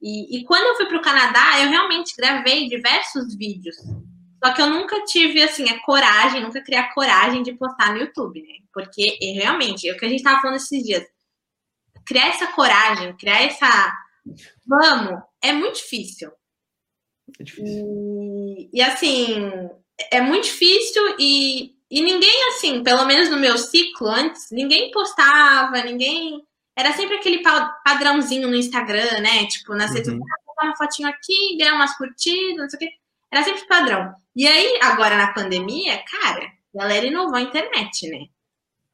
E, 0.02 0.38
e 0.38 0.46
quando 0.46 0.66
eu 0.66 0.76
fui 0.78 0.86
para 0.86 0.98
o 0.98 1.02
Canadá, 1.02 1.62
eu 1.62 1.70
realmente 1.70 2.16
gravei 2.16 2.70
diversos 2.70 3.36
vídeos. 3.36 3.76
Só 4.42 4.54
que 4.54 4.62
eu 4.62 4.70
nunca 4.70 5.04
tive, 5.04 5.44
assim, 5.44 5.70
a 5.70 5.82
coragem, 5.82 6.42
nunca 6.42 6.64
criei 6.64 6.80
a 6.80 6.94
coragem 6.94 7.44
de 7.44 7.52
postar 7.56 7.92
no 7.92 8.00
YouTube, 8.00 8.42
né? 8.42 8.66
Porque 8.74 9.18
realmente, 9.22 9.90
é 9.90 9.92
o 9.92 9.98
que 9.98 10.06
a 10.06 10.08
gente 10.08 10.20
estava 10.20 10.40
falando 10.40 10.56
esses 10.56 10.82
dias. 10.82 11.06
Criar 12.06 12.30
essa 12.30 12.48
coragem, 12.48 13.14
criar 13.18 13.42
essa. 13.42 13.94
Vamos, 14.66 15.22
é 15.44 15.52
muito 15.52 15.76
difícil. 15.76 16.32
É 17.38 17.44
difícil. 17.44 17.68
E, 17.68 18.70
e 18.72 18.82
assim, 18.82 19.52
é 20.10 20.22
muito 20.22 20.46
difícil 20.46 21.04
e 21.20 21.73
e 21.94 22.02
ninguém, 22.02 22.50
assim, 22.50 22.82
pelo 22.82 23.06
menos 23.06 23.30
no 23.30 23.38
meu 23.38 23.56
ciclo 23.56 24.08
antes, 24.08 24.50
ninguém 24.50 24.90
postava, 24.90 25.84
ninguém. 25.84 26.44
Era 26.76 26.92
sempre 26.94 27.18
aquele 27.18 27.44
padrãozinho 27.86 28.50
no 28.50 28.56
Instagram, 28.56 29.20
né? 29.22 29.46
Tipo, 29.46 29.76
nas 29.76 29.94
redes 29.94 30.12
uhum. 30.12 30.18
sociais, 30.18 30.42
uma 30.60 30.76
fotinho 30.76 31.08
aqui, 31.08 31.56
ganhar 31.56 31.76
umas 31.76 31.96
curtidas, 31.96 32.58
não 32.58 32.68
sei 32.68 32.78
o 32.78 32.80
quê. 32.80 32.90
Era 33.32 33.44
sempre 33.44 33.68
padrão. 33.68 34.12
E 34.36 34.48
aí, 34.48 34.80
agora 34.82 35.16
na 35.16 35.34
pandemia, 35.34 36.04
cara, 36.10 36.46
a 36.74 36.80
galera 36.80 37.06
inovou 37.06 37.36
a 37.36 37.42
internet, 37.42 38.10
né? 38.10 38.26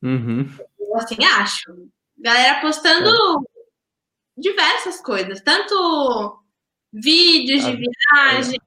Uhum. 0.03 0.49
Eu 0.77 0.97
assim 0.97 1.23
acho. 1.23 1.89
Galera 2.17 2.59
postando 2.59 3.09
é. 3.09 4.41
diversas 4.41 4.99
coisas, 4.99 5.39
tanto 5.39 6.43
vídeos 6.91 7.63
de 7.63 7.77
viagem, 7.77 8.59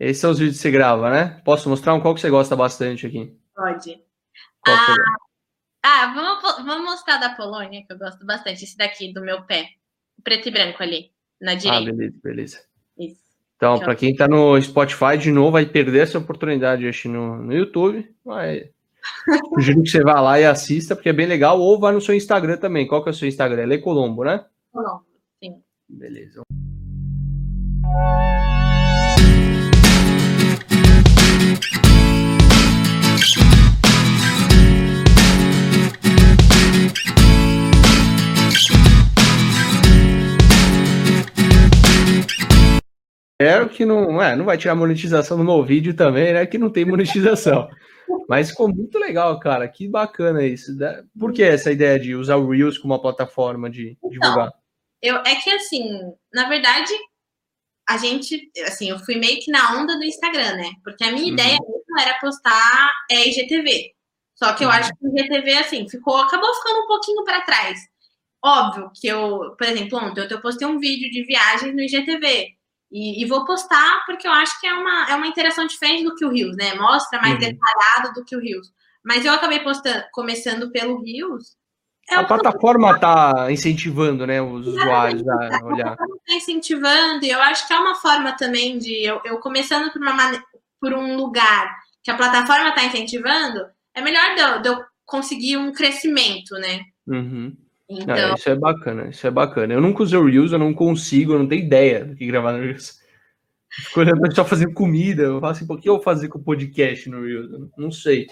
esses 0.00 0.18
são 0.18 0.30
os 0.30 0.38
vídeos 0.38 0.56
que 0.56 0.62
você 0.62 0.70
grava, 0.70 1.10
né? 1.10 1.42
Posso 1.44 1.68
mostrar 1.68 1.92
um 1.92 2.00
qual 2.00 2.14
que 2.14 2.22
você 2.22 2.30
gosta 2.30 2.56
bastante 2.56 3.06
aqui? 3.06 3.36
Pode. 3.54 4.02
Ah, 4.66 4.96
ah, 5.82 6.12
vamos, 6.14 6.64
vamos 6.64 6.90
mostrar 6.90 7.18
da 7.18 7.34
Polônia, 7.34 7.84
que 7.86 7.92
eu 7.92 7.98
gosto 7.98 8.24
bastante. 8.24 8.64
Esse 8.64 8.78
daqui, 8.78 9.12
do 9.12 9.20
meu 9.20 9.42
pé. 9.42 9.68
Preto 10.24 10.48
e 10.48 10.50
branco 10.50 10.82
ali, 10.82 11.10
na 11.38 11.52
ah, 11.52 11.54
direita. 11.54 11.90
Ah, 11.90 11.92
beleza, 11.92 12.18
beleza. 12.22 12.60
Isso. 12.98 13.20
Então, 13.56 13.78
para 13.78 13.94
quem 13.94 14.12
está 14.12 14.26
no 14.26 14.60
Spotify, 14.60 15.18
de 15.18 15.30
novo, 15.30 15.52
vai 15.52 15.66
perder 15.66 16.04
essa 16.04 16.18
oportunidade 16.18 16.88
acho, 16.88 17.06
no, 17.10 17.36
no 17.36 17.52
YouTube. 17.52 18.10
Mas 18.24 18.70
sugiro 19.54 19.82
que 19.82 19.90
você 19.90 20.02
vá 20.02 20.18
lá 20.18 20.40
e 20.40 20.46
assista, 20.46 20.96
porque 20.96 21.10
é 21.10 21.14
bem 21.14 21.26
legal. 21.26 21.60
Ou 21.60 21.78
vá 21.78 21.92
no 21.92 22.00
seu 22.00 22.14
Instagram 22.14 22.56
também. 22.56 22.86
Qual 22.86 23.02
que 23.02 23.10
é 23.10 23.12
o 23.12 23.14
seu 23.14 23.28
Instagram? 23.28 23.62
É 23.62 23.66
Lê 23.66 23.78
Colombo, 23.78 24.24
né? 24.24 24.46
Colombo, 24.72 25.04
sim. 25.42 25.62
Beleza. 25.86 26.42
Espero 43.40 43.70
que 43.70 43.86
não, 43.86 44.22
é, 44.22 44.36
não 44.36 44.44
vai 44.44 44.58
tirar 44.58 44.74
monetização 44.74 45.38
no 45.38 45.44
meu 45.44 45.64
vídeo 45.64 45.94
também, 45.94 46.34
né? 46.34 46.44
Que 46.44 46.58
não 46.58 46.68
tem 46.68 46.84
monetização. 46.84 47.68
Mas 48.28 48.50
ficou 48.50 48.68
muito 48.68 48.98
legal, 48.98 49.40
cara. 49.40 49.66
Que 49.66 49.88
bacana 49.88 50.44
isso. 50.44 50.76
Né? 50.76 51.02
Por 51.18 51.32
que 51.32 51.42
essa 51.42 51.72
ideia 51.72 51.98
de 51.98 52.14
usar 52.14 52.36
o 52.36 52.50
Reels 52.50 52.76
como 52.76 52.92
uma 52.92 53.00
plataforma 53.00 53.70
de 53.70 53.96
então, 53.96 54.10
divulgar? 54.10 54.52
Eu, 55.00 55.16
é 55.16 55.34
que 55.36 55.50
assim, 55.50 55.88
na 56.34 56.50
verdade, 56.50 56.92
a 57.88 57.96
gente, 57.96 58.50
assim, 58.66 58.90
eu 58.90 58.98
fui 59.00 59.16
meio 59.16 59.40
que 59.40 59.50
na 59.50 59.80
onda 59.80 59.96
do 59.96 60.04
Instagram, 60.04 60.56
né? 60.56 60.72
Porque 60.84 61.04
a 61.04 61.12
minha 61.12 61.24
uhum. 61.26 61.32
ideia 61.32 61.58
era 61.98 62.18
postar 62.20 62.92
é, 63.10 63.28
IGTV. 63.28 63.92
Só 64.34 64.52
que 64.54 64.64
eu 64.64 64.68
uhum. 64.68 64.74
acho 64.74 64.90
que 64.90 65.06
o 65.06 65.10
IGTV, 65.10 65.52
assim, 65.54 65.88
ficou, 65.88 66.16
acabou 66.16 66.54
ficando 66.54 66.80
um 66.80 66.86
pouquinho 66.86 67.24
para 67.24 67.42
trás. 67.42 67.80
Óbvio 68.42 68.90
que 68.94 69.06
eu, 69.06 69.54
por 69.56 69.66
exemplo, 69.66 69.98
ontem 69.98 70.26
eu 70.30 70.40
postei 70.40 70.66
um 70.66 70.78
vídeo 70.78 71.10
de 71.10 71.24
viagens 71.24 71.74
no 71.74 71.80
IGTV. 71.82 72.56
E, 72.90 73.22
e, 73.22 73.26
vou 73.26 73.44
postar 73.44 74.04
porque 74.04 74.26
eu 74.26 74.32
acho 74.32 74.60
que 74.60 74.66
é 74.66 74.72
uma, 74.72 75.10
é 75.10 75.14
uma 75.14 75.26
interação 75.26 75.64
diferente 75.64 76.02
do 76.02 76.14
que 76.16 76.24
o 76.24 76.30
Rios, 76.30 76.56
né? 76.56 76.74
Mostra 76.74 77.20
mais 77.20 77.34
uhum. 77.34 77.38
detalhado 77.38 78.14
do 78.14 78.24
que 78.24 78.34
o 78.34 78.40
Rios. 78.40 78.72
Mas 79.04 79.24
eu 79.24 79.32
acabei 79.32 79.60
postando, 79.60 80.04
começando 80.12 80.72
pelo 80.72 81.00
Rios. 81.00 81.56
É 82.10 82.16
a 82.16 82.24
plataforma 82.24 82.90
está 82.92 83.52
incentivando, 83.52 84.26
né, 84.26 84.42
os 84.42 84.66
usuários 84.66 85.22
a 85.28 85.64
olhar. 85.64 85.92
Está 85.92 86.34
incentivando, 86.34 87.24
e 87.24 87.30
eu 87.30 87.40
acho 87.40 87.68
que 87.68 87.72
é 87.72 87.78
uma 87.78 87.94
forma 87.94 88.32
também 88.36 88.78
de 88.78 89.04
eu, 89.04 89.20
eu 89.24 89.38
começando 89.38 89.92
por, 89.92 90.02
uma, 90.02 90.44
por 90.80 90.92
um 90.92 91.16
lugar 91.16 91.72
que 92.02 92.10
a 92.10 92.16
plataforma 92.16 92.70
está 92.70 92.84
incentivando, 92.84 93.64
é 93.94 94.02
melhor 94.02 94.34
de 94.34 94.40
eu, 94.40 94.62
de 94.62 94.68
eu, 94.68 94.84
conseguir 95.06 95.56
um 95.56 95.72
crescimento, 95.72 96.54
né? 96.54 96.80
Uhum. 97.06 97.56
Então... 97.88 98.14
É, 98.14 98.34
isso 98.34 98.48
é 98.48 98.54
bacana, 98.54 99.08
isso 99.08 99.26
é 99.26 99.30
bacana. 99.30 99.74
Eu 99.74 99.80
nunca 99.80 100.02
usei 100.02 100.18
o 100.18 100.24
Reels, 100.24 100.52
eu 100.52 100.58
não 100.58 100.74
consigo, 100.74 101.32
eu 101.32 101.38
não 101.38 101.48
tenho 101.48 101.64
ideia 101.64 102.04
do 102.04 102.16
que 102.16 102.26
gravar 102.26 102.52
no 102.52 102.62
Reels. 102.62 102.98
Fico 103.68 104.00
olhando 104.00 104.18
o 104.18 104.22
pessoal 104.22 104.46
fazendo 104.46 104.72
comida, 104.72 105.22
eu 105.22 105.40
falo 105.40 105.52
assim, 105.52 105.66
por 105.66 105.80
que 105.80 105.88
eu 105.88 105.94
vou 105.94 106.02
fazer 106.02 106.28
com 106.28 106.38
o 106.38 106.42
podcast 106.42 107.08
no 107.08 107.22
Reels? 107.24 107.52
Eu 107.52 107.70
não 107.76 107.90
sei. 107.92 108.26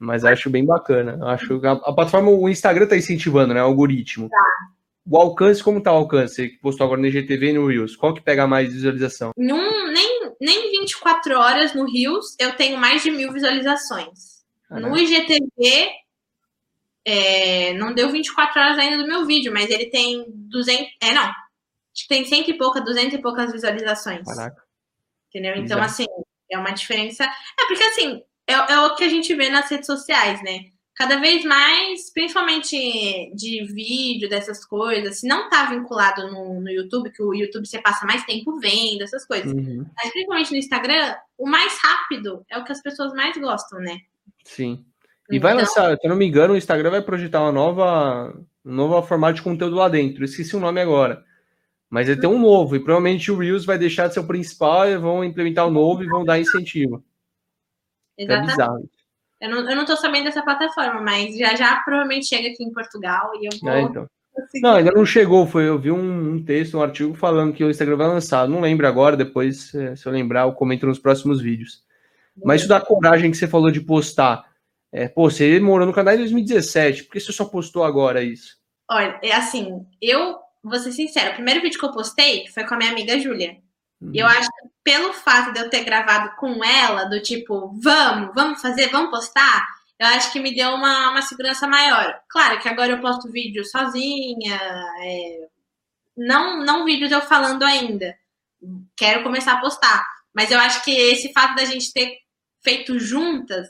Mas 0.00 0.24
acho 0.24 0.48
bem 0.48 0.64
bacana. 0.64 1.18
Acho 1.26 1.60
a, 1.64 1.72
a 1.72 1.92
plataforma, 1.92 2.30
o 2.30 2.48
Instagram 2.48 2.86
tá 2.86 2.96
incentivando, 2.96 3.52
né? 3.52 3.62
O 3.62 3.66
algoritmo. 3.66 4.30
Tá. 4.30 4.44
O 5.06 5.16
alcance, 5.16 5.62
como 5.62 5.82
tá 5.82 5.92
o 5.92 5.96
alcance? 5.96 6.34
Você 6.34 6.48
postou 6.62 6.86
agora 6.86 7.00
no 7.00 7.06
IGTV 7.06 7.50
e 7.50 7.52
no 7.52 7.66
Reels. 7.66 7.96
Qual 7.96 8.14
que 8.14 8.22
pega 8.22 8.46
mais 8.46 8.72
visualização? 8.72 9.32
Num, 9.36 9.92
nem, 9.92 10.32
nem 10.40 10.70
24 10.70 11.38
horas 11.38 11.74
no 11.74 11.84
Reels 11.84 12.34
eu 12.38 12.52
tenho 12.56 12.78
mais 12.78 13.02
de 13.02 13.10
mil 13.10 13.32
visualizações. 13.32 14.40
No 14.70 14.96
IGTV 14.96 15.90
é, 17.04 17.74
não 17.74 17.92
deu 17.92 18.10
24 18.10 18.60
horas 18.60 18.78
ainda 18.78 18.98
do 18.98 19.08
meu 19.08 19.26
vídeo, 19.26 19.52
mas 19.52 19.68
ele 19.68 19.86
tem 19.86 20.24
200. 20.28 20.86
É, 21.02 21.12
não. 21.12 21.24
Acho 21.24 22.02
que 22.02 22.08
tem 22.08 22.24
cento 22.24 22.50
e 22.50 22.56
pouca, 22.56 22.80
200 22.80 23.14
e 23.14 23.18
poucas 23.18 23.52
visualizações. 23.52 24.24
Caraca. 24.24 24.62
Entendeu? 25.28 25.52
Então, 25.52 25.78
Exato. 25.78 25.82
assim, 25.82 26.06
é 26.50 26.58
uma 26.58 26.70
diferença. 26.70 27.24
É 27.24 27.66
porque, 27.66 27.82
assim, 27.82 28.22
é, 28.50 28.72
é 28.72 28.80
o 28.80 28.94
que 28.94 29.04
a 29.04 29.08
gente 29.08 29.34
vê 29.34 29.48
nas 29.48 29.70
redes 29.70 29.86
sociais, 29.86 30.42
né? 30.42 30.66
Cada 30.94 31.18
vez 31.18 31.44
mais, 31.44 32.12
principalmente 32.12 32.76
de 33.34 33.64
vídeo, 33.72 34.28
dessas 34.28 34.64
coisas, 34.66 35.20
se 35.20 35.26
não 35.26 35.48
tá 35.48 35.64
vinculado 35.64 36.30
no, 36.30 36.60
no 36.60 36.68
YouTube, 36.68 37.10
que 37.10 37.22
o 37.22 37.32
YouTube 37.32 37.66
você 37.66 37.80
passa 37.80 38.04
mais 38.04 38.22
tempo 38.24 38.58
vendo, 38.58 39.02
essas 39.02 39.24
coisas. 39.24 39.50
Uhum. 39.50 39.86
Mas 39.96 40.12
principalmente 40.12 40.50
no 40.50 40.58
Instagram, 40.58 41.14
o 41.38 41.48
mais 41.48 41.78
rápido 41.82 42.44
é 42.50 42.58
o 42.58 42.64
que 42.64 42.72
as 42.72 42.82
pessoas 42.82 43.14
mais 43.14 43.34
gostam, 43.38 43.80
né? 43.80 43.98
Sim. 44.44 44.84
E 45.30 45.38
vai 45.38 45.52
então... 45.52 45.64
lançar, 45.64 45.96
se 45.96 46.06
eu 46.06 46.10
não 46.10 46.16
me 46.16 46.26
engano, 46.26 46.52
o 46.52 46.56
Instagram 46.56 46.90
vai 46.90 47.00
projetar 47.00 47.40
uma 47.40 47.52
nova, 47.52 48.34
um 48.62 48.74
novo 48.74 49.00
formato 49.06 49.36
de 49.36 49.42
conteúdo 49.42 49.76
lá 49.76 49.88
dentro. 49.88 50.20
Eu 50.20 50.26
esqueci 50.26 50.54
o 50.54 50.60
nome 50.60 50.82
agora. 50.82 51.24
Mas 51.88 52.08
ele 52.08 52.20
tem 52.20 52.28
um 52.28 52.38
novo, 52.38 52.76
e 52.76 52.78
provavelmente 52.78 53.32
o 53.32 53.38
Reels 53.38 53.64
vai 53.64 53.78
deixar 53.78 54.06
de 54.06 54.14
ser 54.14 54.20
o 54.20 54.26
principal 54.26 54.88
e 54.88 54.98
vão 54.98 55.24
implementar 55.24 55.66
o 55.66 55.70
novo 55.70 56.04
e 56.04 56.06
vão 56.06 56.24
dar 56.24 56.38
incentivo. 56.38 57.02
É 58.20 58.24
Exatamente. 58.24 58.50
É 58.50 58.52
bizarro. 58.52 58.90
Eu 59.40 59.50
não, 59.50 59.70
eu 59.70 59.76
não 59.76 59.84
tô 59.86 59.96
sabendo 59.96 60.24
dessa 60.24 60.42
plataforma, 60.42 61.00
mas 61.00 61.36
já 61.36 61.54
já 61.54 61.80
provavelmente 61.80 62.26
chega 62.26 62.48
aqui 62.48 62.62
em 62.62 62.72
Portugal 62.72 63.32
e 63.40 63.46
eu 63.46 63.58
vou. 63.60 63.70
É, 63.70 63.80
então. 63.82 64.06
Não, 64.62 64.74
ainda 64.74 64.92
não 64.92 65.06
chegou. 65.06 65.46
Foi, 65.46 65.66
eu 65.66 65.78
vi 65.78 65.90
um, 65.90 66.34
um, 66.34 66.44
texto, 66.44 66.76
um 66.76 66.82
artigo 66.82 67.14
falando 67.14 67.52
que 67.52 67.64
o 67.64 67.70
Instagram 67.70 67.96
vai 67.96 68.08
lançar. 68.08 68.46
Não 68.46 68.60
lembro 68.60 68.86
agora, 68.86 69.16
depois, 69.16 69.70
se 69.70 70.06
eu 70.06 70.12
lembrar, 70.12 70.42
eu 70.42 70.52
comento 70.52 70.86
nos 70.86 70.98
próximos 70.98 71.40
vídeos. 71.40 71.82
Mas 72.44 72.60
isso 72.60 72.68
da 72.68 72.80
coragem 72.80 73.30
que 73.30 73.36
você 73.36 73.48
falou 73.48 73.70
de 73.70 73.80
postar. 73.80 74.44
É, 74.92 75.08
pô, 75.08 75.30
você 75.30 75.58
morou 75.60 75.86
no 75.86 75.92
canal 75.92 76.14
em 76.14 76.18
2017, 76.18 77.04
por 77.04 77.12
que 77.12 77.20
você 77.20 77.32
só 77.32 77.44
postou 77.44 77.84
agora 77.84 78.22
isso? 78.22 78.58
Olha, 78.90 79.18
é 79.22 79.32
assim, 79.32 79.86
eu 80.02 80.36
vou 80.62 80.78
ser 80.78 80.90
sincera, 80.90 81.30
o 81.30 81.34
primeiro 81.34 81.60
vídeo 81.60 81.78
que 81.78 81.84
eu 81.84 81.92
postei 81.92 82.46
foi 82.48 82.64
com 82.64 82.74
a 82.74 82.76
minha 82.76 82.90
amiga 82.90 83.18
Júlia. 83.18 83.56
Uhum. 84.00 84.10
Eu 84.12 84.26
acho 84.26 84.48
que 84.48 84.69
pelo 84.82 85.12
fato 85.12 85.52
de 85.52 85.60
eu 85.60 85.70
ter 85.70 85.84
gravado 85.84 86.36
com 86.36 86.64
ela, 86.64 87.04
do 87.04 87.20
tipo, 87.20 87.72
vamos, 87.80 88.34
vamos 88.34 88.60
fazer, 88.60 88.88
vamos 88.88 89.10
postar, 89.10 89.66
eu 90.00 90.06
acho 90.06 90.32
que 90.32 90.40
me 90.40 90.54
deu 90.54 90.70
uma, 90.70 91.10
uma 91.10 91.20
segurança 91.20 91.66
maior. 91.66 92.18
Claro 92.30 92.58
que 92.58 92.68
agora 92.68 92.92
eu 92.92 93.00
posto 93.00 93.30
vídeo 93.30 93.62
sozinha, 93.66 94.58
é, 95.02 95.48
não, 96.16 96.64
não 96.64 96.86
vídeos 96.86 97.12
eu 97.12 97.20
falando 97.20 97.62
ainda. 97.62 98.16
Quero 98.96 99.22
começar 99.22 99.54
a 99.54 99.60
postar. 99.60 100.06
Mas 100.34 100.50
eu 100.50 100.58
acho 100.58 100.82
que 100.84 100.90
esse 100.90 101.32
fato 101.32 101.54
da 101.54 101.66
gente 101.66 101.92
ter 101.92 102.18
feito 102.62 102.98
juntas 102.98 103.68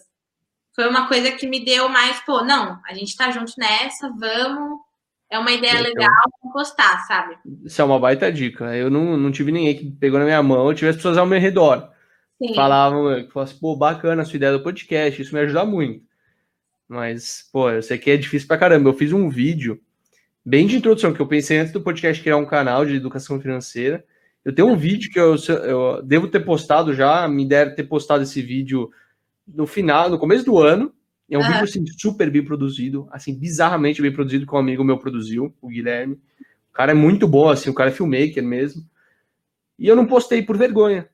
foi 0.75 0.89
uma 0.89 1.09
coisa 1.09 1.33
que 1.33 1.49
me 1.49 1.65
deu 1.65 1.89
mais, 1.89 2.21
pô, 2.21 2.45
não, 2.45 2.81
a 2.87 2.95
gente 2.95 3.17
tá 3.17 3.31
junto 3.31 3.53
nessa, 3.59 4.09
vamos. 4.11 4.80
É 5.31 5.39
uma 5.39 5.53
ideia 5.53 5.73
então, 5.73 5.85
legal 5.85 6.13
postar, 6.53 7.07
sabe? 7.07 7.37
Isso 7.65 7.81
é 7.81 7.85
uma 7.85 7.99
baita 7.99 8.33
dica. 8.33 8.77
Eu 8.77 8.91
não, 8.91 9.17
não 9.17 9.31
tive 9.31 9.53
ninguém 9.53 9.77
que 9.77 9.91
pegou 9.93 10.19
na 10.19 10.25
minha 10.25 10.43
mão, 10.43 10.69
eu 10.69 10.75
tive 10.75 10.91
as 10.91 10.97
pessoas 10.97 11.17
ao 11.17 11.27
meu 11.27 11.39
redor. 11.39 11.89
Sim. 12.43 12.55
Falavam, 12.55 13.05
falavam 13.05 13.43
assim, 13.43 13.59
pô, 13.61 13.77
bacana 13.77 14.23
a 14.23 14.25
sua 14.25 14.37
ideia 14.37 14.53
do 14.53 14.63
podcast, 14.63 15.23
isso 15.23 15.35
me 15.35 15.41
ajuda 15.41 15.65
muito. 15.65 16.05
Mas, 16.89 17.49
pô, 17.53 17.71
eu 17.71 17.83
sei 17.83 17.99
que 17.99 18.11
é 18.11 18.17
difícil 18.17 18.49
pra 18.49 18.59
caramba. 18.59 18.89
Eu 18.89 18.95
fiz 18.95 19.13
um 19.13 19.29
vídeo 19.29 19.81
bem 20.45 20.67
de 20.67 20.77
introdução, 20.77 21.13
que 21.13 21.21
eu 21.21 21.27
pensei 21.27 21.59
antes 21.59 21.73
do 21.73 21.81
podcast 21.81 22.21
criar 22.21 22.37
um 22.37 22.47
canal 22.47 22.85
de 22.85 22.97
educação 22.97 23.41
financeira. 23.41 24.05
Eu 24.45 24.53
tenho 24.53 24.69
um 24.69 24.77
vídeo 24.77 25.11
que 25.11 25.21
eu, 25.21 25.37
eu 25.65 26.03
devo 26.03 26.27
ter 26.27 26.41
postado 26.41 26.93
já, 26.95 27.29
me 27.29 27.47
deram 27.47 27.75
ter 27.75 27.85
postado 27.85 28.23
esse 28.25 28.43
vídeo 28.43 28.91
no 29.47 29.67
final, 29.67 30.09
no 30.09 30.19
começo 30.19 30.45
do 30.45 30.59
ano. 30.59 30.93
É 31.31 31.39
um 31.39 31.43
uhum. 31.43 31.47
vídeo 31.47 31.65
assim, 31.65 31.85
super 31.87 32.29
bem 32.29 32.45
produzido, 32.45 33.09
assim, 33.13 33.39
bizarramente 33.39 34.03
bem 34.03 34.13
produzido, 34.13 34.45
que 34.45 34.55
um 34.55 34.59
amigo 34.59 34.83
meu 34.83 34.99
produziu, 34.99 35.55
o 35.63 35.69
Guilherme. 35.69 36.15
O 36.71 36.73
cara 36.73 36.91
é 36.91 36.95
muito 36.95 37.29
bom, 37.29 37.49
assim, 37.49 37.71
o 37.71 37.75
cara 37.75 37.91
é 37.91 37.93
filmmaker 37.93 38.43
mesmo. 38.43 38.83
E 39.79 39.87
eu 39.87 39.95
não 39.95 40.07
postei 40.07 40.43
por 40.43 40.59
vergonha. 40.59 41.09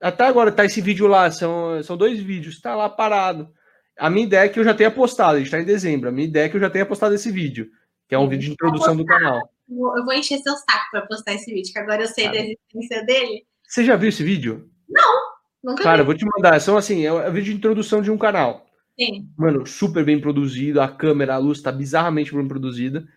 Até 0.00 0.24
agora 0.24 0.50
tá 0.50 0.64
esse 0.64 0.80
vídeo 0.80 1.06
lá, 1.06 1.30
são, 1.30 1.80
são 1.82 1.96
dois 1.96 2.18
vídeos, 2.18 2.60
tá 2.60 2.74
lá 2.74 2.88
parado. 2.88 3.48
A 3.96 4.10
minha 4.10 4.26
ideia 4.26 4.46
é 4.46 4.48
que 4.48 4.58
eu 4.58 4.64
já 4.64 4.74
tenha 4.74 4.90
postado, 4.90 5.36
a 5.36 5.38
gente 5.38 5.50
tá 5.50 5.60
em 5.60 5.64
dezembro. 5.64 6.08
A 6.08 6.12
minha 6.12 6.26
ideia 6.26 6.46
é 6.46 6.48
que 6.48 6.56
eu 6.56 6.60
já 6.60 6.70
tenha 6.70 6.86
postado 6.86 7.14
esse 7.14 7.30
vídeo, 7.30 7.70
que 8.08 8.14
é 8.14 8.18
um 8.18 8.28
vídeo 8.28 8.46
de 8.46 8.52
introdução 8.52 8.96
do 8.96 9.04
canal. 9.04 9.40
Eu 9.68 10.04
vou 10.04 10.12
encher 10.12 10.38
seu 10.38 10.54
saco 10.54 10.90
para 10.90 11.02
postar 11.02 11.34
esse 11.34 11.52
vídeo, 11.52 11.72
que 11.72 11.78
agora 11.78 12.02
eu 12.02 12.08
sei 12.08 12.26
ah. 12.26 12.32
da 12.32 12.38
existência 12.38 13.04
dele. 13.04 13.46
Você 13.68 13.84
já 13.84 13.94
viu 13.94 14.08
esse 14.08 14.24
vídeo? 14.24 14.68
Não. 14.88 15.20
Nunca 15.62 15.82
Cara, 15.82 15.98
vi. 15.98 16.06
vou 16.06 16.14
te 16.14 16.24
mandar. 16.24 16.58
São 16.60 16.76
assim, 16.76 17.04
é 17.04 17.12
um 17.12 17.30
vídeo 17.30 17.52
de 17.52 17.58
introdução 17.58 18.02
de 18.02 18.10
um 18.10 18.18
canal. 18.18 18.66
Sim. 19.00 19.28
Mano, 19.36 19.66
super 19.66 20.04
bem 20.04 20.20
produzido. 20.20 20.80
A 20.80 20.88
câmera, 20.88 21.34
a 21.34 21.38
luz 21.38 21.62
tá 21.62 21.72
bizarramente 21.72 22.34
bem 22.34 22.46
produzida. 22.46 23.08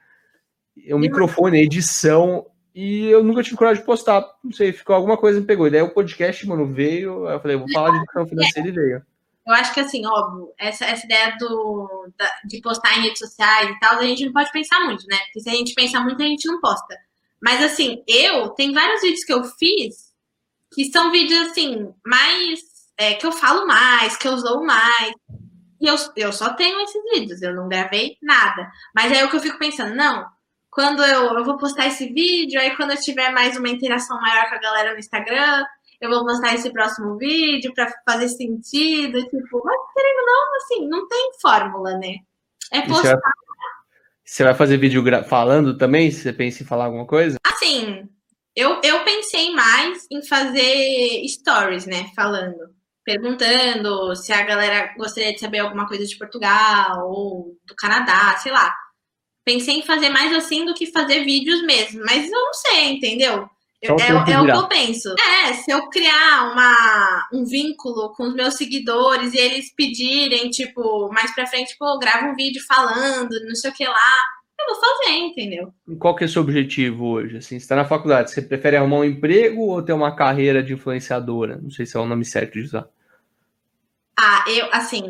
É 0.88 0.95
um 0.95 0.99
microfone, 0.99 1.59
edição. 1.59 2.45
E 2.73 3.07
eu 3.07 3.23
nunca 3.23 3.43
tive 3.43 3.57
coragem 3.57 3.81
de 3.81 3.86
postar. 3.86 4.25
Não 4.43 4.51
sei, 4.51 4.71
ficou 4.71 4.95
alguma 4.95 5.17
coisa 5.17 5.39
me 5.39 5.45
pegou. 5.45 5.67
E 5.67 5.69
daí 5.69 5.81
o 5.81 5.93
podcast, 5.93 6.47
mano, 6.47 6.65
veio. 6.71 7.27
Eu 7.27 7.39
falei, 7.39 7.57
vou 7.57 7.71
falar 7.71 7.91
de 7.91 7.97
educação 7.97 8.27
financeira 8.27 8.69
e 8.69 8.71
veio. 8.71 9.05
Eu 9.45 9.53
acho 9.55 9.73
que 9.73 9.81
assim, 9.81 10.05
óbvio, 10.05 10.53
essa, 10.57 10.86
essa 10.86 11.05
ideia 11.05 11.36
do, 11.38 12.09
da, 12.17 12.31
de 12.47 12.61
postar 12.61 12.97
em 12.97 13.01
redes 13.01 13.19
sociais 13.19 13.69
e 13.69 13.79
tal, 13.79 13.99
a 13.99 14.05
gente 14.05 14.25
não 14.25 14.31
pode 14.31 14.49
pensar 14.53 14.79
muito, 14.86 15.05
né? 15.05 15.17
Porque 15.25 15.41
se 15.41 15.49
a 15.49 15.53
gente 15.53 15.73
pensar 15.73 16.01
muito, 16.01 16.23
a 16.23 16.25
gente 16.25 16.47
não 16.47 16.61
posta. 16.61 16.97
Mas 17.41 17.61
assim, 17.61 18.01
eu, 18.07 18.49
tem 18.51 18.71
vários 18.71 19.01
vídeos 19.01 19.25
que 19.25 19.34
eu 19.34 19.43
fiz 19.43 20.13
que 20.73 20.86
são 20.86 21.11
vídeos 21.11 21.49
assim, 21.49 21.93
mais. 22.05 22.61
É, 22.97 23.15
que 23.15 23.25
eu 23.25 23.31
falo 23.31 23.65
mais, 23.65 24.15
que 24.15 24.27
eu 24.27 24.34
usou 24.34 24.63
mais. 24.63 25.13
E 25.84 25.88
eu, 25.88 25.95
eu 26.15 26.31
só 26.31 26.53
tenho 26.53 26.79
esses 26.79 27.03
vídeos, 27.11 27.41
eu 27.41 27.53
não 27.53 27.67
gravei 27.67 28.17
nada. 28.21 28.71
Mas 28.95 29.11
é 29.11 29.25
o 29.25 29.29
que 29.29 29.36
eu 29.36 29.41
fico 29.41 29.59
pensando, 29.59 29.93
não, 29.93 30.25
quando 30.71 31.03
eu, 31.03 31.34
eu 31.34 31.43
vou 31.43 31.57
postar 31.57 31.88
esse 31.88 32.07
vídeo, 32.07 32.57
aí 32.57 32.73
quando 32.77 32.91
eu 32.91 33.01
tiver 33.01 33.31
mais 33.31 33.57
uma 33.57 33.67
interação 33.67 34.17
maior 34.21 34.47
com 34.47 34.55
a 34.55 34.59
galera 34.59 34.93
no 34.93 34.99
Instagram, 34.99 35.65
eu 35.99 36.09
vou 36.09 36.25
postar 36.25 36.55
esse 36.55 36.71
próximo 36.71 37.17
vídeo 37.17 37.73
para 37.73 37.93
fazer 38.07 38.29
sentido, 38.29 39.21
tipo, 39.23 39.61
mas 39.65 39.77
querendo 39.93 40.25
não, 40.25 40.55
assim, 40.55 40.88
não 40.88 41.05
tem 41.05 41.31
fórmula, 41.41 41.97
né? 41.97 42.15
É 42.71 42.81
postar. 42.84 43.19
Você 44.23 44.45
vai 44.45 44.55
fazer 44.55 44.77
vídeo 44.77 45.03
falando 45.25 45.77
também? 45.77 46.09
Você 46.09 46.31
pensa 46.31 46.63
em 46.63 46.65
falar 46.65 46.86
alguma 46.86 47.05
coisa? 47.05 47.38
Assim, 47.45 48.07
eu, 48.55 48.79
eu 48.81 49.03
pensei 49.03 49.53
mais 49.53 50.07
em 50.09 50.25
fazer 50.25 51.27
stories, 51.27 51.86
né? 51.86 52.09
Falando. 52.15 52.73
Perguntando 53.04 54.16
se 54.16 54.32
a 54.32 54.43
galera 54.43 54.93
gostaria 54.97 55.34
de 55.34 55.39
saber 55.39 55.60
alguma 55.60 55.88
coisa 55.88 56.06
de 56.06 56.18
Portugal 56.18 57.10
ou 57.10 57.58
do 57.66 57.76
Canadá, 57.76 58.38
sei 58.38 58.51
lá. 58.51 58.74
Pensei 59.45 59.76
em 59.80 59.86
fazer 59.86 60.10
mais 60.10 60.34
assim 60.34 60.66
do 60.66 60.74
que 60.74 60.91
fazer 60.91 61.26
vídeos 61.26 61.62
mesmo, 61.64 62.01
mas 62.06 62.26
eu 62.26 62.32
não 62.32 62.54
sei, 62.54 62.93
entendeu? 62.93 63.49
é, 63.84 64.32
é 64.32 64.39
o 64.39 64.45
que 64.45 64.51
eu 64.51 64.68
penso. 64.68 65.14
É, 65.20 65.54
se 65.54 65.70
eu 65.70 65.89
criar 65.89 66.51
uma, 66.51 67.28
um 67.34 67.43
vínculo 67.43 68.14
com 68.16 68.24
os 68.24 68.34
meus 68.34 68.56
seguidores 68.56 69.34
e 69.34 69.38
eles 69.38 69.74
pedirem, 69.76 70.49
tipo, 70.49 71.10
mais 71.12 71.34
pra 71.36 71.45
frente, 71.45 71.76
pô, 71.78 71.99
grava 71.99 72.28
um 72.28 72.36
vídeo 72.36 72.64
falando, 72.66 73.32
não 73.45 73.56
sei 73.56 73.72
o 73.72 73.74
que 73.74 73.86
lá, 73.86 74.24
eu 74.64 74.76
vou 74.76 74.82
fazer, 74.82 75.11
entendeu? 75.18 75.74
Qual 75.99 76.16
que 76.16 76.24
é 76.24 76.28
o 76.28 76.30
seu 76.30 76.41
objetivo 76.41 77.05
hoje? 77.05 77.38
Assim, 77.38 77.59
você 77.59 77.68
tá 77.68 77.76
na 77.76 77.86
faculdade, 77.86 78.32
você 78.32 78.41
prefere 78.41 78.78
arrumar 78.78 78.97
um 78.97 79.03
emprego 79.03 79.61
ou 79.61 79.82
ter 79.82 79.93
uma 79.93 80.16
carreira 80.16 80.64
de 80.64 80.74
influenciadora? 80.74 81.59
Não 81.61 81.70
sei 81.70 81.86
se 81.86 81.97
é 81.97 81.99
o 81.99 82.05
nome 82.05 82.26
certo 82.26 82.53
de 82.53 82.61
usar. 82.61 82.88
Ah, 84.18 84.45
eu, 84.47 84.70
assim, 84.72 85.03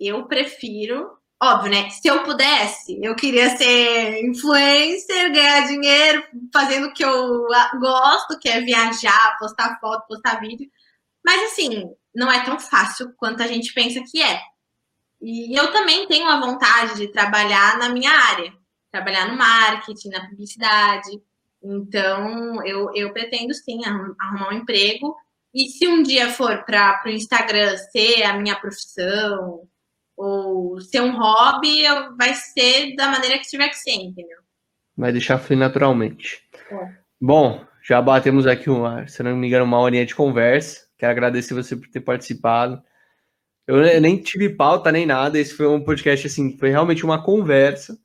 eu 0.00 0.24
prefiro 0.24 1.18
Óbvio, 1.40 1.70
né? 1.70 1.88
Se 1.90 2.08
eu 2.08 2.24
pudesse, 2.24 2.98
eu 3.00 3.14
queria 3.14 3.56
ser 3.56 4.24
influencer, 4.24 5.32
ganhar 5.32 5.68
dinheiro 5.68 6.24
fazendo 6.52 6.88
o 6.88 6.92
que 6.92 7.04
eu 7.04 7.46
gosto, 7.78 8.38
que 8.40 8.48
é 8.48 8.60
viajar, 8.60 9.36
postar 9.38 9.78
foto, 9.80 10.08
postar 10.08 10.40
vídeo. 10.40 10.68
Mas 11.24 11.52
assim, 11.52 11.84
não 12.12 12.30
é 12.30 12.44
tão 12.44 12.58
fácil 12.58 13.14
quanto 13.16 13.40
a 13.40 13.46
gente 13.46 13.72
pensa 13.72 14.02
que 14.10 14.20
é. 14.20 14.40
E 15.22 15.56
eu 15.56 15.72
também 15.72 16.08
tenho 16.08 16.26
a 16.28 16.40
vontade 16.40 16.96
de 16.96 17.12
trabalhar 17.12 17.78
na 17.78 17.88
minha 17.88 18.10
área, 18.10 18.52
trabalhar 18.90 19.28
no 19.28 19.36
marketing, 19.36 20.10
na 20.10 20.28
publicidade. 20.28 21.20
Então, 21.62 22.64
eu, 22.64 22.90
eu 22.94 23.12
pretendo 23.12 23.52
sim 23.54 23.80
arrumar 23.84 24.50
um 24.50 24.58
emprego. 24.58 25.16
E 25.54 25.68
se 25.68 25.88
um 25.88 26.02
dia 26.02 26.30
for 26.30 26.64
para 26.64 27.02
o 27.06 27.10
Instagram 27.10 27.76
ser 27.76 28.22
a 28.22 28.38
minha 28.38 28.54
profissão, 28.54 29.66
ou 30.18 30.80
ser 30.80 31.00
um 31.00 31.16
hobby, 31.16 31.84
vai 32.16 32.34
ser 32.34 32.96
da 32.96 33.08
maneira 33.08 33.38
que 33.38 33.48
tiver 33.48 33.68
que 33.68 33.76
ser, 33.76 33.92
entendeu? 33.92 34.38
Vai 34.96 35.12
deixar 35.12 35.38
fluir 35.38 35.60
naturalmente. 35.60 36.42
É. 36.70 36.92
Bom, 37.20 37.64
já 37.82 38.02
batemos 38.02 38.44
aqui, 38.44 38.68
uma, 38.68 39.06
se 39.06 39.22
não 39.22 39.36
me 39.36 39.46
engano, 39.46 39.64
uma 39.64 39.78
horinha 39.78 40.04
de 40.04 40.14
conversa. 40.14 40.86
Quero 40.98 41.12
agradecer 41.12 41.54
você 41.54 41.76
por 41.76 41.88
ter 41.88 42.00
participado. 42.00 42.82
Eu 43.64 44.00
nem 44.00 44.20
tive 44.20 44.48
pauta 44.48 44.90
nem 44.90 45.06
nada. 45.06 45.38
Esse 45.38 45.54
foi 45.54 45.68
um 45.68 45.84
podcast, 45.84 46.26
assim, 46.26 46.56
foi 46.58 46.70
realmente 46.70 47.04
uma 47.04 47.22
conversa. 47.22 47.96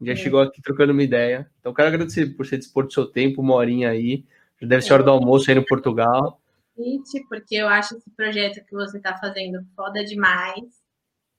Já 0.00 0.12
é. 0.12 0.16
chegou 0.16 0.40
aqui 0.40 0.62
trocando 0.62 0.92
uma 0.92 1.02
ideia. 1.02 1.50
Então, 1.60 1.74
quero 1.74 1.88
agradecer 1.88 2.34
por 2.34 2.46
você 2.46 2.56
dispor 2.56 2.86
do 2.86 2.92
seu 2.92 3.06
tempo, 3.06 3.42
uma 3.42 3.54
horinha 3.54 3.90
aí. 3.90 4.24
Já 4.60 4.66
deve 4.66 4.82
ser 4.82 4.92
hora 4.94 5.02
do 5.02 5.10
almoço 5.10 5.50
aí 5.50 5.54
no 5.54 5.64
Portugal. 5.64 6.40
Porque 7.28 7.56
eu 7.56 7.68
acho 7.68 7.96
esse 7.96 8.10
projeto 8.10 8.64
que 8.64 8.74
você 8.74 8.96
está 8.96 9.16
fazendo 9.18 9.64
foda 9.76 10.02
demais. 10.04 10.80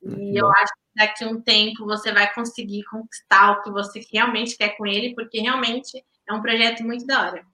E 0.03 0.39
eu 0.39 0.47
acho 0.49 0.73
que 0.73 0.95
daqui 0.95 1.23
a 1.23 1.27
um 1.27 1.41
tempo 1.41 1.85
você 1.85 2.11
vai 2.11 2.31
conseguir 2.33 2.83
conquistar 2.85 3.51
o 3.51 3.61
que 3.61 3.71
você 3.71 4.01
realmente 4.11 4.57
quer 4.57 4.75
com 4.77 4.85
ele, 4.85 5.13
porque 5.13 5.39
realmente 5.39 6.03
é 6.27 6.33
um 6.33 6.41
projeto 6.41 6.83
muito 6.83 7.05
da 7.05 7.27
hora. 7.27 7.45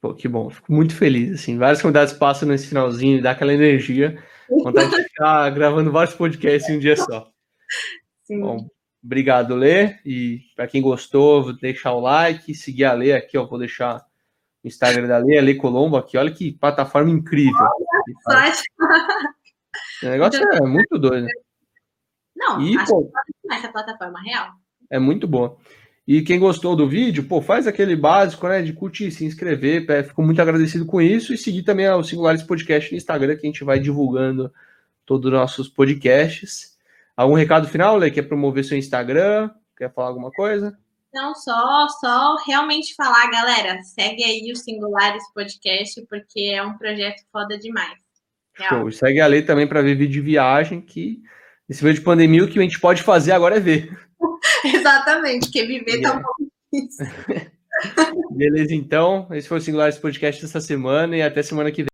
Pô, 0.00 0.14
que 0.14 0.26
bom, 0.26 0.50
fico 0.50 0.72
muito 0.72 0.94
feliz. 0.94 1.40
Assim, 1.40 1.56
várias 1.58 1.80
convidados 1.80 2.12
passam 2.12 2.48
nesse 2.48 2.66
finalzinho 2.66 3.18
e 3.18 3.22
dá 3.22 3.30
aquela 3.30 3.54
energia. 3.54 4.22
Vontade 4.48 4.90
de 4.90 5.02
ficar 5.04 5.48
gravando 5.50 5.92
vários 5.92 6.14
podcasts 6.14 6.68
em 6.68 6.76
um 6.76 6.80
dia 6.80 6.96
só. 6.96 7.30
Sim. 8.24 8.40
Bom, 8.40 8.68
obrigado, 9.04 9.54
Lê. 9.54 9.98
E 10.04 10.40
para 10.54 10.66
quem 10.66 10.80
gostou, 10.80 11.42
vou 11.42 11.52
deixar 11.52 11.92
o 11.92 12.00
like, 12.00 12.54
seguir 12.54 12.84
a 12.84 12.92
Lê 12.92 13.12
aqui, 13.12 13.36
ó. 13.36 13.44
Vou 13.46 13.58
deixar 13.58 14.04
o 14.62 14.68
Instagram 14.68 15.06
da 15.06 15.18
Lê, 15.18 15.38
a 15.38 15.42
Lê 15.42 15.54
Colombo 15.54 15.96
aqui. 15.96 16.16
Olha 16.16 16.30
que 16.30 16.52
plataforma 16.52 17.10
incrível. 17.10 17.66
O 20.02 20.06
negócio 20.06 20.42
é 20.42 20.60
muito 20.62 20.98
doido. 20.98 21.26
Não, 22.34 22.60
e, 22.60 22.76
acho 22.76 22.92
pô, 22.92 23.04
que 23.04 23.54
essa 23.54 23.68
plataforma 23.68 24.20
real. 24.20 24.48
É 24.90 24.98
muito 24.98 25.28
boa. 25.28 25.56
E 26.06 26.22
quem 26.22 26.40
gostou 26.40 26.74
do 26.74 26.88
vídeo, 26.88 27.24
pô, 27.24 27.40
faz 27.40 27.68
aquele 27.68 27.94
básico, 27.94 28.48
né, 28.48 28.60
de 28.60 28.72
curtir, 28.72 29.12
se 29.12 29.24
inscrever, 29.24 29.86
fico 30.04 30.20
muito 30.20 30.42
agradecido 30.42 30.84
com 30.84 31.00
isso, 31.00 31.32
e 31.32 31.38
seguir 31.38 31.62
também 31.62 31.88
o 31.88 32.02
Singulares 32.02 32.42
Podcast 32.42 32.90
no 32.90 32.96
Instagram, 32.96 33.36
que 33.36 33.46
a 33.46 33.50
gente 33.50 33.62
vai 33.62 33.78
divulgando 33.78 34.52
todos 35.06 35.26
os 35.26 35.32
nossos 35.32 35.68
podcasts. 35.68 36.71
Algum 37.16 37.34
recado 37.34 37.68
final, 37.68 37.96
Lê? 37.96 38.10
Quer 38.10 38.22
promover 38.22 38.64
seu 38.64 38.76
Instagram? 38.76 39.50
Quer 39.76 39.92
falar 39.92 40.08
alguma 40.08 40.30
coisa? 40.30 40.76
Não, 41.12 41.34
só, 41.34 41.88
só 42.00 42.36
realmente 42.46 42.94
falar, 42.94 43.30
galera, 43.30 43.82
segue 43.82 44.24
aí 44.24 44.50
o 44.50 44.56
Singulares 44.56 45.22
Podcast, 45.34 46.04
porque 46.08 46.52
é 46.54 46.62
um 46.62 46.78
projeto 46.78 47.22
foda 47.30 47.58
demais. 47.58 47.98
Real. 48.56 48.70
Show. 48.70 48.92
Segue 48.92 49.20
a 49.20 49.26
Lei 49.26 49.42
também 49.42 49.66
para 49.66 49.82
ver 49.82 49.94
vídeo 49.94 50.14
de 50.14 50.20
viagem, 50.20 50.80
que 50.80 51.20
esse 51.68 51.84
meio 51.84 51.94
de 51.94 52.00
pandemia, 52.00 52.44
o 52.44 52.48
que 52.48 52.58
a 52.58 52.62
gente 52.62 52.80
pode 52.80 53.02
fazer 53.02 53.32
agora 53.32 53.56
é 53.56 53.60
ver. 53.60 53.90
Exatamente, 54.64 55.46
porque 55.46 55.66
viver 55.66 56.00
tá 56.00 56.12
um 56.12 56.22
pouco 56.22 56.50
difícil. 56.72 57.06
Beleza, 58.32 58.74
então. 58.74 59.28
Esse 59.32 59.48
foi 59.48 59.58
o 59.58 59.60
Singulares 59.60 59.98
Podcast 59.98 60.40
dessa 60.40 60.60
semana 60.60 61.16
e 61.16 61.22
até 61.22 61.42
semana 61.42 61.70
que 61.70 61.82
vem. 61.82 61.88